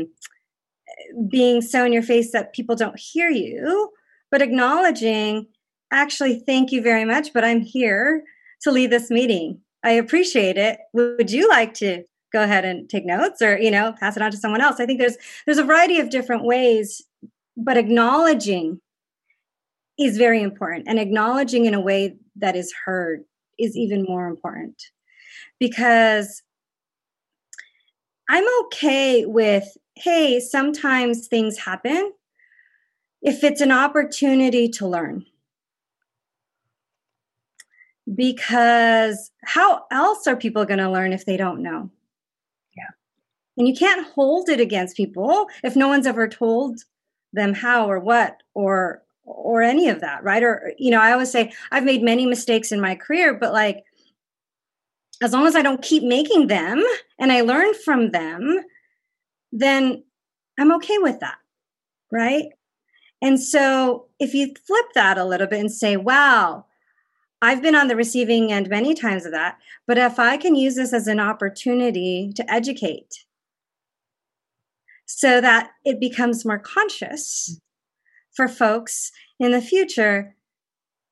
being 1.29 1.61
so 1.61 1.85
in 1.85 1.93
your 1.93 2.03
face 2.03 2.31
that 2.31 2.53
people 2.53 2.75
don't 2.75 2.99
hear 2.99 3.29
you, 3.29 3.91
but 4.31 4.41
acknowledging, 4.41 5.47
actually, 5.91 6.39
thank 6.39 6.71
you 6.71 6.81
very 6.81 7.05
much, 7.05 7.33
but 7.33 7.43
I'm 7.43 7.61
here 7.61 8.23
to 8.61 8.71
lead 8.71 8.91
this 8.91 9.09
meeting. 9.09 9.59
I 9.83 9.91
appreciate 9.91 10.57
it. 10.57 10.79
Would 10.93 11.31
you 11.31 11.49
like 11.49 11.73
to 11.75 12.03
go 12.31 12.41
ahead 12.41 12.65
and 12.65 12.89
take 12.89 13.05
notes 13.05 13.41
or, 13.41 13.57
you 13.59 13.69
know, 13.69 13.93
pass 13.99 14.15
it 14.15 14.23
on 14.23 14.31
to 14.31 14.37
someone 14.37 14.61
else? 14.61 14.79
I 14.79 14.85
think 14.85 14.99
there's 14.99 15.17
there's 15.45 15.57
a 15.57 15.63
variety 15.63 15.99
of 15.99 16.09
different 16.09 16.45
ways, 16.45 17.01
but 17.57 17.77
acknowledging 17.77 18.79
is 19.99 20.17
very 20.17 20.41
important 20.41 20.85
and 20.87 20.99
acknowledging 20.99 21.65
in 21.65 21.73
a 21.73 21.81
way 21.81 22.15
that 22.35 22.55
is 22.55 22.73
heard 22.85 23.23
is 23.59 23.77
even 23.77 24.03
more 24.03 24.27
important 24.27 24.81
because 25.59 26.41
I'm 28.29 28.45
okay 28.65 29.25
with, 29.25 29.77
hey, 29.95 30.39
sometimes 30.39 31.27
things 31.27 31.57
happen 31.57 32.13
if 33.21 33.43
it's 33.43 33.61
an 33.61 33.71
opportunity 33.71 34.67
to 34.69 34.87
learn. 34.87 35.25
Because 38.13 39.31
how 39.43 39.85
else 39.91 40.27
are 40.27 40.35
people 40.35 40.65
going 40.65 40.79
to 40.79 40.91
learn 40.91 41.13
if 41.13 41.25
they 41.25 41.37
don't 41.37 41.63
know? 41.63 41.89
Yeah. 42.75 42.89
And 43.57 43.67
you 43.67 43.73
can't 43.73 44.05
hold 44.07 44.49
it 44.49 44.59
against 44.59 44.97
people 44.97 45.47
if 45.63 45.75
no 45.75 45.87
one's 45.87 46.07
ever 46.07 46.27
told 46.27 46.79
them 47.31 47.53
how 47.53 47.89
or 47.89 47.99
what 47.99 48.43
or 48.53 49.03
or 49.25 49.61
any 49.61 49.87
of 49.87 50.01
that, 50.01 50.21
right? 50.23 50.43
Or 50.43 50.73
you 50.77 50.91
know, 50.91 50.99
I 50.99 51.13
always 51.13 51.31
say 51.31 51.53
I've 51.71 51.85
made 51.85 52.03
many 52.03 52.25
mistakes 52.25 52.73
in 52.73 52.81
my 52.81 52.95
career, 52.95 53.33
but 53.33 53.53
like 53.53 53.85
as 55.23 55.31
long 55.31 55.47
as 55.47 55.55
I 55.55 55.61
don't 55.61 55.81
keep 55.81 56.03
making 56.03 56.47
them 56.47 56.83
and 57.17 57.31
I 57.31 57.41
learn 57.41 57.73
from 57.73 58.11
them, 58.11 58.59
then 59.53 60.03
I'm 60.59 60.73
okay 60.73 60.97
with 60.97 61.21
that. 61.21 61.37
Right. 62.11 62.47
And 63.21 63.39
so 63.39 64.07
if 64.19 64.33
you 64.33 64.53
flip 64.67 64.85
that 64.95 65.17
a 65.17 65.23
little 65.23 65.47
bit 65.47 65.61
and 65.61 65.71
say, 65.71 65.95
wow, 65.95 66.65
I've 67.41 67.61
been 67.61 67.73
on 67.73 67.87
the 67.87 67.95
receiving 67.95 68.51
end 68.51 68.67
many 68.67 68.93
times 68.93 69.25
of 69.25 69.31
that, 69.31 69.57
but 69.87 69.97
if 69.97 70.19
I 70.19 70.35
can 70.35 70.55
use 70.55 70.75
this 70.75 70.91
as 70.91 71.07
an 71.07 71.21
opportunity 71.21 72.33
to 72.35 72.51
educate 72.51 73.23
so 75.05 75.39
that 75.39 75.69
it 75.85 76.01
becomes 76.01 76.43
more 76.43 76.59
conscious 76.59 77.61
for 78.35 78.49
folks 78.49 79.09
in 79.39 79.51
the 79.51 79.61
future, 79.61 80.35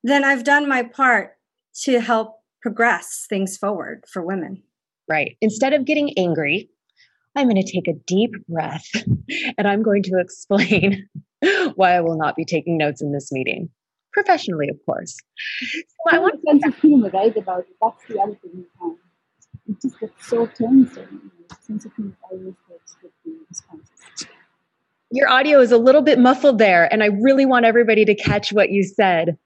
then 0.04 0.26
I've 0.26 0.43
done 0.43 0.67
my 0.67 0.84
part 0.84 1.38
to 1.84 2.02
help 2.02 2.40
progress 2.62 3.26
things 3.30 3.58
forward 3.58 4.04
for 4.12 4.26
women. 4.26 4.63
Right. 5.10 5.38
Instead 5.41 5.74
of 5.74 5.86
getting 5.86 6.17
angry, 6.17 6.69
I'm 7.36 7.47
going 7.50 7.62
to 7.62 7.71
take 7.71 7.88
a 7.88 7.97
deep 8.06 8.32
breath 8.47 8.88
and 9.58 9.67
I'm 9.67 9.84
going 9.84 10.04
to 10.04 10.19
explain 10.19 11.08
why 11.76 11.93
I 11.95 12.02
will 12.02 12.17
not 12.17 12.36
be 12.36 12.45
taking 12.45 12.78
notes 12.78 13.02
in 13.02 13.12
this 13.12 13.32
meeting. 13.32 13.69
Professionally, 14.13 14.67
of 14.69 14.78
course. 14.86 15.15
So 15.62 15.84
I 16.12 16.19
want 16.19 16.36
a 16.36 16.41
sense 16.41 16.65
of 16.65 16.76
humor, 16.82 17.10
right? 17.13 17.36
About 17.36 17.60
it. 17.60 17.76
That's 17.82 18.06
the 18.10 18.19
other 18.19 18.36
thing. 18.36 18.65
Um, 18.82 18.97
it 19.69 19.82
just 19.82 20.00
gets 20.02 20.28
so 20.28 20.47
tense, 20.47 20.97
and 20.97 21.12
you 21.12 21.32
know, 21.39 21.58
sense 21.62 21.86
of 21.86 21.93
humor 21.95 22.17
always 22.30 22.54
works 22.69 22.97
with 23.02 23.12
the 23.24 23.32
responses. 23.47 24.28
Your 25.12 25.30
audio 25.30 25.62
is 25.62 25.71
a 25.71 25.78
little 25.78 26.02
bit 26.02 26.19
muffled 26.19 26.58
there, 26.58 26.91
and 26.91 27.02
I 27.02 27.08
really 27.08 27.45
want 27.45 27.65
everybody 27.65 28.04
to 28.04 28.15
catch 28.15 28.52
what 28.52 28.69
you 28.69 28.84
said. 28.84 29.38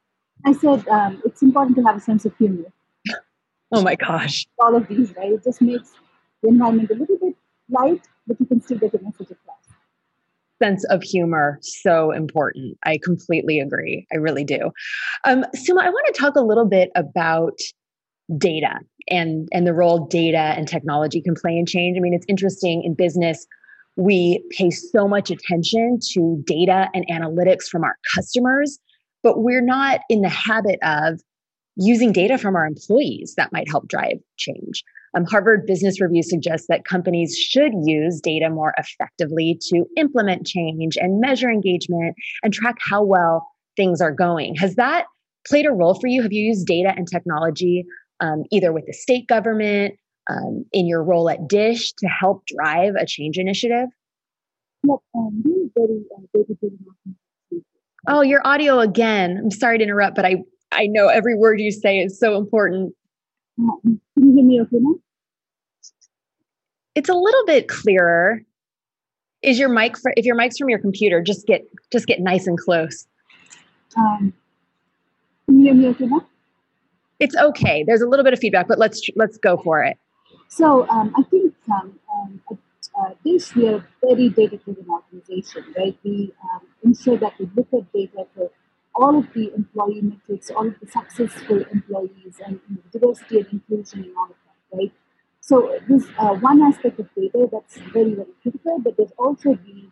I 0.45 0.53
said 0.53 0.87
um, 0.87 1.21
it's 1.25 1.43
important 1.43 1.75
to 1.77 1.83
have 1.83 1.97
a 1.97 2.01
sense 2.01 2.25
of 2.25 2.35
humor. 2.37 2.71
Oh 3.75 3.81
my 3.83 3.95
gosh. 3.95 4.45
All 4.59 4.75
of 4.75 4.87
these, 4.87 5.13
right? 5.15 5.33
It 5.33 5.43
just 5.43 5.61
makes 5.61 5.91
the 6.41 6.49
environment 6.49 6.89
a 6.91 6.95
little 6.95 7.17
bit 7.17 7.35
light, 7.69 8.07
but 8.27 8.39
you 8.39 8.45
can 8.45 8.61
still 8.61 8.77
get 8.77 8.91
the 8.91 8.99
message 8.99 9.31
across. 9.31 9.57
Sense 10.63 10.85
of 10.85 11.03
humor, 11.03 11.59
so 11.61 12.11
important. 12.11 12.77
I 12.85 12.97
completely 12.97 13.59
agree. 13.59 14.07
I 14.13 14.17
really 14.17 14.45
do. 14.45 14.71
Um, 15.25 15.45
Suma, 15.53 15.81
I 15.81 15.89
want 15.89 16.07
to 16.07 16.19
talk 16.19 16.35
a 16.35 16.41
little 16.41 16.65
bit 16.65 16.91
about 16.95 17.59
data 18.37 18.79
and 19.09 19.47
and 19.51 19.67
the 19.67 19.73
role 19.73 20.07
data 20.07 20.37
and 20.37 20.67
technology 20.67 21.21
can 21.21 21.35
play 21.35 21.57
in 21.57 21.65
change. 21.65 21.97
I 21.97 21.99
mean, 21.99 22.13
it's 22.13 22.25
interesting 22.29 22.83
in 22.83 22.93
business. 22.93 23.45
We 23.97 24.43
pay 24.51 24.71
so 24.71 25.07
much 25.07 25.29
attention 25.29 25.99
to 26.13 26.41
data 26.45 26.89
and 26.93 27.05
analytics 27.07 27.65
from 27.65 27.83
our 27.83 27.95
customers, 28.15 28.79
but 29.23 29.41
we're 29.41 29.61
not 29.61 30.01
in 30.09 30.21
the 30.21 30.29
habit 30.29 30.79
of 30.83 31.19
using 31.75 32.11
data 32.11 32.37
from 32.37 32.55
our 32.55 32.65
employees 32.65 33.33
that 33.37 33.51
might 33.51 33.69
help 33.69 33.87
drive 33.87 34.17
change. 34.37 34.83
Um, 35.15 35.25
Harvard 35.25 35.65
Business 35.65 36.01
Review 36.01 36.23
suggests 36.23 36.67
that 36.67 36.85
companies 36.85 37.37
should 37.37 37.71
use 37.83 38.19
data 38.21 38.49
more 38.49 38.73
effectively 38.77 39.59
to 39.69 39.85
implement 39.97 40.45
change 40.45 40.97
and 40.97 41.21
measure 41.21 41.49
engagement 41.49 42.15
and 42.43 42.53
track 42.53 42.75
how 42.79 43.03
well 43.03 43.47
things 43.77 44.01
are 44.01 44.11
going. 44.11 44.55
Has 44.55 44.75
that 44.75 45.05
played 45.47 45.65
a 45.65 45.71
role 45.71 45.93
for 45.93 46.07
you? 46.07 46.21
Have 46.21 46.33
you 46.33 46.43
used 46.43 46.65
data 46.65 46.93
and 46.95 47.07
technology 47.09 47.85
um, 48.19 48.43
either 48.51 48.73
with 48.73 48.85
the 48.87 48.93
state 48.93 49.27
government, 49.27 49.95
um, 50.29 50.65
in 50.71 50.87
your 50.87 51.03
role 51.03 51.29
at 51.29 51.47
Dish 51.47 51.93
to 51.93 52.07
help 52.07 52.43
drive 52.47 52.95
a 52.99 53.05
change 53.05 53.37
initiative? 53.37 53.89
Um, 54.89 54.97
uh, 55.15 55.29
oh, 58.07 58.21
your 58.21 58.41
audio 58.45 58.79
again. 58.79 59.39
I'm 59.41 59.51
sorry 59.51 59.77
to 59.77 59.83
interrupt, 59.83 60.15
but 60.15 60.25
I 60.25 60.37
I 60.75 60.87
know 60.87 61.07
every 61.07 61.35
word 61.35 61.59
you 61.59 61.71
say 61.71 61.99
is 61.99 62.19
so 62.19 62.37
important. 62.37 62.93
Can 63.57 63.99
you 64.17 64.33
hear 64.33 64.43
me 64.43 64.61
okay 64.61 64.77
now? 64.79 64.95
It's 66.93 67.09
a 67.09 67.13
little 67.13 67.45
bit 67.45 67.67
clearer. 67.67 68.41
Is 69.41 69.59
your 69.59 69.69
mic 69.69 69.97
for, 69.97 70.13
if 70.17 70.25
your 70.25 70.35
mic's 70.35 70.57
from 70.57 70.69
your 70.69 70.79
computer, 70.79 71.21
just 71.21 71.45
get 71.47 71.65
just 71.91 72.07
get 72.07 72.19
nice 72.19 72.47
and 72.47 72.57
close. 72.57 73.07
Um, 73.95 74.33
can 75.45 75.59
you 75.59 75.65
hear 75.65 75.73
me 75.73 75.87
okay 75.89 76.05
now? 76.05 76.25
It's 77.19 77.35
okay. 77.35 77.83
There's 77.85 78.01
a 78.01 78.07
little 78.07 78.25
bit 78.25 78.33
of 78.33 78.39
feedback, 78.39 78.67
but 78.67 78.79
let's 78.79 79.01
let's 79.15 79.37
go 79.37 79.57
for 79.57 79.83
it. 79.83 79.97
So 80.49 80.87
um, 80.89 81.13
I 81.17 81.23
think 81.23 81.53
um, 81.71 81.99
um, 82.13 82.41
at 82.51 82.57
uh, 82.99 83.13
Dish 83.23 83.55
we 83.55 83.67
are 83.69 83.75
a 83.75 83.85
very 84.01 84.29
data-driven 84.29 84.85
organization, 84.89 85.63
right? 85.77 85.97
We 86.03 86.33
um, 86.43 86.61
ensure 86.83 87.17
that 87.17 87.33
we 87.39 87.49
look 87.55 87.67
at 87.73 87.91
data 87.93 88.25
for 88.35 88.49
all 88.95 89.17
of 89.17 89.27
the 89.33 89.53
employee 89.53 90.01
metrics, 90.01 90.49
all 90.51 90.67
of 90.67 90.75
the 90.79 90.87
successful 90.87 91.63
employees, 91.71 92.39
and 92.45 92.59
you 92.69 92.75
know, 92.75 92.81
diversity 92.91 93.39
and 93.39 93.47
inclusion 93.51 94.03
and 94.05 94.13
all 94.17 94.25
of 94.25 94.37
that, 94.45 94.77
right? 94.77 94.91
So 95.41 95.77
there's 95.87 96.05
uh, 96.17 96.35
one 96.35 96.61
aspect 96.61 96.99
of 96.99 97.07
data 97.15 97.47
that's 97.51 97.77
very, 97.93 98.13
very 98.15 98.33
critical, 98.41 98.79
but 98.79 98.97
there's 98.97 99.13
also 99.17 99.55
the 99.55 99.89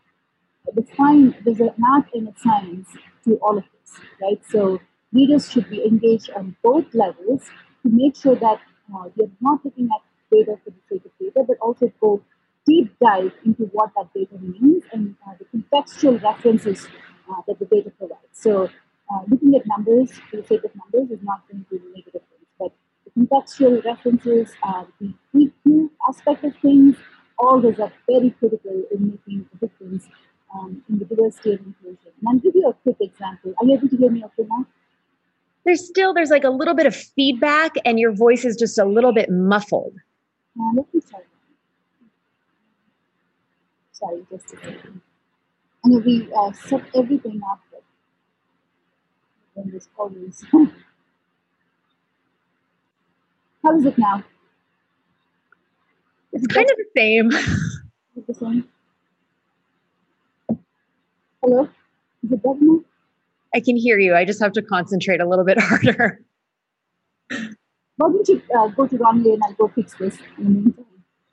the 0.75 0.83
fine, 0.97 1.35
there's 1.45 1.59
an 1.59 1.71
art 1.93 2.05
and 2.13 2.29
a 2.29 2.33
science 2.39 2.87
to 3.25 3.35
all 3.37 3.57
of 3.57 3.63
this, 3.73 3.99
right? 4.21 4.41
So 4.49 4.79
leaders 5.11 5.51
should 5.51 5.69
be 5.69 5.83
engaged 5.85 6.31
on 6.35 6.55
both 6.63 6.93
levels 6.93 7.43
to 7.83 7.89
make 7.89 8.15
sure 8.15 8.35
that 8.35 8.59
uh, 8.95 9.09
they're 9.15 9.27
not 9.41 9.63
looking 9.65 9.89
at 9.95 10.01
data 10.31 10.57
for 10.63 10.71
the 10.71 10.77
sake 10.89 11.05
of 11.05 11.11
data, 11.19 11.45
but 11.47 11.57
also 11.61 11.91
go 11.99 12.21
deep 12.65 12.93
dive 13.03 13.33
into 13.45 13.63
what 13.73 13.91
that 13.95 14.07
data 14.15 14.35
means 14.39 14.83
and 14.93 15.15
uh, 15.27 15.33
the 15.37 15.45
contextual 15.57 16.21
references 16.23 16.87
uh, 17.29 17.41
that 17.47 17.59
the 17.59 17.65
data 17.65 17.91
provides. 17.91 18.21
So 18.31 18.69
uh, 19.13 19.19
looking 19.27 19.55
at 19.55 19.65
numbers 19.67 20.11
for 20.29 20.37
the 20.37 20.43
sake 20.43 20.63
of 20.63 20.71
numbers 20.75 21.11
is 21.11 21.23
not 21.23 21.47
going 21.49 21.65
to 21.69 21.79
make 21.93 22.07
a 22.07 22.11
difference. 22.11 22.47
But 22.59 22.71
the 23.05 23.11
contextual 23.19 23.83
references, 23.85 24.51
uh, 24.63 24.85
the 24.99 25.13
EQ 25.35 25.89
aspect 26.09 26.43
of 26.43 26.55
things, 26.61 26.95
all 27.37 27.61
those 27.61 27.79
are 27.79 27.91
very 28.09 28.31
critical 28.31 28.83
in 28.91 29.11
making 29.11 29.45
a 29.53 29.57
difference 29.65 30.07
um, 30.55 30.81
in 30.89 30.99
the 30.99 31.05
diversity 31.05 31.51
and 31.51 31.67
inclusion. 31.67 32.11
And 32.19 32.27
I'll 32.29 32.39
give 32.39 32.55
you 32.55 32.67
a 32.69 32.73
quick 32.73 32.97
example. 33.01 33.53
Are 33.59 33.65
you 33.65 33.77
able 33.77 33.89
to 33.89 33.97
hear 33.97 34.09
me 34.09 34.23
okay 34.25 34.47
now? 34.49 34.65
There's 35.65 35.85
still 35.85 36.13
there's 36.13 36.29
like 36.29 36.43
a 36.43 36.49
little 36.49 36.73
bit 36.73 36.85
of 36.85 36.95
feedback, 36.95 37.71
and 37.85 37.99
your 37.99 38.13
voice 38.13 38.43
is 38.43 38.57
just 38.57 38.77
a 38.77 38.85
little 38.85 39.13
bit 39.13 39.29
muffled. 39.29 39.93
Uh, 40.59 40.71
let 40.75 40.93
me 40.93 41.01
try. 41.09 41.19
Sorry, 43.93 44.25
just 44.29 44.45
a 44.45 44.57
second. 44.57 45.01
And 45.85 46.05
we 46.05 46.29
uh, 46.35 46.51
set 46.51 46.83
everything 46.95 47.41
up 47.49 47.61
in 49.55 49.71
this 49.71 49.87
always. 49.97 50.43
How 53.63 53.77
is 53.77 53.85
it 53.85 53.97
now? 53.97 54.23
It's 56.33 56.47
kind 56.47 56.69
of 56.69 56.77
the 56.77 56.85
same. 56.95 57.29
The 58.27 58.33
same? 58.33 58.67
Hello? 61.41 61.69
Is 62.23 62.31
it 62.31 62.43
better 62.43 62.57
now? 62.59 62.79
I 63.55 63.59
can 63.59 63.77
hear 63.77 63.99
you. 63.99 64.15
I 64.15 64.25
just 64.25 64.41
have 64.41 64.53
to 64.53 64.61
concentrate 64.61 65.21
a 65.21 65.27
little 65.27 65.45
bit 65.45 65.59
harder. 65.61 66.19
Why 67.29 68.09
don't 68.09 68.27
you 68.27 68.41
uh, 68.57 68.67
go 68.69 68.87
to 68.87 68.97
Ronnie 68.97 69.33
and 69.33 69.41
I'll 69.45 69.53
go 69.53 69.67
fix 69.67 69.93
this 69.95 70.17
in 70.37 70.43
the 70.43 70.49
meantime? 70.49 70.85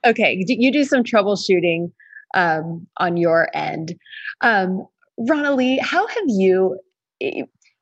Okay, 0.05 0.43
you 0.47 0.71
do 0.71 0.83
some 0.83 1.03
troubleshooting 1.03 1.91
um, 2.33 2.87
on 2.97 3.17
your 3.17 3.49
end. 3.53 3.95
Um, 4.41 4.87
Ronalee, 5.19 5.79
how 5.79 6.07
have 6.07 6.23
you 6.27 6.77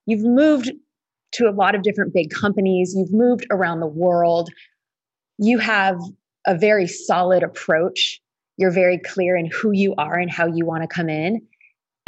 You've 0.10 0.26
moved 0.26 0.72
to 1.34 1.48
a 1.48 1.52
lot 1.52 1.76
of 1.76 1.84
different 1.84 2.16
big 2.16 2.32
companies, 2.32 2.96
you've 2.98 3.14
moved 3.14 3.46
around 3.52 3.80
the 3.80 3.86
world. 3.86 4.50
You 5.38 5.60
have 5.60 6.00
a 6.48 6.58
very 6.58 6.88
solid 6.88 7.44
approach. 7.44 8.20
You're 8.58 8.72
very 8.72 8.98
clear 8.98 9.38
in 9.38 9.46
who 9.46 9.72
you 9.72 9.94
are 10.00 10.16
and 10.16 10.32
how 10.32 10.48
you 10.48 10.66
want 10.66 10.82
to 10.82 10.88
come 10.88 11.10
in. 11.10 11.42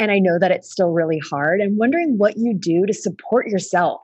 And 0.00 0.10
I 0.10 0.18
know 0.18 0.36
that 0.40 0.50
it's 0.50 0.68
still 0.68 0.90
really 0.90 1.20
hard. 1.30 1.60
I'm 1.60 1.78
wondering 1.78 2.18
what 2.18 2.36
you 2.36 2.54
do 2.54 2.86
to 2.86 2.92
support 2.92 3.46
yourself 3.46 4.00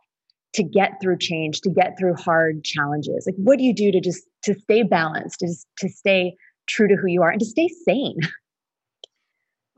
to 0.55 0.63
get 0.63 0.93
through 1.03 1.19
change, 1.19 1.61
to 1.63 1.71
get 1.71 1.99
through 1.99 2.15
hard 2.15 2.63
challenges. 2.63 3.25
Like 3.27 3.35
what 3.37 3.59
do 3.59 3.65
you 3.65 3.75
do 3.75 3.91
to 3.91 4.01
just 4.01 4.23
to 4.45 4.55
stay 4.61 4.85
balanced, 4.85 5.41
to, 5.41 5.53
to 5.79 5.89
stay 5.89 6.37
true 6.69 6.87
to 6.87 6.95
who 6.95 7.09
you 7.09 7.23
are 7.23 7.31
and 7.31 7.41
to 7.41 7.47
stay 7.47 7.67
sane? 7.85 8.21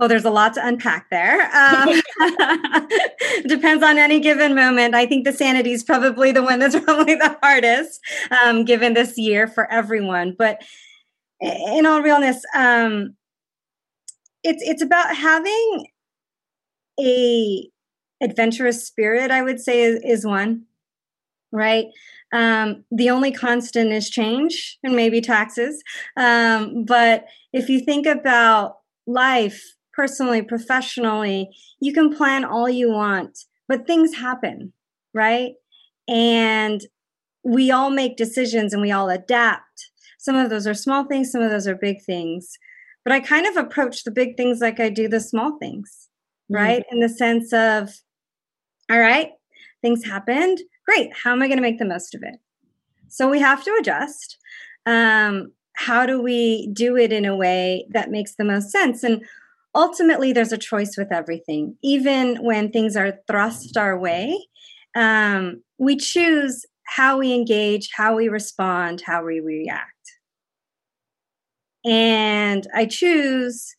Well, 0.01 0.09
there's 0.09 0.25
a 0.25 0.31
lot 0.31 0.55
to 0.55 0.67
unpack 0.67 1.11
there. 1.11 1.55
Um, 1.55 2.01
depends 3.47 3.85
on 3.85 3.99
any 3.99 4.19
given 4.19 4.55
moment. 4.55 4.95
I 4.95 5.05
think 5.05 5.27
the 5.27 5.33
sanity 5.33 5.73
is 5.73 5.85
probably 5.85 6.33
the 6.33 6.43
one 6.43 6.59
that's 6.59 6.79
probably 6.85 7.17
the 7.17 7.37
hardest, 7.43 8.01
um, 8.43 8.65
given 8.65 8.95
this 8.95 9.19
year 9.19 9.47
for 9.47 9.71
everyone. 9.71 10.35
But 10.39 10.63
in 11.43 11.85
all 11.85 12.01
realness, 12.01 12.43
um, 12.57 13.15
it's 14.43 14.63
it's 14.63 14.81
about 14.81 15.15
having 15.15 15.89
a 16.99 17.69
adventurous 18.23 18.87
spirit. 18.87 19.31
I 19.31 19.43
would 19.43 19.61
say 19.61 19.83
is, 19.83 20.01
is 20.03 20.25
one, 20.25 20.63
right? 21.53 21.89
Um, 22.33 22.85
the 22.91 23.11
only 23.11 23.33
constant 23.33 23.93
is 23.93 24.09
change 24.09 24.79
and 24.83 24.97
maybe 24.97 25.21
taxes. 25.21 25.83
Um, 26.17 26.87
but 26.87 27.27
if 27.53 27.69
you 27.69 27.81
think 27.81 28.07
about 28.07 28.77
life 29.07 29.63
personally, 30.01 30.41
professionally, 30.41 31.51
you 31.79 31.93
can 31.93 32.17
plan 32.17 32.43
all 32.43 32.71
you 32.71 32.91
want, 32.91 33.39
but 33.69 33.87
things 33.87 34.15
happen, 34.15 34.73
right? 35.13 35.53
And 36.09 36.81
we 37.45 37.71
all 37.71 37.91
make 37.91 38.17
decisions 38.17 38.73
and 38.73 38.81
we 38.81 38.91
all 38.91 39.11
adapt. 39.11 39.91
Some 40.19 40.37
of 40.37 40.49
those 40.49 40.67
are 40.67 40.73
small 40.73 41.05
things, 41.05 41.31
some 41.31 41.43
of 41.43 41.51
those 41.51 41.69
are 41.69 41.75
big 41.75 42.03
things. 42.03 42.57
But 43.05 43.13
I 43.13 43.21
kind 43.21 43.47
of 43.47 43.59
approach 43.59 44.05
the 44.05 44.11
big 44.11 44.39
things 44.39 44.61
like 44.61 44.81
I 44.81 44.89
do 44.89 45.07
the 45.07 45.21
small 45.21 45.59
things, 45.59 46.09
mm-hmm. 46.51 46.63
right? 46.63 46.83
In 46.91 47.01
the 47.01 47.09
sense 47.11 47.53
of, 47.53 47.91
all 48.91 49.01
right, 49.01 49.33
things 49.83 50.03
happened. 50.03 50.61
Great. 50.87 51.11
How 51.15 51.33
am 51.33 51.43
I 51.43 51.47
going 51.47 51.59
to 51.59 51.63
make 51.63 51.79
the 51.79 51.85
most 51.85 52.15
of 52.15 52.23
it? 52.23 52.37
So 53.09 53.29
we 53.29 53.39
have 53.41 53.63
to 53.65 53.77
adjust. 53.79 54.39
Um, 54.87 55.53
how 55.77 56.07
do 56.07 56.23
we 56.23 56.71
do 56.73 56.97
it 56.97 57.13
in 57.13 57.27
a 57.27 57.37
way 57.37 57.87
that 57.91 58.11
makes 58.11 58.37
the 58.37 58.45
most 58.45 58.71
sense? 58.71 59.03
And 59.03 59.23
ultimately 59.75 60.33
there's 60.33 60.53
a 60.53 60.59
choice 60.59 60.97
with 60.97 61.13
everything. 61.13 61.77
Even 61.83 62.37
when 62.45 62.71
things 62.71 62.97
are 62.97 63.19
thrust 63.27 63.77
our 63.77 63.99
way 63.99 64.37
um, 64.97 65.63
we 65.79 65.97
choose 65.97 66.67
how 66.87 67.19
we 67.19 67.33
engage 67.33 67.91
how 67.97 68.17
we 68.17 68.29
respond 68.29 69.03
how 69.07 69.25
we 69.25 69.41
react. 69.41 69.87
And 71.85 72.67
i 72.75 72.85
choose 72.85 73.75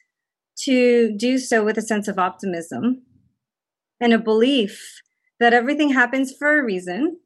to 0.63 1.15
do 1.17 1.37
so 1.37 1.63
with 1.63 1.77
a 1.77 1.81
sense 1.81 2.07
of 2.07 2.19
optimism 2.19 3.03
and 3.99 4.13
a 4.13 4.19
belief 4.19 5.01
that 5.39 5.53
everything 5.53 5.89
happens 5.89 6.33
for 6.37 6.59
a 6.59 6.63
reason 6.63 7.17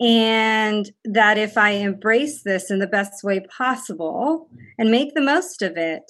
and 0.00 0.90
that 1.04 1.38
if 1.38 1.58
I 1.58 1.70
embrace 1.70 2.42
this 2.42 2.70
in 2.70 2.78
the 2.78 2.86
best 2.86 3.24
way 3.24 3.40
possible 3.40 4.48
and 4.78 4.90
make 4.90 5.14
the 5.14 5.20
most 5.20 5.60
of 5.62 5.76
it, 5.76 6.04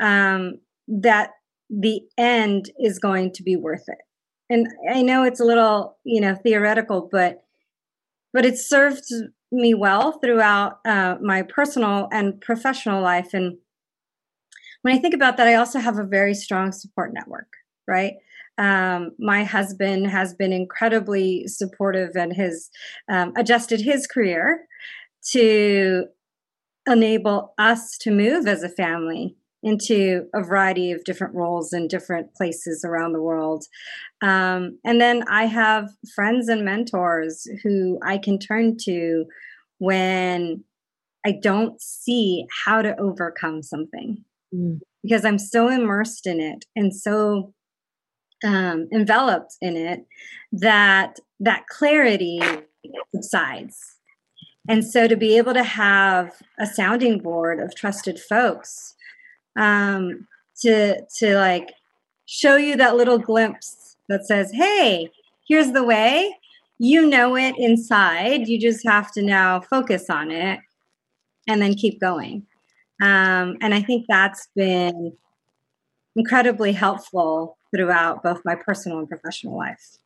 um, 0.00 0.60
that 0.88 1.30
the 1.70 2.00
end 2.16 2.70
is 2.78 2.98
going 2.98 3.32
to 3.34 3.42
be 3.42 3.56
worth 3.56 3.84
it. 3.88 3.98
And 4.50 4.66
I 4.90 5.02
know 5.02 5.24
it's 5.24 5.40
a 5.40 5.44
little, 5.44 5.98
you 6.04 6.20
know, 6.20 6.34
theoretical, 6.34 7.08
but 7.10 7.42
but 8.32 8.44
it 8.44 8.58
served 8.58 9.04
me 9.50 9.74
well 9.74 10.12
throughout 10.20 10.78
uh, 10.86 11.16
my 11.22 11.42
personal 11.42 12.08
and 12.12 12.40
professional 12.40 13.02
life. 13.02 13.32
And 13.32 13.56
when 14.82 14.94
I 14.94 14.98
think 14.98 15.14
about 15.14 15.36
that, 15.38 15.48
I 15.48 15.54
also 15.54 15.78
have 15.78 15.98
a 15.98 16.04
very 16.04 16.34
strong 16.34 16.72
support 16.72 17.12
network. 17.12 17.48
Right, 17.86 18.14
um, 18.58 19.12
my 19.18 19.44
husband 19.44 20.08
has 20.08 20.34
been 20.34 20.52
incredibly 20.52 21.46
supportive 21.46 22.16
and 22.16 22.34
has 22.36 22.70
um, 23.10 23.32
adjusted 23.36 23.80
his 23.80 24.06
career 24.06 24.66
to 25.32 26.06
enable 26.86 27.54
us 27.58 27.96
to 27.98 28.10
move 28.10 28.46
as 28.46 28.62
a 28.62 28.68
family 28.68 29.37
into 29.62 30.26
a 30.34 30.42
variety 30.42 30.92
of 30.92 31.04
different 31.04 31.34
roles 31.34 31.72
in 31.72 31.88
different 31.88 32.34
places 32.34 32.84
around 32.84 33.12
the 33.12 33.22
world. 33.22 33.64
Um, 34.22 34.78
and 34.84 35.00
then 35.00 35.24
I 35.28 35.46
have 35.46 35.90
friends 36.14 36.48
and 36.48 36.64
mentors 36.64 37.46
who 37.62 37.98
I 38.04 38.18
can 38.18 38.38
turn 38.38 38.76
to 38.84 39.24
when 39.78 40.64
I 41.26 41.32
don't 41.32 41.80
see 41.80 42.46
how 42.64 42.82
to 42.82 42.98
overcome 42.98 43.62
something 43.62 44.24
mm. 44.54 44.80
because 45.02 45.24
I'm 45.24 45.38
so 45.38 45.68
immersed 45.68 46.26
in 46.26 46.40
it 46.40 46.64
and 46.76 46.94
so 46.94 47.52
um, 48.44 48.88
enveloped 48.92 49.56
in 49.60 49.76
it 49.76 50.06
that 50.52 51.18
that 51.40 51.66
clarity 51.66 52.40
subsides. 53.14 53.96
And 54.68 54.84
so 54.84 55.08
to 55.08 55.16
be 55.16 55.36
able 55.36 55.54
to 55.54 55.64
have 55.64 56.42
a 56.58 56.66
sounding 56.66 57.18
board 57.18 57.58
of 57.58 57.74
trusted 57.74 58.20
folks 58.20 58.94
um, 59.58 60.26
to 60.60 61.02
to 61.18 61.36
like 61.36 61.72
show 62.26 62.56
you 62.56 62.76
that 62.76 62.96
little 62.96 63.18
glimpse 63.18 63.96
that 64.08 64.26
says, 64.26 64.52
"Hey, 64.52 65.10
here's 65.46 65.72
the 65.72 65.84
way." 65.84 66.34
You 66.78 67.06
know 67.06 67.36
it 67.36 67.56
inside. 67.58 68.46
You 68.46 68.60
just 68.60 68.86
have 68.86 69.10
to 69.12 69.22
now 69.22 69.60
focus 69.60 70.08
on 70.08 70.30
it 70.30 70.60
and 71.48 71.60
then 71.60 71.74
keep 71.74 72.00
going. 72.00 72.46
Um, 73.02 73.56
and 73.60 73.74
I 73.74 73.82
think 73.82 74.06
that's 74.08 74.48
been 74.54 75.12
incredibly 76.14 76.72
helpful 76.72 77.58
throughout 77.74 78.22
both 78.22 78.40
my 78.44 78.54
personal 78.54 79.00
and 79.00 79.08
professional 79.08 79.56
life 79.56 79.98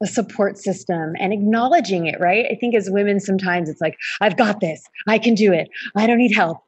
the 0.00 0.06
support 0.06 0.56
system 0.56 1.14
and 1.18 1.32
acknowledging 1.32 2.06
it, 2.06 2.20
right? 2.20 2.46
I 2.50 2.54
think 2.54 2.74
as 2.76 2.88
women, 2.88 3.18
sometimes 3.18 3.68
it's 3.68 3.80
like, 3.80 3.96
I've 4.20 4.36
got 4.36 4.60
this, 4.60 4.80
I 5.08 5.18
can 5.18 5.34
do 5.34 5.52
it, 5.52 5.68
I 5.96 6.06
don't 6.06 6.18
need 6.18 6.36
help 6.36 6.58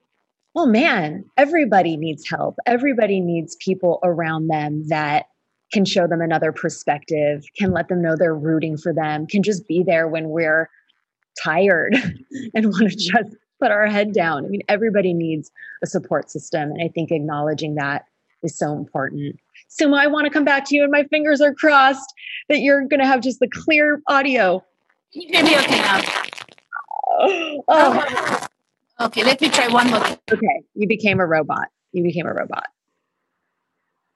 oh 0.57 0.67
man, 0.67 1.25
everybody 1.37 1.97
needs 1.97 2.29
help. 2.29 2.57
Everybody 2.67 3.21
needs 3.21 3.57
people 3.57 4.01
around 4.03 4.49
them 4.49 4.87
that 4.89 5.27
can 5.73 5.85
show 5.85 6.07
them 6.07 6.21
another 6.21 6.53
perspective, 6.53 7.45
can 7.57 7.73
let 7.73 7.89
them 7.89 8.03
know 8.03 8.17
they're 8.17 8.35
rooting 8.35 8.77
for 8.77 8.93
them, 8.93 9.27
can 9.27 9.43
just 9.43 9.69
be 9.69 9.85
there 9.85 10.09
when 10.09 10.31
we're 10.31 10.69
tired 11.43 11.95
and 12.55 12.67
want 12.67 12.91
to 12.91 12.97
just 12.97 13.37
put 13.61 13.71
our 13.71 13.87
head 13.87 14.13
down. 14.13 14.45
I 14.45 14.49
mean, 14.49 14.63
everybody 14.69 15.15
needs 15.15 15.51
a 15.83 15.87
support 15.87 16.31
system. 16.31 16.71
And 16.71 16.83
I 16.83 16.89
think 16.89 17.13
acknowledging 17.13 17.77
that 17.77 18.07
is 18.43 18.59
so 18.59 18.73
important. 18.73 19.37
Suma, 19.69 19.99
I 19.99 20.07
want 20.07 20.25
to 20.25 20.31
come 20.31 20.45
back 20.45 20.65
to 20.67 20.75
you, 20.75 20.83
and 20.83 20.91
my 20.91 21.05
fingers 21.05 21.41
are 21.41 21.55
crossed 21.55 22.13
that 22.49 22.61
you're 22.61 22.81
going 22.89 23.01
to 23.01 23.07
have 23.07 23.21
just 23.21 23.39
the 23.39 23.49
clear 23.49 24.03
audio. 24.09 24.65
Can 25.13 25.23
you 25.23 25.29
hear 25.29 25.45
me 25.45 25.57
okay 25.59 25.79
now? 25.81 26.03
Oh. 27.69 28.40
Okay, 29.01 29.25
let 29.25 29.41
me 29.41 29.49
try 29.49 29.67
one 29.69 29.91
more. 29.91 30.05
Okay, 30.31 30.63
you 30.75 30.87
became 30.87 31.21
a 31.21 31.27
robot. 31.27 31.69
You 31.93 32.03
became 32.03 32.27
a 32.27 32.35
robot. 32.35 32.67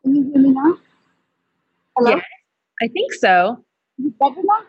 Can 0.02 0.14
you 0.14 0.24
hear 0.24 0.42
me 0.42 0.50
now? 0.50 0.78
Hello? 1.96 2.16
Yeah, 2.16 2.22
I 2.82 2.88
think 2.88 3.14
so. 3.14 3.64
better 3.98 4.42
now? 4.44 4.60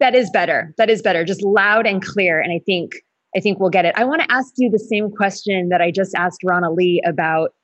That 0.00 0.14
is 0.14 0.30
better. 0.30 0.74
That 0.78 0.90
is 0.90 1.00
better. 1.00 1.24
Just 1.24 1.42
loud 1.42 1.86
and 1.86 2.04
clear. 2.04 2.40
And 2.40 2.52
I 2.52 2.60
think 2.66 2.92
I 3.36 3.40
think 3.40 3.60
we'll 3.60 3.70
get 3.70 3.84
it. 3.84 3.94
I 3.96 4.04
want 4.04 4.22
to 4.22 4.32
ask 4.32 4.54
you 4.56 4.70
the 4.70 4.78
same 4.78 5.10
question 5.10 5.68
that 5.68 5.80
I 5.80 5.90
just 5.90 6.14
asked 6.14 6.40
Ronalee 6.44 6.98
about 7.06 7.54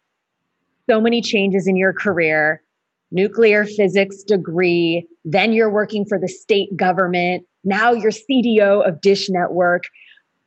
so 0.88 1.01
many 1.01 1.21
changes 1.21 1.66
in 1.66 1.77
your 1.77 1.92
career, 1.92 2.62
nuclear 3.11 3.64
physics 3.64 4.23
degree, 4.23 5.07
then 5.25 5.53
you're 5.53 5.71
working 5.71 6.05
for 6.05 6.18
the 6.18 6.29
state 6.29 6.77
government, 6.77 7.45
now 7.64 7.92
you're 7.92 8.12
CDO 8.12 8.87
of 8.87 9.01
Dish 9.01 9.29
Network. 9.31 9.85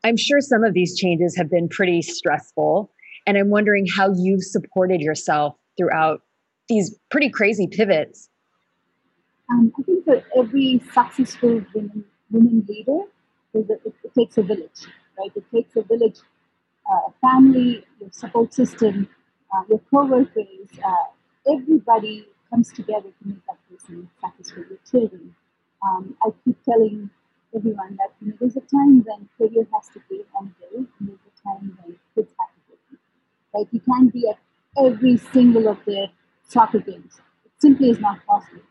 I'm 0.05 0.17
sure 0.17 0.39
some 0.39 0.63
of 0.63 0.75
these 0.75 0.95
changes 0.95 1.35
have 1.35 1.49
been 1.49 1.67
pretty 1.67 2.03
stressful. 2.03 2.91
And 3.25 3.37
I'm 3.37 3.49
wondering 3.49 3.87
how 3.87 4.13
you've 4.15 4.43
supported 4.43 5.01
yourself 5.01 5.55
throughout 5.77 6.21
these 6.69 6.95
pretty 7.09 7.29
crazy 7.31 7.65
pivots. 7.65 8.29
Um, 9.51 9.73
I 9.79 9.81
think 9.81 10.05
for 10.05 10.23
every 10.37 10.79
successful 10.93 11.65
women, 11.73 12.05
women 12.29 12.65
leader, 12.69 12.99
it, 13.55 13.81
it, 13.83 14.13
takes 14.15 14.37
a 14.37 14.43
village, 14.43 14.85
right? 15.17 15.31
It 15.35 15.43
takes 15.51 15.75
a 15.75 15.81
village, 15.81 16.19
uh, 16.87 17.09
a 17.09 17.13
family, 17.21 17.83
your 17.99 18.11
support 18.11 18.53
system, 18.53 19.09
uh, 19.51 19.63
your 19.69 19.81
co-workers, 19.91 20.69
uh, 20.85 21.51
everybody 21.51 22.27
comes 22.51 22.71
together 22.71 23.09
to 23.09 23.27
make 23.27 23.43
that 23.47 23.57
person 23.71 24.07
successful. 24.21 24.65
Your 24.69 24.79
children. 24.89 25.35
Um, 25.81 26.15
I 26.23 26.29
keep 26.43 26.63
telling 26.63 27.09
everyone 27.55 27.97
that 27.97 28.11
you 28.21 28.29
know, 28.29 28.37
there's 28.39 28.55
a 28.57 28.61
time 28.61 29.03
when 29.05 29.29
career 29.37 29.67
has 29.73 29.87
to 29.93 29.99
pay 30.09 30.21
on 30.37 30.53
day, 30.59 30.77
and 30.77 30.87
there's 31.01 31.19
a 31.25 31.47
time 31.47 31.77
when 31.83 31.97
kids 32.15 32.33
have 32.39 32.49
to 32.55 32.61
pay. 32.67 32.97
Right? 33.53 33.67
You 33.71 33.81
can't 33.81 34.11
be 34.13 34.27
at 34.29 34.39
every 34.83 35.17
single 35.17 35.67
of 35.67 35.77
their 35.85 36.07
soccer 36.47 36.79
games. 36.79 37.19
It 37.45 37.51
simply 37.59 37.89
is 37.89 37.99
not 37.99 38.25
possible. 38.25 38.61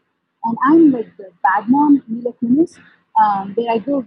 And 0.44 0.58
I'm 0.66 0.90
like 0.90 1.16
the 1.16 1.30
bad 1.42 1.68
mom, 1.68 2.02
Mila 2.06 2.34
Kunis, 2.34 2.78
um, 3.20 3.52
where 3.54 3.72
I 3.72 3.78
go 3.78 4.04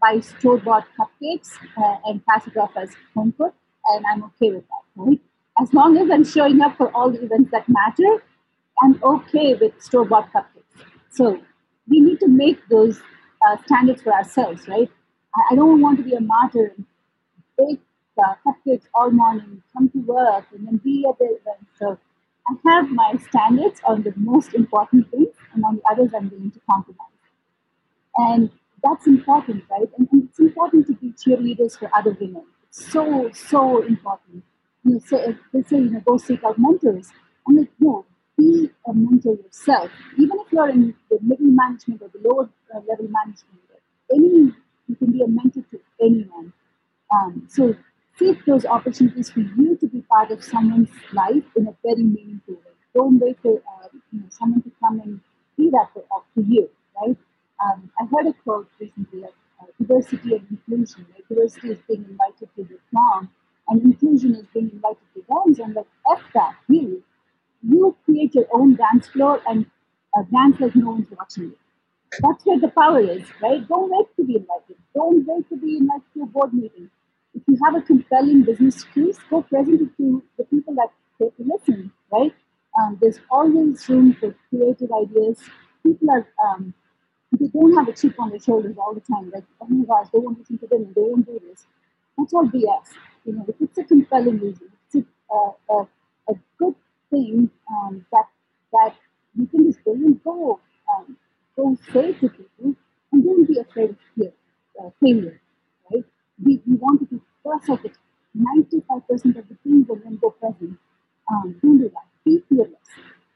buy 0.00 0.20
store 0.20 0.58
bought 0.58 0.86
cupcakes 0.98 1.50
uh, 1.76 1.96
and 2.06 2.24
pass 2.26 2.46
it 2.46 2.56
off 2.56 2.72
as 2.76 2.90
home 3.14 3.32
cooked, 3.38 3.56
and 3.90 4.04
I'm 4.12 4.24
okay 4.24 4.50
with 4.50 4.64
that, 4.68 4.84
right? 4.96 5.20
As 5.60 5.72
long 5.72 5.96
as 5.96 6.10
I'm 6.10 6.24
showing 6.24 6.60
up 6.60 6.76
for 6.76 6.94
all 6.94 7.10
the 7.10 7.22
events 7.22 7.50
that 7.52 7.68
matter, 7.68 8.22
I'm 8.82 9.00
okay 9.02 9.54
with 9.54 9.80
store 9.80 10.04
bought 10.04 10.32
cupcakes. 10.32 10.84
So 11.10 11.40
we 11.88 12.00
need 12.00 12.20
to 12.20 12.28
make 12.28 12.58
those 12.68 13.00
uh, 13.46 13.56
standards 13.64 14.02
for 14.02 14.12
ourselves, 14.12 14.66
right? 14.68 14.90
I, 15.34 15.52
I, 15.52 15.56
don't 15.56 15.80
want 15.80 15.98
to 15.98 16.04
be 16.04 16.14
a 16.14 16.20
martyr 16.20 16.74
bake 17.56 17.80
uh, 18.18 18.34
cupcakes 18.46 18.84
all 18.94 19.10
morning, 19.10 19.62
come 19.72 19.88
to 19.90 19.98
work, 20.00 20.46
and 20.52 20.66
then 20.66 20.78
be 20.78 21.06
at 21.08 21.18
the 21.18 21.24
event. 21.26 21.66
So 21.78 21.98
I 22.48 22.70
have 22.70 22.90
my 22.90 23.14
standards 23.28 23.80
on 23.84 24.02
the 24.02 24.12
most 24.16 24.54
important 24.54 25.10
things, 25.10 25.28
and 25.54 25.64
on 25.64 25.76
the 25.76 25.82
others, 25.90 26.12
I'm 26.14 26.30
willing 26.30 26.50
to 26.52 26.60
compromise. 26.70 27.08
And 28.16 28.50
that's 28.82 29.06
important, 29.06 29.64
right? 29.70 29.88
And, 29.98 30.08
and 30.12 30.28
it's 30.28 30.38
important 30.38 30.86
to 30.86 30.94
be 30.94 31.12
cheerleaders 31.12 31.78
for 31.78 31.90
other 31.94 32.16
women. 32.20 32.44
It's 32.68 32.90
so, 32.92 33.30
so 33.32 33.82
important. 33.82 34.44
You 34.84 34.94
know, 34.94 35.00
so 35.06 35.34
they 35.52 35.62
say, 35.62 35.76
you 35.76 35.90
know, 35.90 36.00
go 36.00 36.16
seek 36.16 36.42
out 36.44 36.58
mentors. 36.58 37.08
I'm 37.46 37.56
like, 37.56 37.70
no, 37.78 38.04
be 38.38 38.70
a 38.86 38.94
mentor 38.94 39.34
yourself. 39.34 39.90
Even 40.16 40.38
if 40.40 40.52
you're 40.52 40.70
in 40.70 40.94
the 41.10 41.18
middle 41.20 41.52
management 41.62 42.00
or 42.02 42.08
the 42.08 42.20
lower 42.26 42.48
uh, 42.74 42.80
level 42.88 43.08
management, 43.08 43.60
any 44.14 44.54
you 44.88 44.96
can 44.96 45.12
be 45.12 45.20
a 45.20 45.28
mentor 45.28 45.62
to 45.70 45.80
anyone. 46.00 46.52
Um, 47.14 47.46
so 47.48 47.74
take 48.18 48.44
those 48.46 48.64
opportunities 48.64 49.30
for 49.30 49.40
you 49.40 49.76
to 49.80 49.86
be 49.86 50.00
part 50.02 50.30
of 50.30 50.42
someone's 50.42 50.90
life 51.12 51.44
in 51.56 51.66
a 51.66 51.74
very 51.84 52.02
meaningful 52.02 52.54
way. 52.54 52.72
Don't 52.94 53.18
wait 53.18 53.36
for 53.42 53.58
uh, 53.58 53.88
you 54.12 54.20
know, 54.20 54.26
someone 54.30 54.62
to 54.62 54.72
come 54.82 55.00
and 55.00 55.20
be 55.56 55.70
that 55.70 55.88
for, 55.92 56.04
uh, 56.10 56.20
for 56.34 56.40
you, 56.40 56.70
right? 57.00 57.16
Um, 57.64 57.90
I 58.00 58.04
heard 58.04 58.26
a 58.28 58.32
quote 58.44 58.68
recently 58.80 59.24
of 59.24 59.34
uh, 59.60 59.66
diversity 59.78 60.36
and 60.36 60.46
inclusion. 60.50 61.06
Right? 61.12 61.28
Diversity 61.28 61.68
is 61.70 61.78
being 61.88 62.06
invited 62.08 62.48
to 62.56 62.64
the 62.64 62.78
prom, 62.92 63.30
and 63.68 63.82
inclusion 63.82 64.34
is 64.36 64.46
being 64.54 64.70
invited 64.72 65.06
to 65.14 65.22
dance. 65.28 65.58
And 65.58 65.74
like, 65.74 65.86
F 66.10 66.22
that, 66.34 66.54
really. 66.68 67.02
You 67.62 67.96
create 68.04 68.34
your 68.34 68.46
own 68.52 68.76
dance 68.76 69.08
floor 69.08 69.40
and 69.46 69.66
uh, 70.16 70.22
dance 70.32 70.60
like 70.60 70.76
no 70.76 70.90
one's 70.92 71.08
watching 71.10 71.44
you. 71.44 71.56
That's 72.22 72.44
where 72.46 72.60
the 72.60 72.68
power 72.68 73.00
is, 73.00 73.24
right? 73.42 73.66
Don't 73.68 73.90
wait 73.90 74.06
to 74.16 74.24
be 74.24 74.36
invited. 74.36 74.76
Don't 74.94 75.26
wait 75.26 75.48
to 75.50 75.56
be 75.56 75.78
invited 75.78 76.02
to 76.14 76.22
a 76.22 76.26
board 76.26 76.54
meeting. 76.54 76.90
If 77.34 77.42
you 77.48 77.58
have 77.64 77.76
a 77.76 77.82
compelling 77.82 78.42
business 78.44 78.84
case, 78.94 79.18
go 79.30 79.42
present 79.42 79.82
it 79.82 79.96
to 79.98 80.22
the 80.38 80.44
people 80.44 80.74
that 80.76 80.90
take 81.20 81.36
to 81.38 81.44
listen, 81.44 81.92
right? 82.12 82.34
Um, 82.80 82.98
there's 83.00 83.20
always 83.30 83.88
room 83.88 84.14
for 84.14 84.34
creative 84.50 84.90
ideas. 84.92 85.40
People 85.84 86.10
are, 86.10 86.28
um, 86.46 86.74
they 87.38 87.48
don't 87.48 87.76
have 87.76 87.88
a 87.88 87.92
chip 87.94 88.14
on 88.20 88.30
their 88.30 88.40
shoulders 88.40 88.76
all 88.78 88.94
the 88.94 89.00
time, 89.02 89.30
like, 89.34 89.44
oh 89.60 89.66
my 89.68 89.84
gosh, 89.86 90.08
they 90.12 90.18
won't 90.20 90.38
listen 90.38 90.58
to 90.58 90.66
them, 90.68 90.92
they 90.96 91.02
won't 91.02 91.26
do 91.26 91.40
this. 91.48 91.66
That's 92.18 92.34
all 92.34 92.46
BS. 92.46 92.90
You 93.26 93.34
know, 93.34 93.46
if 93.48 93.56
it's 93.60 93.78
a 93.78 93.84
compelling 93.84 94.38
reason, 94.40 94.70
it's 94.86 94.96
a, 94.96 95.34
uh, 95.34 95.52
a, 95.70 96.32
a 96.32 96.34
good 96.58 96.74
thing 97.10 97.50
um, 97.72 98.04
that 98.12 98.26
that 98.72 98.94
you 99.36 99.46
think 99.46 99.68
is 99.68 99.76
go 100.24 100.60
um, 100.96 101.16
go 101.56 101.76
say 101.92 102.12
to 102.14 102.28
people, 102.28 102.74
and 103.12 103.24
don't 103.24 103.46
be 103.46 103.58
afraid 103.58 103.90
of 103.90 103.96
fear, 104.16 104.32
uh, 104.82 104.90
failure. 105.02 105.40
Right? 105.92 106.04
We, 106.44 106.62
we 106.66 106.76
want 106.76 107.00
to 107.00 107.06
be 107.06 107.20
perfect 107.44 107.86
at 107.86 107.92
95% 108.36 109.08
of 109.38 109.48
the 109.48 109.56
things 109.64 109.88
and 109.90 110.02
then 110.04 110.18
go 110.22 110.30
present. 110.30 110.78
Um, 111.30 111.56
don't 111.62 111.78
do 111.78 111.90
that. 111.90 112.06
Be 112.24 112.42
fearless. 112.48 112.72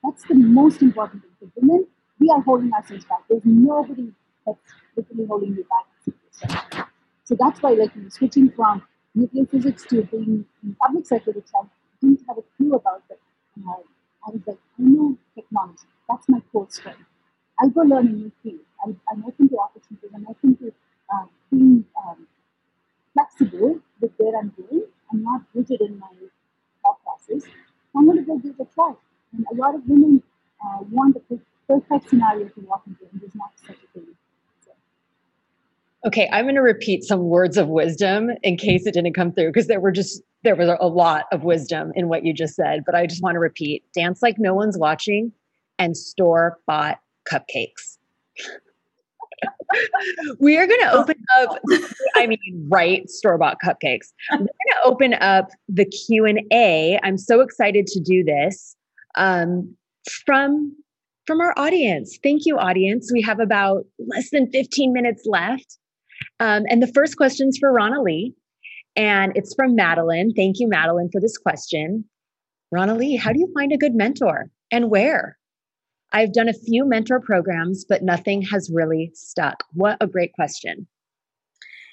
That's 0.05 0.25
the 0.29 0.35
most 0.35 0.83
important 0.83 1.23
thing. 1.23 1.33
For 1.41 1.61
women, 1.61 1.87
we 2.19 2.31
are 2.31 2.41
holding 2.43 2.73
ourselves 2.73 3.05
back. 3.07 3.21
There's 3.29 3.43
nobody 3.45 4.13
that's 4.47 4.59
literally 4.97 5.27
holding 5.27 5.57
you 5.57 5.65
back. 5.65 5.87
So 7.25 7.37
that's 7.39 7.63
why, 7.63 7.73
like, 7.73 7.93
switching 8.11 8.51
from 8.53 8.83
nuclear 9.15 9.47
physics 9.47 9.85
to 9.87 10.03
being 10.05 10.45
in 10.63 10.77
public 10.81 11.07
sector, 11.07 11.33
which 11.33 11.47
I 11.55 11.67
didn't 12.01 12.23
have 12.29 12.39
a 12.39 12.43
clue 12.57 12.75
about, 12.75 13.03
but 13.09 13.19
uh, 13.69 13.83
I 14.27 14.31
was 14.31 14.43
like, 14.47 14.59
I 14.79 14.83
know 14.83 15.19
technology. 15.35 15.87
That's 16.09 16.29
my 16.29 16.41
core 16.53 16.67
strength. 16.71 17.05
I'll 17.59 17.71
go 17.71 17.83
learn 17.83 18.09
a 18.09 18.11
new 18.11 18.33
field. 18.43 18.61
i 18.85 18.91
am 19.13 19.25
open 19.27 19.49
to 19.49 19.59
opportunities. 19.59 20.11
I'm 20.15 20.27
open 20.29 20.57
to 20.57 20.73
uh, 21.13 21.27
being 21.51 21.85
um, 22.07 22.27
flexible 23.15 23.81
with 24.01 24.13
where 24.17 24.39
I'm 24.39 24.53
going. 24.57 24.87
I'm 25.13 25.23
not 25.23 25.43
rigid 25.55 25.81
in 25.81 25.99
my 25.99 26.09
thought 26.83 26.99
process. 27.05 27.49
I'm 27.97 28.07
going 28.07 28.19
to 28.19 28.25
go 28.25 28.39
give 28.39 28.55
it 28.59 28.67
a 28.71 28.75
try. 28.75 28.95
And 29.33 29.47
a 29.53 29.55
lot 29.55 29.75
of 29.75 29.83
women 29.87 30.23
uh, 30.65 30.79
want 30.91 31.15
the 31.29 31.41
perfect 31.69 32.11
scenario 32.11 32.49
to 32.49 32.61
walk 32.63 32.83
into, 32.87 33.05
and 33.13 33.21
there's 33.21 33.35
not 33.35 33.53
such 33.67 33.77
a 33.77 33.99
thing. 33.99 34.07
Okay, 36.05 36.29
I'm 36.33 36.47
going 36.47 36.57
to 36.57 36.63
repeat 36.63 37.05
some 37.05 37.21
words 37.25 37.57
of 37.57 37.69
wisdom 37.69 38.31
in 38.43 38.57
case 38.57 38.87
it 38.87 38.95
didn't 38.95 39.15
come 39.15 39.33
through 39.33 39.49
because 39.49 39.69
there 39.69 39.81
were 39.81 39.93
just 39.93 40.21
there 40.43 40.57
was 40.57 40.69
a 40.81 40.89
lot 40.89 41.27
of 41.31 41.45
wisdom 41.45 41.93
in 41.95 42.09
what 42.09 42.25
you 42.25 42.35
just 42.35 42.57
said, 42.57 42.83
but 42.85 42.97
I 42.97 43.07
just 43.07 43.23
want 43.23 43.37
to 43.37 43.39
repeat. 43.39 43.85
Dance 43.95 44.21
like 44.21 44.37
no 44.39 44.53
one's 44.55 44.77
watching 44.77 45.33
and 45.79 45.97
store 45.97 46.59
bought 46.67 46.99
cupcakes. 47.31 47.99
we 50.41 50.57
are 50.57 50.67
going 50.67 50.81
to 50.81 50.93
open 50.93 51.17
up 51.39 51.59
i 52.15 52.27
mean 52.27 52.67
right 52.69 53.09
store 53.11 53.39
bought 53.39 53.59
cupcakes. 53.65 54.13
We're 54.31 54.39
going 54.39 54.49
to 54.49 54.81
open 54.85 55.15
up 55.15 55.49
the 55.69 55.85
q&a 55.85 57.01
i'm 57.03 57.19
so 57.19 57.41
excited 57.41 57.87
to 57.89 58.01
do 58.01 58.23
this 58.23 58.77
um, 59.17 59.75
from 60.27 60.75
from 61.27 61.41
our 61.41 61.55
audience. 61.57 62.19
Thank 62.23 62.47
you 62.47 62.59
audience. 62.59 63.11
We 63.13 63.23
have 63.23 63.39
about 63.39 63.85
less 63.99 64.31
than 64.31 64.51
15 64.51 64.93
minutes 64.93 65.23
left 65.25 65.79
um, 66.41 66.65
and 66.69 66.83
the 66.83 66.93
first 66.93 67.17
question 67.17 67.49
is 67.49 67.59
for 67.59 67.73
Ronalee, 67.73 68.35
and 68.97 69.33
it's 69.37 69.55
from 69.55 69.75
Madeline. 69.75 70.33
Thank 70.35 70.59
you, 70.59 70.69
Madeline, 70.69 71.11
for 71.11 71.21
this 71.21 71.39
question. 71.39 72.05
Ronalee, 72.75 73.19
how 73.19 73.33
do 73.33 73.39
you 73.39 73.51
find 73.55 73.73
a 73.73 73.79
good 73.79 73.95
mentor 73.95 74.51
and 74.71 74.91
where? 74.91 75.39
I've 76.13 76.33
done 76.33 76.49
a 76.49 76.55
few 76.55 76.85
mentor 76.87 77.21
programs, 77.21 77.85
but 77.85 78.03
nothing 78.03 78.43
has 78.43 78.71
really 78.73 79.11
stuck. 79.15 79.65
What 79.73 79.97
a 80.01 80.07
great 80.07 80.33
question. 80.35 80.87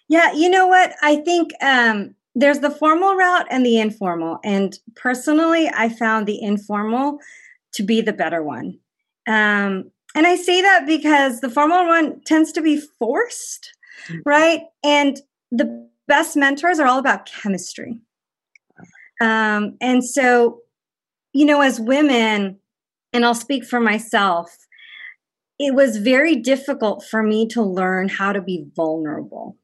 Yeah, 0.09 0.33
you 0.33 0.49
know 0.49 0.67
what? 0.67 0.93
I 1.01 1.17
think 1.17 1.51
um, 1.61 2.15
there's 2.35 2.59
the 2.59 2.71
formal 2.71 3.15
route 3.15 3.47
and 3.49 3.65
the 3.65 3.79
informal. 3.79 4.39
And 4.43 4.77
personally, 4.95 5.69
I 5.73 5.89
found 5.89 6.27
the 6.27 6.41
informal 6.41 7.19
to 7.73 7.83
be 7.83 8.01
the 8.01 8.13
better 8.13 8.43
one. 8.43 8.79
Um, 9.27 9.91
and 10.15 10.25
I 10.25 10.35
say 10.35 10.61
that 10.61 10.87
because 10.87 11.41
the 11.41 11.49
formal 11.49 11.85
one 11.85 12.21
tends 12.25 12.51
to 12.53 12.61
be 12.61 12.81
forced. 12.97 13.73
Right? 14.25 14.61
And 14.83 15.17
the 15.51 15.89
best 16.07 16.35
mentors 16.35 16.79
are 16.79 16.87
all 16.87 16.99
about 16.99 17.25
chemistry. 17.25 17.99
Um, 19.21 19.77
and 19.81 20.03
so, 20.03 20.59
you 21.33 21.45
know, 21.45 21.61
as 21.61 21.79
women, 21.79 22.59
and 23.13 23.25
I'll 23.25 23.35
speak 23.35 23.65
for 23.65 23.79
myself, 23.79 24.55
it 25.59 25.75
was 25.75 25.97
very 25.97 26.35
difficult 26.35 27.03
for 27.03 27.21
me 27.21 27.47
to 27.49 27.61
learn 27.61 28.07
how 28.07 28.31
to 28.31 28.41
be 28.41 28.65
vulnerable. 28.75 29.57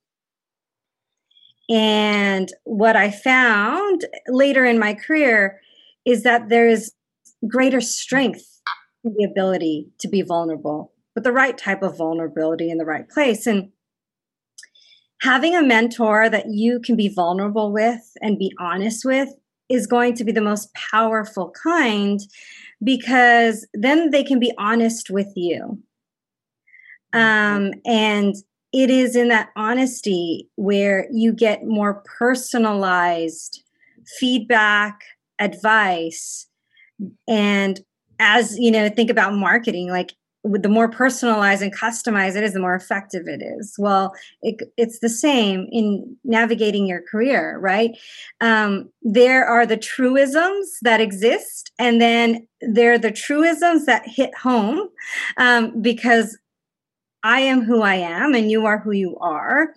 And 1.70 2.50
what 2.66 2.96
I 2.96 3.10
found 3.10 4.06
later 4.28 4.66
in 4.66 4.78
my 4.78 4.94
career 4.94 5.62
is 6.06 6.24
that 6.24 6.50
there 6.50 6.68
is 6.68 6.94
greater 7.48 7.82
strength 7.82 8.62
in 9.04 9.16
the 9.18 9.24
ability 9.24 9.88
to 10.00 10.08
be 10.08 10.22
vulnerable, 10.22 10.92
but 11.14 11.24
the 11.24 11.32
right 11.32 11.58
type 11.58 11.82
of 11.82 11.98
vulnerability 11.98 12.70
in 12.70 12.78
the 12.78 12.86
right 12.86 13.10
place. 13.10 13.48
And 13.48 13.70
having 15.22 15.56
a 15.56 15.64
mentor 15.64 16.30
that 16.30 16.46
you 16.50 16.80
can 16.80 16.96
be 16.96 17.10
vulnerable 17.10 17.72
with 17.72 18.02
and 18.22 18.38
be 18.38 18.54
honest 18.60 19.06
with 19.06 19.30
is 19.70 19.88
going 19.88 20.14
to 20.16 20.24
be 20.24 20.32
the 20.32 20.42
most 20.42 20.74
powerful 20.74 21.52
kind 21.52 22.20
because 22.84 23.66
then 23.74 24.12
they 24.12 24.24
can 24.24 24.40
be 24.40 24.54
honest 24.58 25.10
with 25.10 25.32
you. 25.36 25.80
Um, 27.14 27.72
and 27.86 28.36
it 28.74 28.90
is 28.90 29.16
in 29.16 29.30
that 29.30 29.50
honesty 29.56 30.50
where 30.56 31.08
you 31.12 31.32
get 31.32 31.66
more 31.66 32.04
personalized 32.18 33.64
feedback, 34.20 35.02
advice. 35.40 36.48
And 37.28 37.80
as 38.20 38.58
you 38.60 38.72
know, 38.72 38.90
think 38.90 39.10
about 39.10 39.34
marketing, 39.34 39.90
like 39.90 40.14
the 40.46 40.70
more 40.70 40.90
personalized 40.90 41.62
and 41.62 41.76
customized 41.76 42.36
it 42.36 42.44
is, 42.44 42.54
the 42.54 42.60
more 42.60 42.76
effective 42.76 43.24
it 43.28 43.42
is. 43.42 43.76
Well, 43.78 44.14
it, 44.42 44.62
it's 44.78 45.00
the 45.00 45.10
same 45.10 45.68
in 45.72 46.18
navigating 46.24 46.86
your 46.86 47.02
career, 47.02 47.58
right? 47.60 47.98
Um, 48.42 48.90
there 49.02 49.46
are 49.46 49.66
the 49.66 49.78
truisms 49.78 50.78
that 50.82 51.02
exist, 51.02 51.72
and 51.80 52.00
then 52.00 52.48
there 52.62 52.94
are 52.94 53.00
the 53.00 53.12
truisms 53.12 53.86
that 53.86 54.04
hit 54.06 54.36
home 54.38 54.90
um, 55.38 55.82
because 55.82 56.38
I 57.24 57.40
am 57.40 57.64
who 57.64 57.82
I 57.82 57.96
am, 57.96 58.36
and 58.36 58.52
you 58.52 58.66
are 58.66 58.80
who 58.80 58.92
you 58.92 59.18
are. 59.20 59.74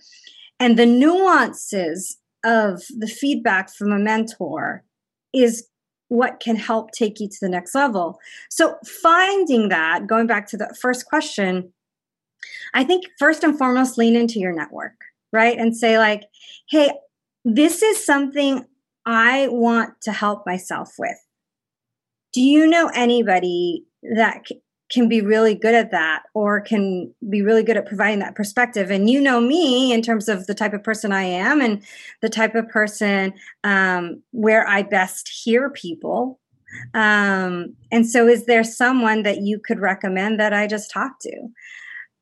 And 0.61 0.79
the 0.79 0.87
nuances 0.87 2.19
of 2.45 2.83
the 2.97 3.07
feedback 3.07 3.73
from 3.73 3.93
a 3.93 3.99
mentor 3.99 4.85
is 5.33 5.66
what 6.09 6.41
can 6.41 6.57
help 6.57 6.91
take 6.93 7.21
you 7.21 7.29
to 7.29 7.39
the 7.41 7.49
next 7.49 7.75
level. 7.75 8.19
So, 8.51 8.77
finding 8.85 9.69
that, 9.69 10.07
going 10.07 10.27
back 10.27 10.47
to 10.49 10.57
the 10.57 10.75
first 10.81 11.07
question, 11.07 11.73
I 12.75 12.85
think 12.85 13.05
first 13.19 13.45
and 13.45 13.57
foremost, 13.57 13.99
lean 13.99 14.17
into 14.17 14.39
your 14.39 14.53
network. 14.53 14.95
right? 15.33 15.59
And 15.59 15.77
say, 15.77 15.99
like, 15.99 16.23
hey, 16.71 16.91
this 17.45 17.83
is 17.83 18.05
something 18.05 18.65
I 19.05 19.49
want 19.51 20.01
to 20.03 20.13
help 20.13 20.47
myself 20.47 20.95
with. 20.99 21.17
Do 22.33 22.43
you 22.43 22.67
know 22.67 22.91
anybody 22.95 23.85
that 24.03 24.45
can 24.91 25.09
be 25.09 25.20
really 25.20 25.55
good 25.55 25.74
at 25.74 25.91
that 25.91 26.22
or 26.34 26.61
can 26.61 27.12
be 27.28 27.43
really 27.43 27.62
good 27.62 27.76
at 27.76 27.86
providing 27.86 28.20
that 28.20 28.34
perspective. 28.34 28.91
And 28.91 29.11
you 29.11 29.20
know 29.20 29.41
me 29.41 29.93
in 29.93 30.03
terms 30.03 30.28
of 30.28 30.47
the 30.47 30.55
type 30.55 30.72
of 30.72 30.82
person 30.82 31.12
I 31.12 31.24
am 31.24 31.61
and 31.61 31.82
the 32.22 32.28
type 32.28 32.55
of 32.55 32.68
person 32.68 33.34
um, 33.64 34.22
where 34.30 34.66
I 34.66 34.82
best 34.82 35.28
hear 35.28 35.70
people. 35.70 36.41
Um, 36.95 37.74
and 37.91 38.07
so, 38.07 38.28
is 38.28 38.45
there 38.47 38.64
someone 38.64 39.22
that 39.22 39.39
you 39.41 39.59
could 39.59 39.80
recommend 39.80 40.39
that 40.39 40.53
I 40.53 40.66
just 40.66 40.91
talk 40.91 41.18
to? 41.20 41.49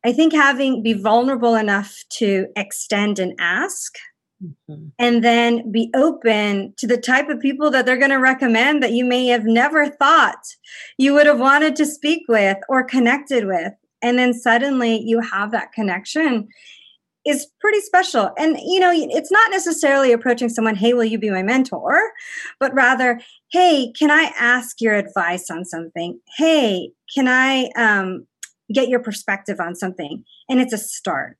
I 0.04 0.12
think 0.12 0.32
having 0.32 0.84
be 0.84 0.92
vulnerable 0.92 1.56
enough 1.56 2.04
to 2.18 2.46
extend 2.54 3.18
and 3.18 3.34
ask 3.40 3.96
Mm-hmm. 4.44 4.88
And 4.98 5.24
then 5.24 5.70
be 5.72 5.90
open 5.94 6.74
to 6.76 6.86
the 6.86 6.98
type 6.98 7.28
of 7.28 7.40
people 7.40 7.70
that 7.70 7.86
they're 7.86 7.96
going 7.96 8.10
to 8.10 8.16
recommend 8.16 8.82
that 8.82 8.92
you 8.92 9.04
may 9.04 9.26
have 9.28 9.44
never 9.44 9.88
thought 9.88 10.44
you 10.98 11.14
would 11.14 11.26
have 11.26 11.40
wanted 11.40 11.74
to 11.76 11.86
speak 11.86 12.24
with 12.28 12.58
or 12.68 12.84
connected 12.84 13.46
with. 13.46 13.72
And 14.02 14.18
then 14.18 14.34
suddenly 14.34 15.00
you 15.00 15.20
have 15.20 15.52
that 15.52 15.72
connection 15.72 16.48
is 17.26 17.48
pretty 17.60 17.80
special. 17.80 18.30
And, 18.38 18.56
you 18.64 18.78
know, 18.78 18.92
it's 18.94 19.32
not 19.32 19.50
necessarily 19.50 20.12
approaching 20.12 20.48
someone, 20.48 20.76
hey, 20.76 20.92
will 20.92 21.04
you 21.04 21.18
be 21.18 21.30
my 21.30 21.42
mentor? 21.42 21.98
But 22.60 22.72
rather, 22.74 23.20
hey, 23.50 23.92
can 23.98 24.10
I 24.10 24.32
ask 24.38 24.80
your 24.80 24.94
advice 24.94 25.50
on 25.50 25.64
something? 25.64 26.20
Hey, 26.36 26.90
can 27.12 27.26
I 27.26 27.70
um, 27.76 28.26
get 28.72 28.88
your 28.88 29.00
perspective 29.00 29.58
on 29.60 29.74
something? 29.74 30.24
And 30.48 30.60
it's 30.60 30.72
a 30.72 30.78
start 30.78 31.36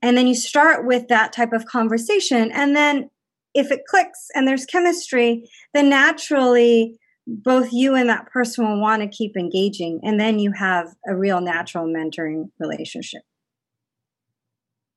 and 0.00 0.16
then 0.16 0.26
you 0.26 0.34
start 0.34 0.86
with 0.86 1.08
that 1.08 1.32
type 1.32 1.52
of 1.52 1.66
conversation. 1.66 2.50
And 2.52 2.74
then 2.74 3.10
if 3.54 3.70
it 3.70 3.84
clicks 3.86 4.28
and 4.34 4.48
there's 4.48 4.64
chemistry, 4.64 5.48
then 5.74 5.90
naturally 5.90 6.98
both 7.26 7.72
you 7.72 7.94
and 7.94 8.08
that 8.08 8.26
person 8.26 8.68
will 8.68 8.80
want 8.80 9.02
to 9.02 9.08
keep 9.08 9.36
engaging. 9.36 10.00
And 10.02 10.18
then 10.18 10.38
you 10.38 10.52
have 10.52 10.94
a 11.06 11.14
real 11.14 11.40
natural 11.40 11.86
mentoring 11.86 12.50
relationship. 12.58 13.22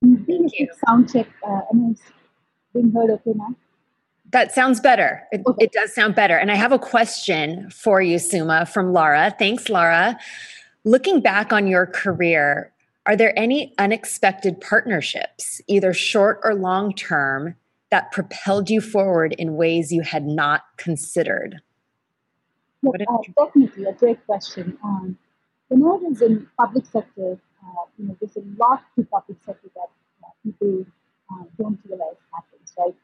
Thank 0.01 0.59
you. 0.59 0.67
Sound 0.85 1.11
check. 1.11 1.27
Uh, 1.47 1.61
being 2.73 2.91
heard 2.91 3.09
okay 3.09 3.31
now? 3.35 3.55
That 4.31 4.51
sounds 4.53 4.79
better. 4.79 5.23
It, 5.31 5.43
okay. 5.45 5.65
it, 5.65 5.71
does 5.71 5.93
sound 5.93 6.15
better. 6.15 6.35
And 6.35 6.51
I 6.51 6.55
have 6.55 6.71
a 6.71 6.79
question 6.79 7.69
for 7.69 8.01
you, 8.01 8.19
Suma, 8.19 8.65
from 8.65 8.91
Laura. 8.91 9.33
Thanks, 9.37 9.69
Laura. 9.69 10.17
Looking 10.83 11.21
back 11.21 11.53
on 11.53 11.67
your 11.67 11.85
career, 11.85 12.71
are 13.05 13.15
there 13.15 13.37
any 13.37 13.73
unexpected 13.77 14.59
partnerships, 14.61 15.61
either 15.67 15.93
short 15.93 16.39
or 16.43 16.55
long 16.55 16.93
term, 16.93 17.55
that 17.91 18.11
propelled 18.11 18.69
you 18.69 18.81
forward 18.81 19.33
in 19.33 19.55
ways 19.55 19.91
you 19.91 20.01
had 20.01 20.25
not 20.25 20.63
considered? 20.77 21.61
uh, 22.85 23.17
definitely, 23.37 23.85
a 23.85 23.93
great 23.93 24.25
question. 24.25 24.77
Um, 24.83 25.17
when 25.67 25.83
I 25.83 25.95
was 25.95 26.21
in 26.21 26.47
public 26.59 26.85
sector, 26.85 27.39
uh, 27.63 27.85
you 27.97 28.07
know, 28.07 28.17
there's 28.19 28.37
a 28.37 28.43
lot 28.59 28.83
to 28.95 29.03
public 29.05 29.37
sector 29.45 29.69
that 29.75 29.89
uh, 30.23 30.29
people 30.43 30.85
uh, 31.31 31.43
don't 31.57 31.79
realize 31.85 32.15
happens, 32.33 32.73
right? 32.77 32.95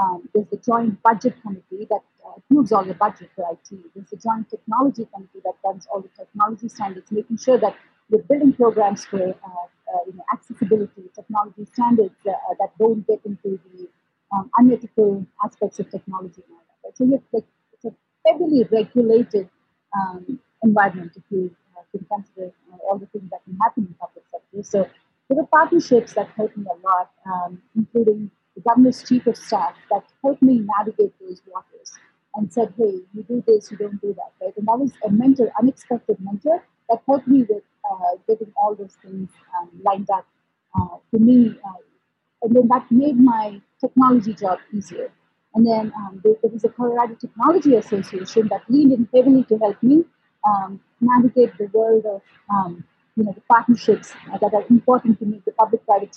Um, 0.00 0.28
there's 0.32 0.46
the 0.48 0.56
joint 0.56 1.02
budget 1.02 1.34
committee 1.42 1.86
that 1.90 2.02
uh, 2.24 2.30
approves 2.36 2.70
all 2.72 2.84
the 2.84 2.94
budget 2.94 3.30
for 3.34 3.44
IT. 3.50 3.78
There's 3.94 4.10
the 4.10 4.16
joint 4.16 4.48
technology 4.50 5.08
committee 5.12 5.40
that 5.44 5.54
runs 5.64 5.86
all 5.92 6.00
the 6.00 6.10
technology 6.16 6.68
standards, 6.68 7.10
making 7.10 7.38
sure 7.38 7.58
that 7.58 7.74
we're 8.10 8.22
building 8.22 8.52
programs 8.52 9.04
for 9.04 9.22
uh, 9.22 9.66
uh, 9.94 9.98
you 10.06 10.14
know, 10.14 10.24
accessibility, 10.32 11.02
technology 11.14 11.64
standards 11.72 12.14
uh, 12.26 12.32
that 12.58 12.70
don't 12.78 13.06
get 13.06 13.20
into 13.24 13.58
the 13.72 13.88
um, 14.32 14.50
unethical 14.58 15.26
aspects 15.44 15.78
of 15.78 15.90
technology 15.90 16.42
and 16.46 16.52
all 16.52 16.62
that. 16.68 16.88
Right? 16.88 16.96
So 16.96 17.04
you 17.04 17.22
like, 17.32 17.44
it's 17.72 17.84
a 17.84 17.92
heavily 18.26 18.66
regulated 18.70 19.48
um, 19.98 20.38
environment 20.62 21.12
if 21.16 21.22
you 21.30 21.54
uh, 21.76 21.82
can 21.90 22.06
consider 22.10 22.52
all 22.88 22.98
the 22.98 23.06
things 23.06 23.30
that 23.30 23.44
can 23.44 23.56
happen 23.56 23.86
in 23.88 23.94
public 23.94 24.24
sector. 24.30 24.62
So 24.62 24.88
there 25.28 25.36
were 25.36 25.46
partnerships 25.46 26.14
that 26.14 26.28
helped 26.36 26.56
me 26.56 26.64
a 26.70 26.86
lot, 26.86 27.10
um, 27.26 27.62
including 27.76 28.30
the 28.56 28.62
governor's 28.68 29.02
chief 29.02 29.26
of 29.26 29.36
staff 29.36 29.74
that 29.90 30.04
helped 30.22 30.42
me 30.42 30.64
navigate 30.78 31.12
those 31.20 31.42
waters 31.46 31.92
and 32.34 32.52
said, 32.52 32.72
hey, 32.76 33.00
you 33.14 33.22
do 33.28 33.42
this, 33.46 33.70
you 33.70 33.76
don't 33.76 34.00
do 34.00 34.14
that, 34.14 34.32
right? 34.44 34.54
And 34.56 34.66
that 34.66 34.78
was 34.78 34.92
a 35.04 35.10
mentor, 35.10 35.50
unexpected 35.60 36.16
mentor 36.20 36.62
that 36.88 37.02
helped 37.06 37.28
me 37.28 37.44
with 37.48 37.62
uh, 37.90 38.16
getting 38.28 38.52
all 38.56 38.74
those 38.74 38.96
things 39.02 39.30
um, 39.58 39.70
lined 39.84 40.08
up 40.10 40.26
uh, 40.78 40.96
for 41.10 41.18
me. 41.18 41.58
Uh, 41.64 41.82
and 42.42 42.54
then 42.54 42.68
that 42.68 42.86
made 42.90 43.18
my 43.18 43.60
technology 43.80 44.34
job 44.34 44.58
easier. 44.72 45.10
And 45.54 45.66
then 45.66 45.92
um, 45.96 46.20
there, 46.22 46.34
there, 46.42 46.50
was 46.50 46.64
a 46.64 46.68
Colorado 46.68 47.14
Technology 47.14 47.74
Association 47.74 48.48
that 48.48 48.62
leaned 48.68 48.92
in 48.92 49.08
heavily 49.14 49.44
to 49.44 49.58
help 49.58 49.82
me 49.82 50.04
um, 50.46 50.80
navigate 51.00 51.56
the 51.58 51.66
world 51.72 52.04
of 52.06 52.22
um, 52.50 52.84
you 53.16 53.24
know 53.24 53.32
the 53.32 53.40
partnerships 53.52 54.12
that 54.40 54.54
are 54.54 54.64
important 54.70 55.18
to 55.18 55.26
make 55.26 55.44
the 55.44 55.52
public-private 55.52 56.16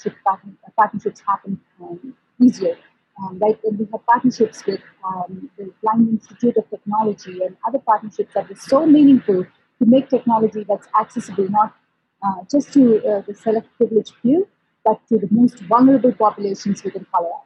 partnerships 0.77 1.21
happen 1.27 1.59
um, 1.81 2.15
easier. 2.39 2.77
Um, 3.21 3.39
right, 3.39 3.59
and 3.63 3.77
we 3.77 3.87
have 3.91 4.05
partnerships 4.05 4.65
with 4.65 4.81
um, 5.05 5.49
the 5.57 5.71
Blind 5.81 6.09
Institute 6.09 6.57
of 6.57 6.69
Technology 6.69 7.39
and 7.43 7.55
other 7.67 7.79
partnerships 7.79 8.33
that 8.35 8.49
were 8.49 8.55
so 8.55 8.85
meaningful 8.85 9.45
to 9.81 9.89
make 9.89 10.09
technology 10.09 10.63
that's 10.67 10.87
accessible 10.99 11.49
not 11.49 11.75
uh, 12.23 12.43
just 12.49 12.71
to 12.73 12.97
uh, 12.97 13.21
the 13.21 13.33
select 13.33 13.67
privileged 13.77 14.13
few, 14.21 14.47
but 14.85 14.99
to 15.09 15.17
the 15.17 15.27
most 15.31 15.59
vulnerable 15.61 16.11
populations 16.11 16.83
within 16.83 17.05
Colorado. 17.11 17.43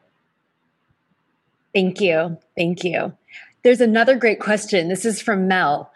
Thank 1.73 2.01
you. 2.01 2.37
Thank 2.57 2.83
you. 2.83 3.13
There's 3.63 3.81
another 3.81 4.15
great 4.17 4.39
question. 4.39 4.89
This 4.89 5.05
is 5.05 5.21
from 5.21 5.47
Mel. 5.47 5.91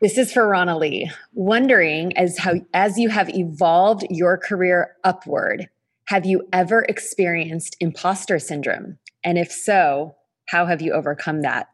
This 0.00 0.18
is 0.18 0.32
for 0.32 0.42
Ronalee. 0.42 1.10
Wondering 1.34 2.16
as 2.16 2.38
how 2.38 2.54
as 2.72 2.98
you 2.98 3.08
have 3.08 3.28
evolved 3.30 4.06
your 4.10 4.36
career 4.36 4.96
upward, 5.04 5.68
have 6.06 6.26
you 6.26 6.46
ever 6.52 6.82
experienced 6.82 7.76
imposter 7.80 8.38
syndrome? 8.38 8.98
And 9.22 9.38
if 9.38 9.50
so, 9.50 10.16
how 10.46 10.66
have 10.66 10.82
you 10.82 10.92
overcome 10.92 11.42
that? 11.42 11.68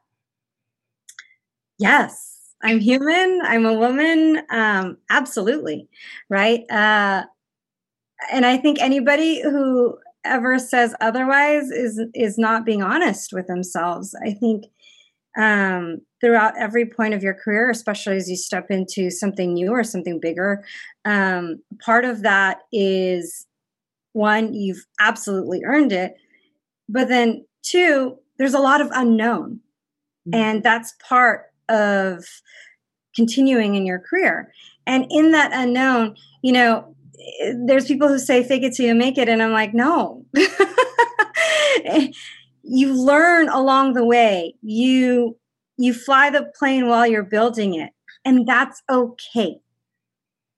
Yes. 1.78 2.29
I'm 2.62 2.78
human. 2.78 3.40
I'm 3.42 3.64
a 3.64 3.74
woman. 3.74 4.42
Um, 4.50 4.98
absolutely. 5.08 5.88
Right. 6.28 6.70
Uh, 6.70 7.24
and 8.32 8.44
I 8.44 8.56
think 8.58 8.80
anybody 8.80 9.42
who 9.42 9.98
ever 10.24 10.58
says 10.58 10.94
otherwise 11.00 11.70
is 11.70 12.00
is 12.14 12.36
not 12.36 12.66
being 12.66 12.82
honest 12.82 13.32
with 13.32 13.46
themselves. 13.46 14.14
I 14.22 14.32
think 14.32 14.66
um, 15.38 16.02
throughout 16.20 16.58
every 16.58 16.84
point 16.84 17.14
of 17.14 17.22
your 17.22 17.34
career, 17.34 17.70
especially 17.70 18.16
as 18.16 18.28
you 18.28 18.36
step 18.36 18.70
into 18.70 19.10
something 19.10 19.54
new 19.54 19.70
or 19.70 19.84
something 19.84 20.20
bigger, 20.20 20.64
um, 21.04 21.62
part 21.82 22.04
of 22.04 22.22
that 22.22 22.58
is 22.72 23.46
one, 24.12 24.52
you've 24.52 24.84
absolutely 24.98 25.62
earned 25.64 25.92
it, 25.92 26.16
but 26.88 27.08
then 27.08 27.46
two, 27.62 28.18
there's 28.38 28.54
a 28.54 28.58
lot 28.58 28.80
of 28.80 28.90
unknown. 28.92 29.60
Mm-hmm. 30.28 30.34
And 30.34 30.62
that's 30.62 30.94
part 31.08 31.49
of 31.70 32.24
continuing 33.14 33.74
in 33.74 33.86
your 33.86 33.98
career. 33.98 34.52
And 34.86 35.06
in 35.10 35.32
that 35.32 35.52
unknown, 35.52 36.16
you 36.42 36.52
know, 36.52 36.94
there's 37.66 37.86
people 37.86 38.08
who 38.08 38.18
say 38.18 38.42
fake 38.42 38.62
it 38.62 38.74
till 38.74 38.86
you 38.86 38.94
make 38.94 39.18
it. 39.18 39.28
And 39.28 39.42
I'm 39.42 39.52
like, 39.52 39.74
no. 39.74 40.24
you 42.62 42.92
learn 42.92 43.48
along 43.48 43.94
the 43.94 44.04
way. 44.04 44.54
You 44.62 45.36
you 45.76 45.94
fly 45.94 46.28
the 46.28 46.50
plane 46.58 46.88
while 46.88 47.06
you're 47.06 47.22
building 47.22 47.74
it. 47.74 47.90
And 48.24 48.46
that's 48.46 48.82
okay. 48.90 49.60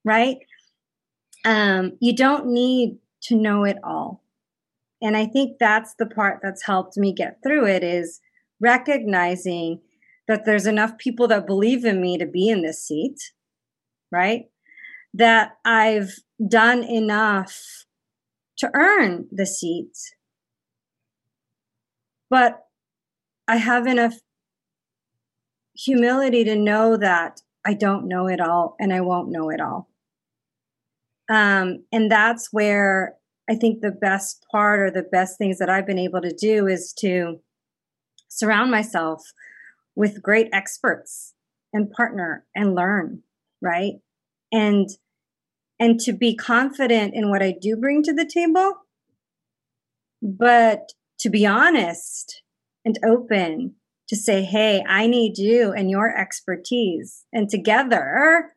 Right? 0.05 0.39
Um, 1.45 1.93
you 2.01 2.15
don't 2.15 2.47
need 2.49 2.99
to 3.23 3.37
know 3.37 3.65
it 3.65 3.77
all. 3.85 4.23
And 5.01 5.17
I 5.17 5.27
think 5.27 5.59
that's 5.59 5.95
the 5.95 6.07
part 6.07 6.41
that's 6.43 6.65
helped 6.65 6.97
me 6.97 7.13
get 7.13 7.39
through 7.43 7.67
it 7.67 7.83
is 7.83 8.21
recognizing 8.61 9.81
that 10.29 10.45
there's 10.45 10.66
enough 10.66 10.99
people 10.99 11.29
that 11.29 11.47
believe 11.47 11.85
in 11.85 12.01
me 12.01 12.16
to 12.18 12.27
be 12.27 12.49
in 12.49 12.62
this 12.62 12.87
seat, 12.87 13.33
right? 14.11 14.45
That 15.14 15.53
I've 15.64 16.14
done 16.47 16.85
enough 16.85 17.85
to 18.59 18.70
earn 18.75 19.27
the 19.33 19.47
seat. 19.47 19.97
But 22.31 22.61
I 23.49 23.57
have 23.57 23.87
enough 23.87 24.14
humility 25.75 26.45
to 26.45 26.57
know 26.57 26.97
that 26.97 27.41
I 27.66 27.75
don't 27.75 28.09
know 28.09 28.27
it 28.29 28.41
all 28.41 28.77
and 28.81 28.93
I 28.93 29.01
won't 29.01 29.31
know 29.31 29.51
it 29.51 29.61
all. 29.61 29.89
Um, 31.29 31.85
and 31.93 32.11
that's 32.11 32.53
where 32.53 33.14
I 33.49 33.55
think 33.55 33.81
the 33.81 33.91
best 33.91 34.45
part 34.51 34.81
or 34.81 34.91
the 34.91 35.03
best 35.03 35.39
things 35.39 35.59
that 35.59 35.70
I've 35.70 35.87
been 35.87 35.99
able 35.99 36.20
to 36.20 36.33
do 36.33 36.66
is 36.66 36.93
to 36.95 37.41
surround 38.29 38.70
myself 38.70 39.23
with 39.95 40.22
great 40.22 40.49
experts 40.53 41.34
and 41.72 41.90
partner 41.90 42.45
and 42.55 42.74
learn, 42.74 43.22
right? 43.61 43.95
And 44.51 44.88
and 45.80 45.99
to 46.01 46.12
be 46.12 46.36
confident 46.36 47.14
in 47.14 47.28
what 47.30 47.43
I 47.43 47.55
do 47.61 47.76
bring 47.76 48.03
to 48.05 48.12
the 48.12 48.26
table 48.26 48.74
but 50.22 50.93
to 51.18 51.28
be 51.28 51.45
honest 51.45 52.43
and 52.84 52.99
open 53.05 53.74
to 54.09 54.16
say, 54.16 54.43
hey, 54.43 54.82
I 54.88 55.07
need 55.07 55.36
you 55.38 55.72
and 55.72 55.90
your 55.90 56.16
expertise. 56.16 57.24
And 57.32 57.49
together, 57.49 58.53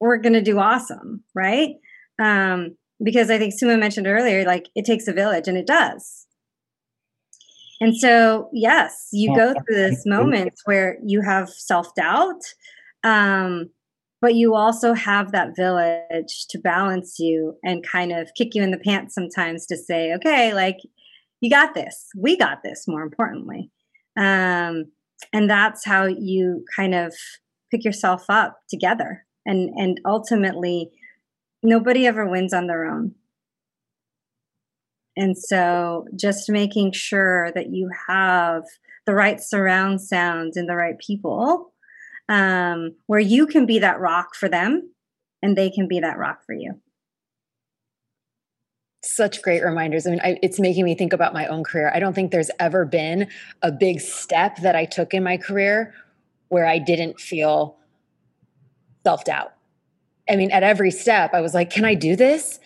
we're 0.00 0.18
going 0.18 0.32
to 0.34 0.42
do 0.42 0.58
awesome, 0.58 1.22
right? 1.34 1.74
Um, 2.20 2.76
because 3.02 3.30
I 3.30 3.38
think 3.38 3.54
Suma 3.54 3.76
mentioned 3.76 4.06
earlier, 4.06 4.44
like 4.44 4.68
it 4.74 4.84
takes 4.84 5.08
a 5.08 5.12
village, 5.12 5.48
and 5.48 5.58
it 5.58 5.66
does. 5.66 6.23
And 7.80 7.96
so, 7.96 8.48
yes, 8.52 9.08
you 9.12 9.34
go 9.34 9.52
through 9.52 9.76
this 9.76 10.04
moments 10.06 10.62
where 10.64 10.98
you 11.04 11.20
have 11.22 11.48
self 11.50 11.94
doubt, 11.94 12.40
um, 13.02 13.70
but 14.20 14.34
you 14.34 14.54
also 14.54 14.94
have 14.94 15.32
that 15.32 15.56
village 15.56 16.46
to 16.50 16.58
balance 16.58 17.18
you 17.18 17.56
and 17.64 17.86
kind 17.86 18.12
of 18.12 18.30
kick 18.36 18.54
you 18.54 18.62
in 18.62 18.70
the 18.70 18.78
pants 18.78 19.14
sometimes 19.14 19.66
to 19.66 19.76
say, 19.76 20.14
okay, 20.14 20.54
like 20.54 20.78
you 21.40 21.50
got 21.50 21.74
this, 21.74 22.06
we 22.16 22.36
got 22.36 22.62
this. 22.62 22.84
More 22.86 23.02
importantly, 23.02 23.70
um, 24.16 24.84
and 25.32 25.50
that's 25.50 25.84
how 25.84 26.06
you 26.06 26.64
kind 26.74 26.94
of 26.94 27.12
pick 27.70 27.84
yourself 27.84 28.24
up 28.28 28.58
together. 28.68 29.26
And 29.44 29.70
and 29.76 30.00
ultimately 30.06 30.90
nobody 31.62 32.06
ever 32.06 32.26
wins 32.26 32.54
on 32.54 32.66
their 32.66 32.86
own 32.86 33.14
and 35.16 35.36
so 35.36 36.06
just 36.16 36.50
making 36.50 36.92
sure 36.92 37.52
that 37.52 37.68
you 37.70 37.90
have 38.08 38.64
the 39.06 39.14
right 39.14 39.40
surround 39.40 40.00
sound 40.00 40.54
and 40.56 40.68
the 40.68 40.76
right 40.76 40.98
people 40.98 41.72
um, 42.28 42.94
where 43.06 43.20
you 43.20 43.46
can 43.46 43.66
be 43.66 43.78
that 43.78 44.00
rock 44.00 44.34
for 44.34 44.48
them 44.48 44.90
and 45.42 45.56
they 45.56 45.70
can 45.70 45.86
be 45.86 46.00
that 46.00 46.18
rock 46.18 46.40
for 46.44 46.54
you 46.54 46.80
such 49.04 49.42
great 49.42 49.62
reminders. 49.62 50.06
I 50.06 50.10
mean, 50.10 50.20
I, 50.24 50.38
it's 50.42 50.58
making 50.58 50.84
me 50.84 50.94
think 50.94 51.12
about 51.12 51.34
my 51.34 51.46
own 51.46 51.62
career. 51.62 51.92
I 51.94 52.00
don't 52.00 52.14
think 52.14 52.30
there's 52.30 52.50
ever 52.58 52.84
been 52.84 53.28
a 53.62 53.70
big 53.70 54.00
step 54.00 54.56
that 54.62 54.74
I 54.74 54.86
took 54.86 55.14
in 55.14 55.22
my 55.22 55.36
career 55.36 55.94
where 56.48 56.66
I 56.66 56.78
didn't 56.78 57.20
feel 57.20 57.76
self 59.04 59.24
doubt. 59.24 59.52
I 60.28 60.36
mean, 60.36 60.50
at 60.50 60.62
every 60.62 60.90
step, 60.90 61.34
I 61.34 61.42
was 61.42 61.52
like, 61.52 61.70
can 61.70 61.84
I 61.84 61.94
do 61.94 62.16
this? 62.16 62.58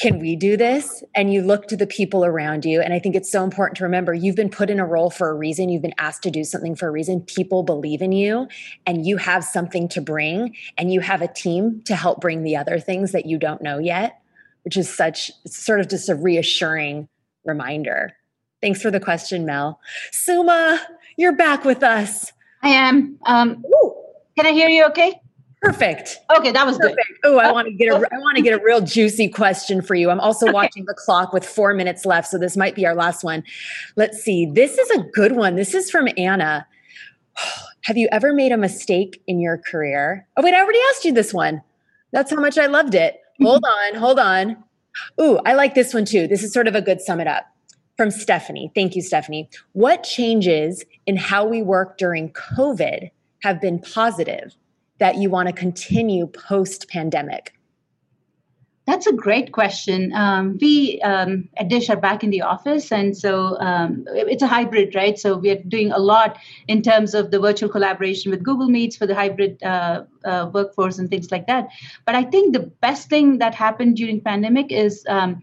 Can 0.00 0.18
we 0.18 0.34
do 0.34 0.56
this? 0.56 1.04
And 1.14 1.32
you 1.32 1.42
look 1.42 1.68
to 1.68 1.76
the 1.76 1.86
people 1.86 2.24
around 2.24 2.64
you. 2.64 2.80
And 2.80 2.94
I 2.94 2.98
think 2.98 3.14
it's 3.14 3.30
so 3.30 3.44
important 3.44 3.76
to 3.78 3.84
remember 3.84 4.14
you've 4.14 4.36
been 4.36 4.48
put 4.48 4.70
in 4.70 4.80
a 4.80 4.86
role 4.86 5.10
for 5.10 5.28
a 5.28 5.34
reason. 5.34 5.68
You've 5.68 5.82
been 5.82 5.94
asked 5.98 6.22
to 6.22 6.30
do 6.30 6.42
something 6.42 6.74
for 6.74 6.88
a 6.88 6.90
reason. 6.90 7.20
People 7.20 7.62
believe 7.62 8.00
in 8.00 8.12
you 8.12 8.48
and 8.86 9.04
you 9.04 9.18
have 9.18 9.44
something 9.44 9.88
to 9.90 10.00
bring, 10.00 10.56
and 10.78 10.92
you 10.92 11.00
have 11.00 11.20
a 11.20 11.28
team 11.28 11.82
to 11.84 11.94
help 11.94 12.20
bring 12.20 12.42
the 12.42 12.56
other 12.56 12.80
things 12.80 13.12
that 13.12 13.26
you 13.26 13.38
don't 13.38 13.60
know 13.60 13.78
yet 13.78 14.20
which 14.64 14.76
is 14.76 14.88
such 14.88 15.30
sort 15.46 15.80
of 15.80 15.88
just 15.88 16.08
a 16.08 16.14
reassuring 16.14 17.08
reminder. 17.44 18.12
Thanks 18.60 18.82
for 18.82 18.90
the 18.90 19.00
question, 19.00 19.46
Mel. 19.46 19.80
Suma, 20.12 20.80
you're 21.16 21.36
back 21.36 21.64
with 21.64 21.82
us. 21.82 22.32
I 22.62 22.68
am. 22.68 23.18
Um, 23.24 23.64
can 24.36 24.46
I 24.46 24.52
hear 24.52 24.68
you 24.68 24.84
okay? 24.86 25.20
Perfect. 25.60 26.18
Okay, 26.34 26.52
that 26.52 26.66
was 26.66 26.78
Perfect. 26.78 26.96
good. 27.22 27.30
Oh, 27.30 27.38
I 27.38 27.52
want 27.52 27.68
to 27.68 27.74
get 27.74 27.92
a 27.92 27.96
I 27.96 28.18
want 28.18 28.36
to 28.36 28.42
get 28.42 28.58
a 28.58 28.64
real 28.64 28.80
juicy 28.80 29.28
question 29.28 29.82
for 29.82 29.94
you. 29.94 30.10
I'm 30.10 30.20
also 30.20 30.46
okay. 30.46 30.54
watching 30.54 30.84
the 30.86 30.94
clock 30.94 31.32
with 31.32 31.44
4 31.44 31.74
minutes 31.74 32.06
left, 32.06 32.28
so 32.28 32.38
this 32.38 32.56
might 32.56 32.74
be 32.74 32.86
our 32.86 32.94
last 32.94 33.22
one. 33.22 33.42
Let's 33.96 34.22
see. 34.22 34.46
This 34.46 34.78
is 34.78 34.90
a 34.90 35.02
good 35.12 35.32
one. 35.32 35.56
This 35.56 35.74
is 35.74 35.90
from 35.90 36.08
Anna. 36.16 36.66
Have 37.84 37.96
you 37.96 38.08
ever 38.12 38.34
made 38.34 38.52
a 38.52 38.58
mistake 38.58 39.22
in 39.26 39.40
your 39.40 39.56
career? 39.56 40.26
Oh, 40.36 40.42
wait, 40.42 40.52
I 40.52 40.60
already 40.60 40.78
asked 40.90 41.04
you 41.04 41.12
this 41.12 41.32
one. 41.32 41.62
That's 42.12 42.30
how 42.30 42.38
much 42.38 42.58
I 42.58 42.66
loved 42.66 42.94
it 42.94 43.20
hold 43.42 43.64
on, 43.64 43.94
hold 43.94 44.18
on. 44.18 44.56
Ooh, 45.20 45.38
I 45.46 45.54
like 45.54 45.74
this 45.74 45.94
one 45.94 46.04
too. 46.04 46.26
This 46.26 46.42
is 46.42 46.52
sort 46.52 46.68
of 46.68 46.74
a 46.74 46.82
good 46.82 47.00
sum 47.00 47.20
it 47.20 47.26
up 47.26 47.44
from 47.96 48.10
Stephanie. 48.10 48.70
Thank 48.74 48.96
you, 48.96 49.02
Stephanie. 49.02 49.48
What 49.72 50.02
changes 50.02 50.84
in 51.06 51.16
how 51.16 51.46
we 51.46 51.62
work 51.62 51.98
during 51.98 52.32
COVID 52.32 53.10
have 53.42 53.60
been 53.60 53.78
positive 53.78 54.54
that 55.00 55.16
you 55.16 55.28
want 55.28 55.48
to 55.48 55.52
continue 55.52 56.26
post 56.26 56.88
pandemic? 56.88 57.54
That's 58.86 59.06
a 59.06 59.12
great 59.12 59.52
question. 59.52 60.12
Um, 60.14 60.58
we 60.60 61.00
um, 61.02 61.48
at 61.58 61.68
Dish 61.68 61.90
are 61.90 61.96
back 61.96 62.24
in 62.24 62.30
the 62.30 62.42
office, 62.42 62.90
and 62.90 63.16
so 63.16 63.56
um, 63.60 64.04
it's 64.08 64.42
a 64.42 64.48
hybrid, 64.48 64.94
right? 64.96 65.16
So 65.18 65.36
we 65.36 65.50
are 65.50 65.62
doing 65.62 65.92
a 65.92 65.98
lot 65.98 66.38
in 66.66 66.82
terms 66.82 67.14
of 67.14 67.30
the 67.30 67.38
virtual 67.38 67.68
collaboration 67.68 68.32
with 68.32 68.42
Google 68.42 68.68
Meets 68.68 68.96
for 68.96 69.06
the 69.06 69.14
hybrid 69.14 69.62
uh, 69.62 70.04
uh, 70.24 70.50
workforce 70.52 70.98
and 70.98 71.08
things 71.08 71.30
like 71.30 71.46
that. 71.46 71.68
But 72.04 72.16
I 72.16 72.24
think 72.24 72.52
the 72.52 72.70
best 72.80 73.08
thing 73.08 73.38
that 73.38 73.54
happened 73.54 73.96
during 73.96 74.20
pandemic 74.20 74.72
is 74.72 75.04
um, 75.08 75.40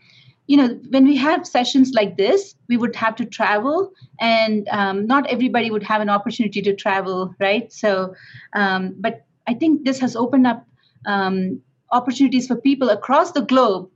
you 0.48 0.58
know 0.58 0.70
when 0.90 1.06
we 1.06 1.16
have 1.16 1.46
sessions 1.46 1.92
like 1.94 2.18
this 2.18 2.56
we 2.70 2.78
would 2.78 2.96
have 2.96 3.16
to 3.18 3.26
travel 3.26 3.92
and 4.20 4.68
um, 4.70 5.06
not 5.06 5.28
everybody 5.28 5.70
would 5.70 5.84
have 5.84 6.02
an 6.02 6.10
opportunity 6.10 6.62
to 6.62 6.74
travel 6.74 7.36
right 7.40 7.72
so 7.72 8.16
um, 8.54 8.96
but 8.98 9.27
i 9.48 9.54
think 9.54 9.86
this 9.86 10.00
has 10.00 10.16
opened 10.16 10.48
up 10.48 10.66
um, 11.06 11.62
opportunities 11.92 12.48
for 12.48 12.56
people 12.56 12.90
across 12.90 13.32
the 13.32 13.42
globe 13.42 13.90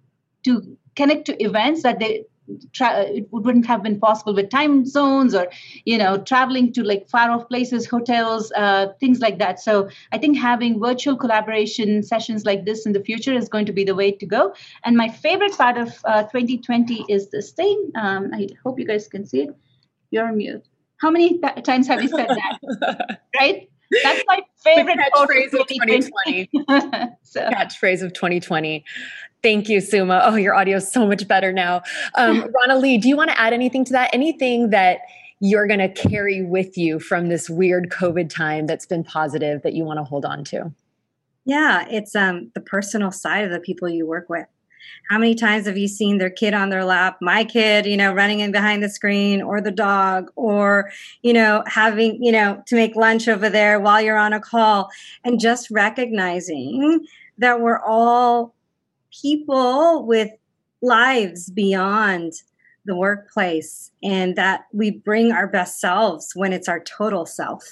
to 0.43 0.77
connect 0.95 1.25
to 1.25 1.43
events 1.43 1.83
that 1.83 1.99
they 1.99 2.25
tra- 2.73 3.03
it 3.03 3.27
wouldn't 3.31 3.65
have 3.65 3.83
been 3.83 3.99
possible 3.99 4.33
with 4.33 4.49
time 4.49 4.85
zones 4.85 5.33
or 5.33 5.47
you 5.85 5.97
know 5.97 6.17
traveling 6.17 6.71
to 6.73 6.83
like 6.83 7.07
far 7.09 7.31
off 7.31 7.47
places 7.47 7.85
hotels 7.85 8.51
uh, 8.55 8.87
things 8.99 9.19
like 9.19 9.39
that. 9.39 9.59
So 9.59 9.89
i 10.11 10.17
think 10.17 10.37
having 10.37 10.79
virtual 10.79 11.15
collaboration 11.15 12.03
sessions 12.03 12.45
like 12.45 12.65
this 12.65 12.85
in 12.85 12.93
the 12.93 13.03
future 13.03 13.33
is 13.33 13.49
going 13.49 13.65
to 13.65 13.73
be 13.73 13.83
the 13.83 13.95
way 13.95 14.11
to 14.11 14.25
go. 14.25 14.53
And 14.83 14.97
my 14.97 15.09
favorite 15.09 15.57
part 15.57 15.77
of 15.77 15.99
uh, 16.05 16.23
2020 16.23 17.05
is 17.09 17.29
this 17.29 17.51
thing. 17.51 17.91
Um, 17.95 18.31
i 18.33 18.47
hope 18.63 18.79
you 18.79 18.85
guys 18.85 19.07
can 19.07 19.25
see 19.25 19.41
it. 19.43 19.55
You're 20.11 20.27
on 20.27 20.37
mute. 20.37 20.65
How 20.97 21.09
many 21.09 21.39
th- 21.39 21.63
times 21.63 21.87
have 21.87 22.01
you 22.03 22.09
said 22.09 22.29
that? 22.29 23.19
Right 23.39 23.70
that's 24.03 24.23
my 24.27 24.41
favorite 24.57 24.97
catchphrase 24.97 25.53
of 25.59 25.67
2020. 25.67 26.49
so. 27.23 27.41
Catchphrase 27.49 28.01
of 28.01 28.13
2020. 28.13 28.83
Thank 29.43 29.69
you, 29.69 29.81
Suma. 29.81 30.21
Oh, 30.23 30.35
your 30.35 30.53
audio 30.53 30.77
is 30.77 30.91
so 30.91 31.07
much 31.07 31.27
better 31.27 31.51
now. 31.51 31.81
Um, 32.15 32.43
Ronalee, 32.67 33.01
do 33.01 33.09
you 33.09 33.17
want 33.17 33.31
to 33.31 33.39
add 33.39 33.53
anything 33.53 33.83
to 33.85 33.93
that? 33.93 34.11
Anything 34.13 34.69
that 34.69 34.99
you're 35.39 35.65
going 35.65 35.79
to 35.79 35.89
carry 35.89 36.43
with 36.43 36.77
you 36.77 36.99
from 36.99 37.29
this 37.29 37.49
weird 37.49 37.89
COVID 37.89 38.29
time 38.29 38.67
that's 38.67 38.85
been 38.85 39.03
positive 39.03 39.63
that 39.63 39.73
you 39.73 39.83
want 39.83 39.97
to 39.97 40.03
hold 40.03 40.23
on 40.23 40.43
to? 40.45 40.71
Yeah, 41.45 41.87
it's 41.89 42.15
um, 42.15 42.51
the 42.53 42.61
personal 42.61 43.11
side 43.11 43.43
of 43.43 43.51
the 43.51 43.59
people 43.59 43.89
you 43.89 44.05
work 44.05 44.29
with. 44.29 44.45
How 45.09 45.17
many 45.17 45.35
times 45.35 45.65
have 45.67 45.77
you 45.77 45.87
seen 45.87 46.17
their 46.17 46.29
kid 46.29 46.53
on 46.53 46.69
their 46.69 46.85
lap, 46.85 47.17
my 47.21 47.43
kid, 47.43 47.85
you 47.85 47.97
know, 47.97 48.13
running 48.13 48.39
in 48.39 48.51
behind 48.51 48.81
the 48.81 48.89
screen, 48.89 49.41
or 49.41 49.61
the 49.61 49.71
dog, 49.71 50.31
or, 50.35 50.91
you 51.21 51.33
know, 51.33 51.63
having, 51.67 52.23
you 52.23 52.31
know, 52.31 52.63
to 52.67 52.75
make 52.75 52.95
lunch 52.95 53.27
over 53.27 53.49
there 53.49 53.79
while 53.79 54.01
you're 54.01 54.17
on 54.17 54.33
a 54.33 54.39
call? 54.39 54.89
And 55.23 55.39
just 55.39 55.69
recognizing 55.71 57.05
that 57.37 57.61
we're 57.61 57.81
all 57.83 58.53
people 59.11 60.05
with 60.05 60.31
lives 60.81 61.49
beyond 61.49 62.33
the 62.85 62.95
workplace 62.95 63.91
and 64.01 64.35
that 64.35 64.65
we 64.73 64.91
bring 64.91 65.31
our 65.31 65.47
best 65.47 65.79
selves 65.79 66.31
when 66.33 66.51
it's 66.53 66.67
our 66.67 66.79
total 66.79 67.25
self 67.25 67.63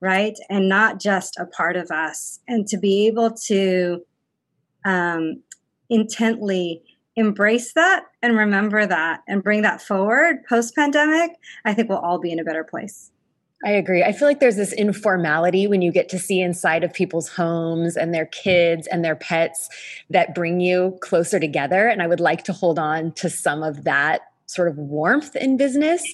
right 0.00 0.36
and 0.50 0.68
not 0.68 1.00
just 1.00 1.38
a 1.38 1.46
part 1.46 1.76
of 1.76 1.90
us 1.90 2.40
and 2.48 2.66
to 2.66 2.76
be 2.76 3.06
able 3.06 3.30
to 3.30 4.04
um, 4.84 5.42
intently 5.90 6.82
embrace 7.16 7.72
that 7.72 8.04
and 8.22 8.36
remember 8.36 8.86
that 8.86 9.22
and 9.26 9.42
bring 9.42 9.62
that 9.62 9.80
forward 9.80 10.44
post 10.48 10.74
pandemic, 10.74 11.32
I 11.64 11.74
think 11.74 11.88
we'll 11.88 11.98
all 11.98 12.18
be 12.18 12.30
in 12.30 12.38
a 12.38 12.44
better 12.44 12.64
place. 12.64 13.10
I 13.64 13.70
agree. 13.70 14.02
I 14.02 14.12
feel 14.12 14.28
like 14.28 14.38
there's 14.38 14.56
this 14.56 14.72
informality 14.74 15.66
when 15.66 15.80
you 15.80 15.90
get 15.90 16.10
to 16.10 16.18
see 16.18 16.40
inside 16.42 16.84
of 16.84 16.92
people's 16.92 17.28
homes 17.28 17.96
and 17.96 18.12
their 18.12 18.26
kids 18.26 18.86
and 18.86 19.02
their 19.02 19.16
pets 19.16 19.70
that 20.10 20.34
bring 20.34 20.60
you 20.60 20.98
closer 21.00 21.40
together. 21.40 21.88
And 21.88 22.02
I 22.02 22.06
would 22.06 22.20
like 22.20 22.44
to 22.44 22.52
hold 22.52 22.78
on 22.78 23.12
to 23.12 23.30
some 23.30 23.62
of 23.62 23.84
that 23.84 24.20
sort 24.44 24.68
of 24.68 24.76
warmth 24.76 25.34
in 25.36 25.56
business 25.56 26.04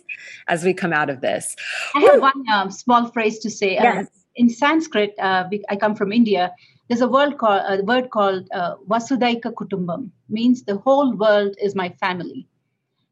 as 0.47 0.65
we 0.65 0.73
come 0.73 0.93
out 0.93 1.11
of 1.11 1.21
this. 1.21 1.57
I 1.95 2.01
have 2.01 2.21
one 2.21 2.45
um, 2.51 2.71
small 2.71 3.11
phrase 3.11 3.41
to 3.41 3.51
say. 3.51 3.77
Uh, 3.77 3.83
yes. 3.83 4.07
in 4.37 4.49
Sanskrit, 4.49 5.15
uh, 5.19 5.49
I 5.69 5.77
come 5.77 5.97
from 5.97 6.13
India 6.13 6.55
there's 6.89 7.01
a 7.01 7.09
word 7.09 7.39
called 7.39 7.63
a 7.69 7.83
word 7.83 8.11
called 8.11 8.49
uh, 8.53 8.75
Kutumbam, 8.89 10.11
means 10.29 10.63
the 10.63 10.77
whole 10.77 11.15
world 11.15 11.57
is 11.61 11.75
my 11.75 11.89
family, 11.89 12.47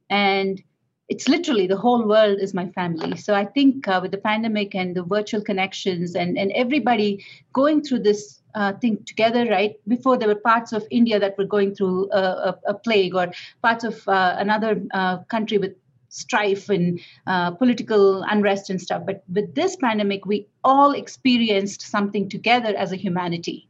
and 0.09 0.63
it's 1.09 1.29
literally 1.29 1.67
the 1.67 1.77
whole 1.77 2.07
world 2.07 2.39
is 2.41 2.55
my 2.55 2.69
family. 2.69 3.17
So 3.17 3.35
I 3.35 3.45
think 3.45 3.89
uh, 3.89 3.99
with 4.01 4.13
the 4.13 4.19
pandemic 4.19 4.75
and 4.75 4.95
the 4.95 5.03
virtual 5.03 5.43
connections 5.43 6.15
and 6.15 6.39
and 6.39 6.53
everybody 6.53 7.25
going 7.53 7.83
through 7.83 8.01
this 8.01 8.41
uh, 8.55 8.73
thing 8.75 8.99
together, 9.07 9.47
right? 9.47 9.75
Before 9.87 10.17
there 10.17 10.29
were 10.29 10.35
parts 10.35 10.73
of 10.73 10.85
India 10.91 11.19
that 11.19 11.39
were 11.39 11.45
going 11.45 11.75
through 11.75 12.11
a, 12.13 12.21
a, 12.21 12.59
a 12.69 12.75
plague, 12.75 13.15
or 13.15 13.33
parts 13.63 13.85
of 13.85 14.07
uh, 14.09 14.37
another 14.39 14.83
uh, 14.93 15.19
country 15.25 15.59
with 15.59 15.75
strife 16.11 16.69
and 16.69 17.01
uh, 17.27 17.53
political 17.53 18.23
unrest 18.23 18.69
and 18.69 18.81
stuff. 18.81 19.05
But 19.07 19.25
with 19.33 19.55
this 19.55 19.77
pandemic, 19.77 20.27
we 20.27 20.47
all 20.63 20.93
experienced 20.93 21.83
something 21.83 22.29
together 22.29 22.75
as 22.77 22.93
a 22.93 22.97
humanity. 22.97 23.69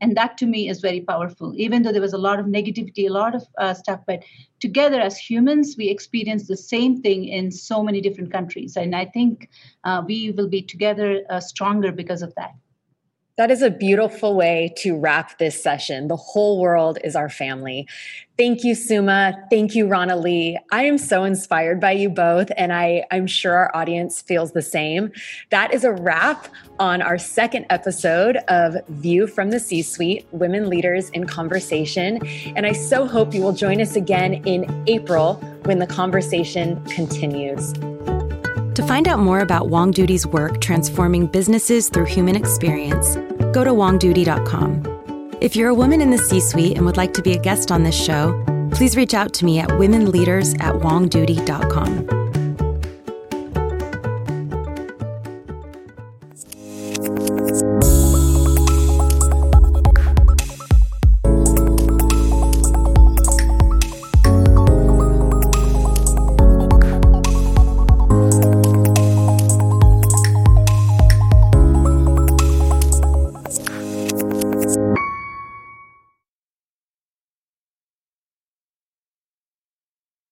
And 0.00 0.16
that 0.16 0.36
to 0.38 0.46
me 0.46 0.68
is 0.68 0.80
very 0.80 1.00
powerful. 1.00 1.54
Even 1.56 1.82
though 1.82 1.92
there 1.92 2.00
was 2.00 2.12
a 2.12 2.18
lot 2.18 2.40
of 2.40 2.46
negativity 2.46 3.06
a 3.06 3.12
lot 3.12 3.34
of 3.36 3.46
uh, 3.56 3.72
stuff 3.72 4.00
but 4.06 4.24
together 4.58 5.00
as 5.00 5.16
humans 5.16 5.76
we 5.78 5.88
experienced 5.88 6.48
the 6.48 6.56
same 6.56 7.00
thing 7.00 7.24
in 7.26 7.50
so 7.52 7.82
many 7.82 8.00
different 8.00 8.32
countries. 8.32 8.76
And 8.76 8.96
i 8.96 9.04
think 9.04 9.48
uh, 9.84 10.02
we 10.04 10.32
will 10.32 10.48
be 10.48 10.62
together 10.62 11.22
uh, 11.30 11.38
stronger 11.38 11.92
because 11.92 12.22
of 12.22 12.34
that 12.34 12.52
that 13.38 13.50
is 13.50 13.62
a 13.62 13.70
beautiful 13.70 14.34
way 14.34 14.74
to 14.78 14.96
wrap 14.96 15.38
this 15.38 15.62
session. 15.62 16.08
The 16.08 16.16
whole 16.16 16.60
world 16.60 16.98
is 17.02 17.16
our 17.16 17.30
family. 17.30 17.88
Thank 18.36 18.64
you, 18.64 18.74
Suma. 18.74 19.34
Thank 19.50 19.74
you, 19.74 19.86
Ronalee. 19.86 20.56
I 20.70 20.84
am 20.84 20.98
so 20.98 21.24
inspired 21.24 21.80
by 21.80 21.92
you 21.92 22.10
both, 22.10 22.50
and 22.56 22.72
I, 22.72 23.04
I'm 23.10 23.26
sure 23.26 23.54
our 23.54 23.74
audience 23.74 24.20
feels 24.20 24.52
the 24.52 24.62
same. 24.62 25.12
That 25.50 25.72
is 25.72 25.84
a 25.84 25.92
wrap 25.92 26.48
on 26.78 27.00
our 27.00 27.18
second 27.18 27.66
episode 27.70 28.36
of 28.48 28.76
View 28.88 29.26
from 29.26 29.50
the 29.50 29.60
C 29.60 29.82
Suite 29.82 30.26
Women 30.32 30.68
Leaders 30.68 31.08
in 31.10 31.26
Conversation. 31.26 32.24
And 32.56 32.66
I 32.66 32.72
so 32.72 33.06
hope 33.06 33.32
you 33.32 33.42
will 33.42 33.52
join 33.52 33.80
us 33.80 33.96
again 33.96 34.34
in 34.46 34.84
April 34.86 35.34
when 35.64 35.78
the 35.78 35.86
conversation 35.86 36.82
continues. 36.86 37.72
To 38.74 38.86
find 38.86 39.06
out 39.06 39.18
more 39.18 39.40
about 39.40 39.68
WONGDOODY's 39.68 40.26
work 40.26 40.60
transforming 40.62 41.26
businesses 41.26 41.90
through 41.90 42.06
human 42.06 42.36
experience, 42.36 43.16
go 43.52 43.64
to 43.64 43.72
wongdoody.com. 43.72 45.36
If 45.42 45.54
you're 45.54 45.68
a 45.68 45.74
woman 45.74 46.00
in 46.00 46.10
the 46.10 46.16
C 46.16 46.40
suite 46.40 46.78
and 46.78 46.86
would 46.86 46.96
like 46.96 47.12
to 47.14 47.22
be 47.22 47.34
a 47.34 47.38
guest 47.38 47.70
on 47.70 47.82
this 47.82 47.94
show, 47.94 48.42
please 48.72 48.96
reach 48.96 49.12
out 49.12 49.34
to 49.34 49.44
me 49.44 49.58
at 49.58 49.68
womenleaders 49.70 50.58
at 50.62 50.76
wongdoody.com. 50.76 52.21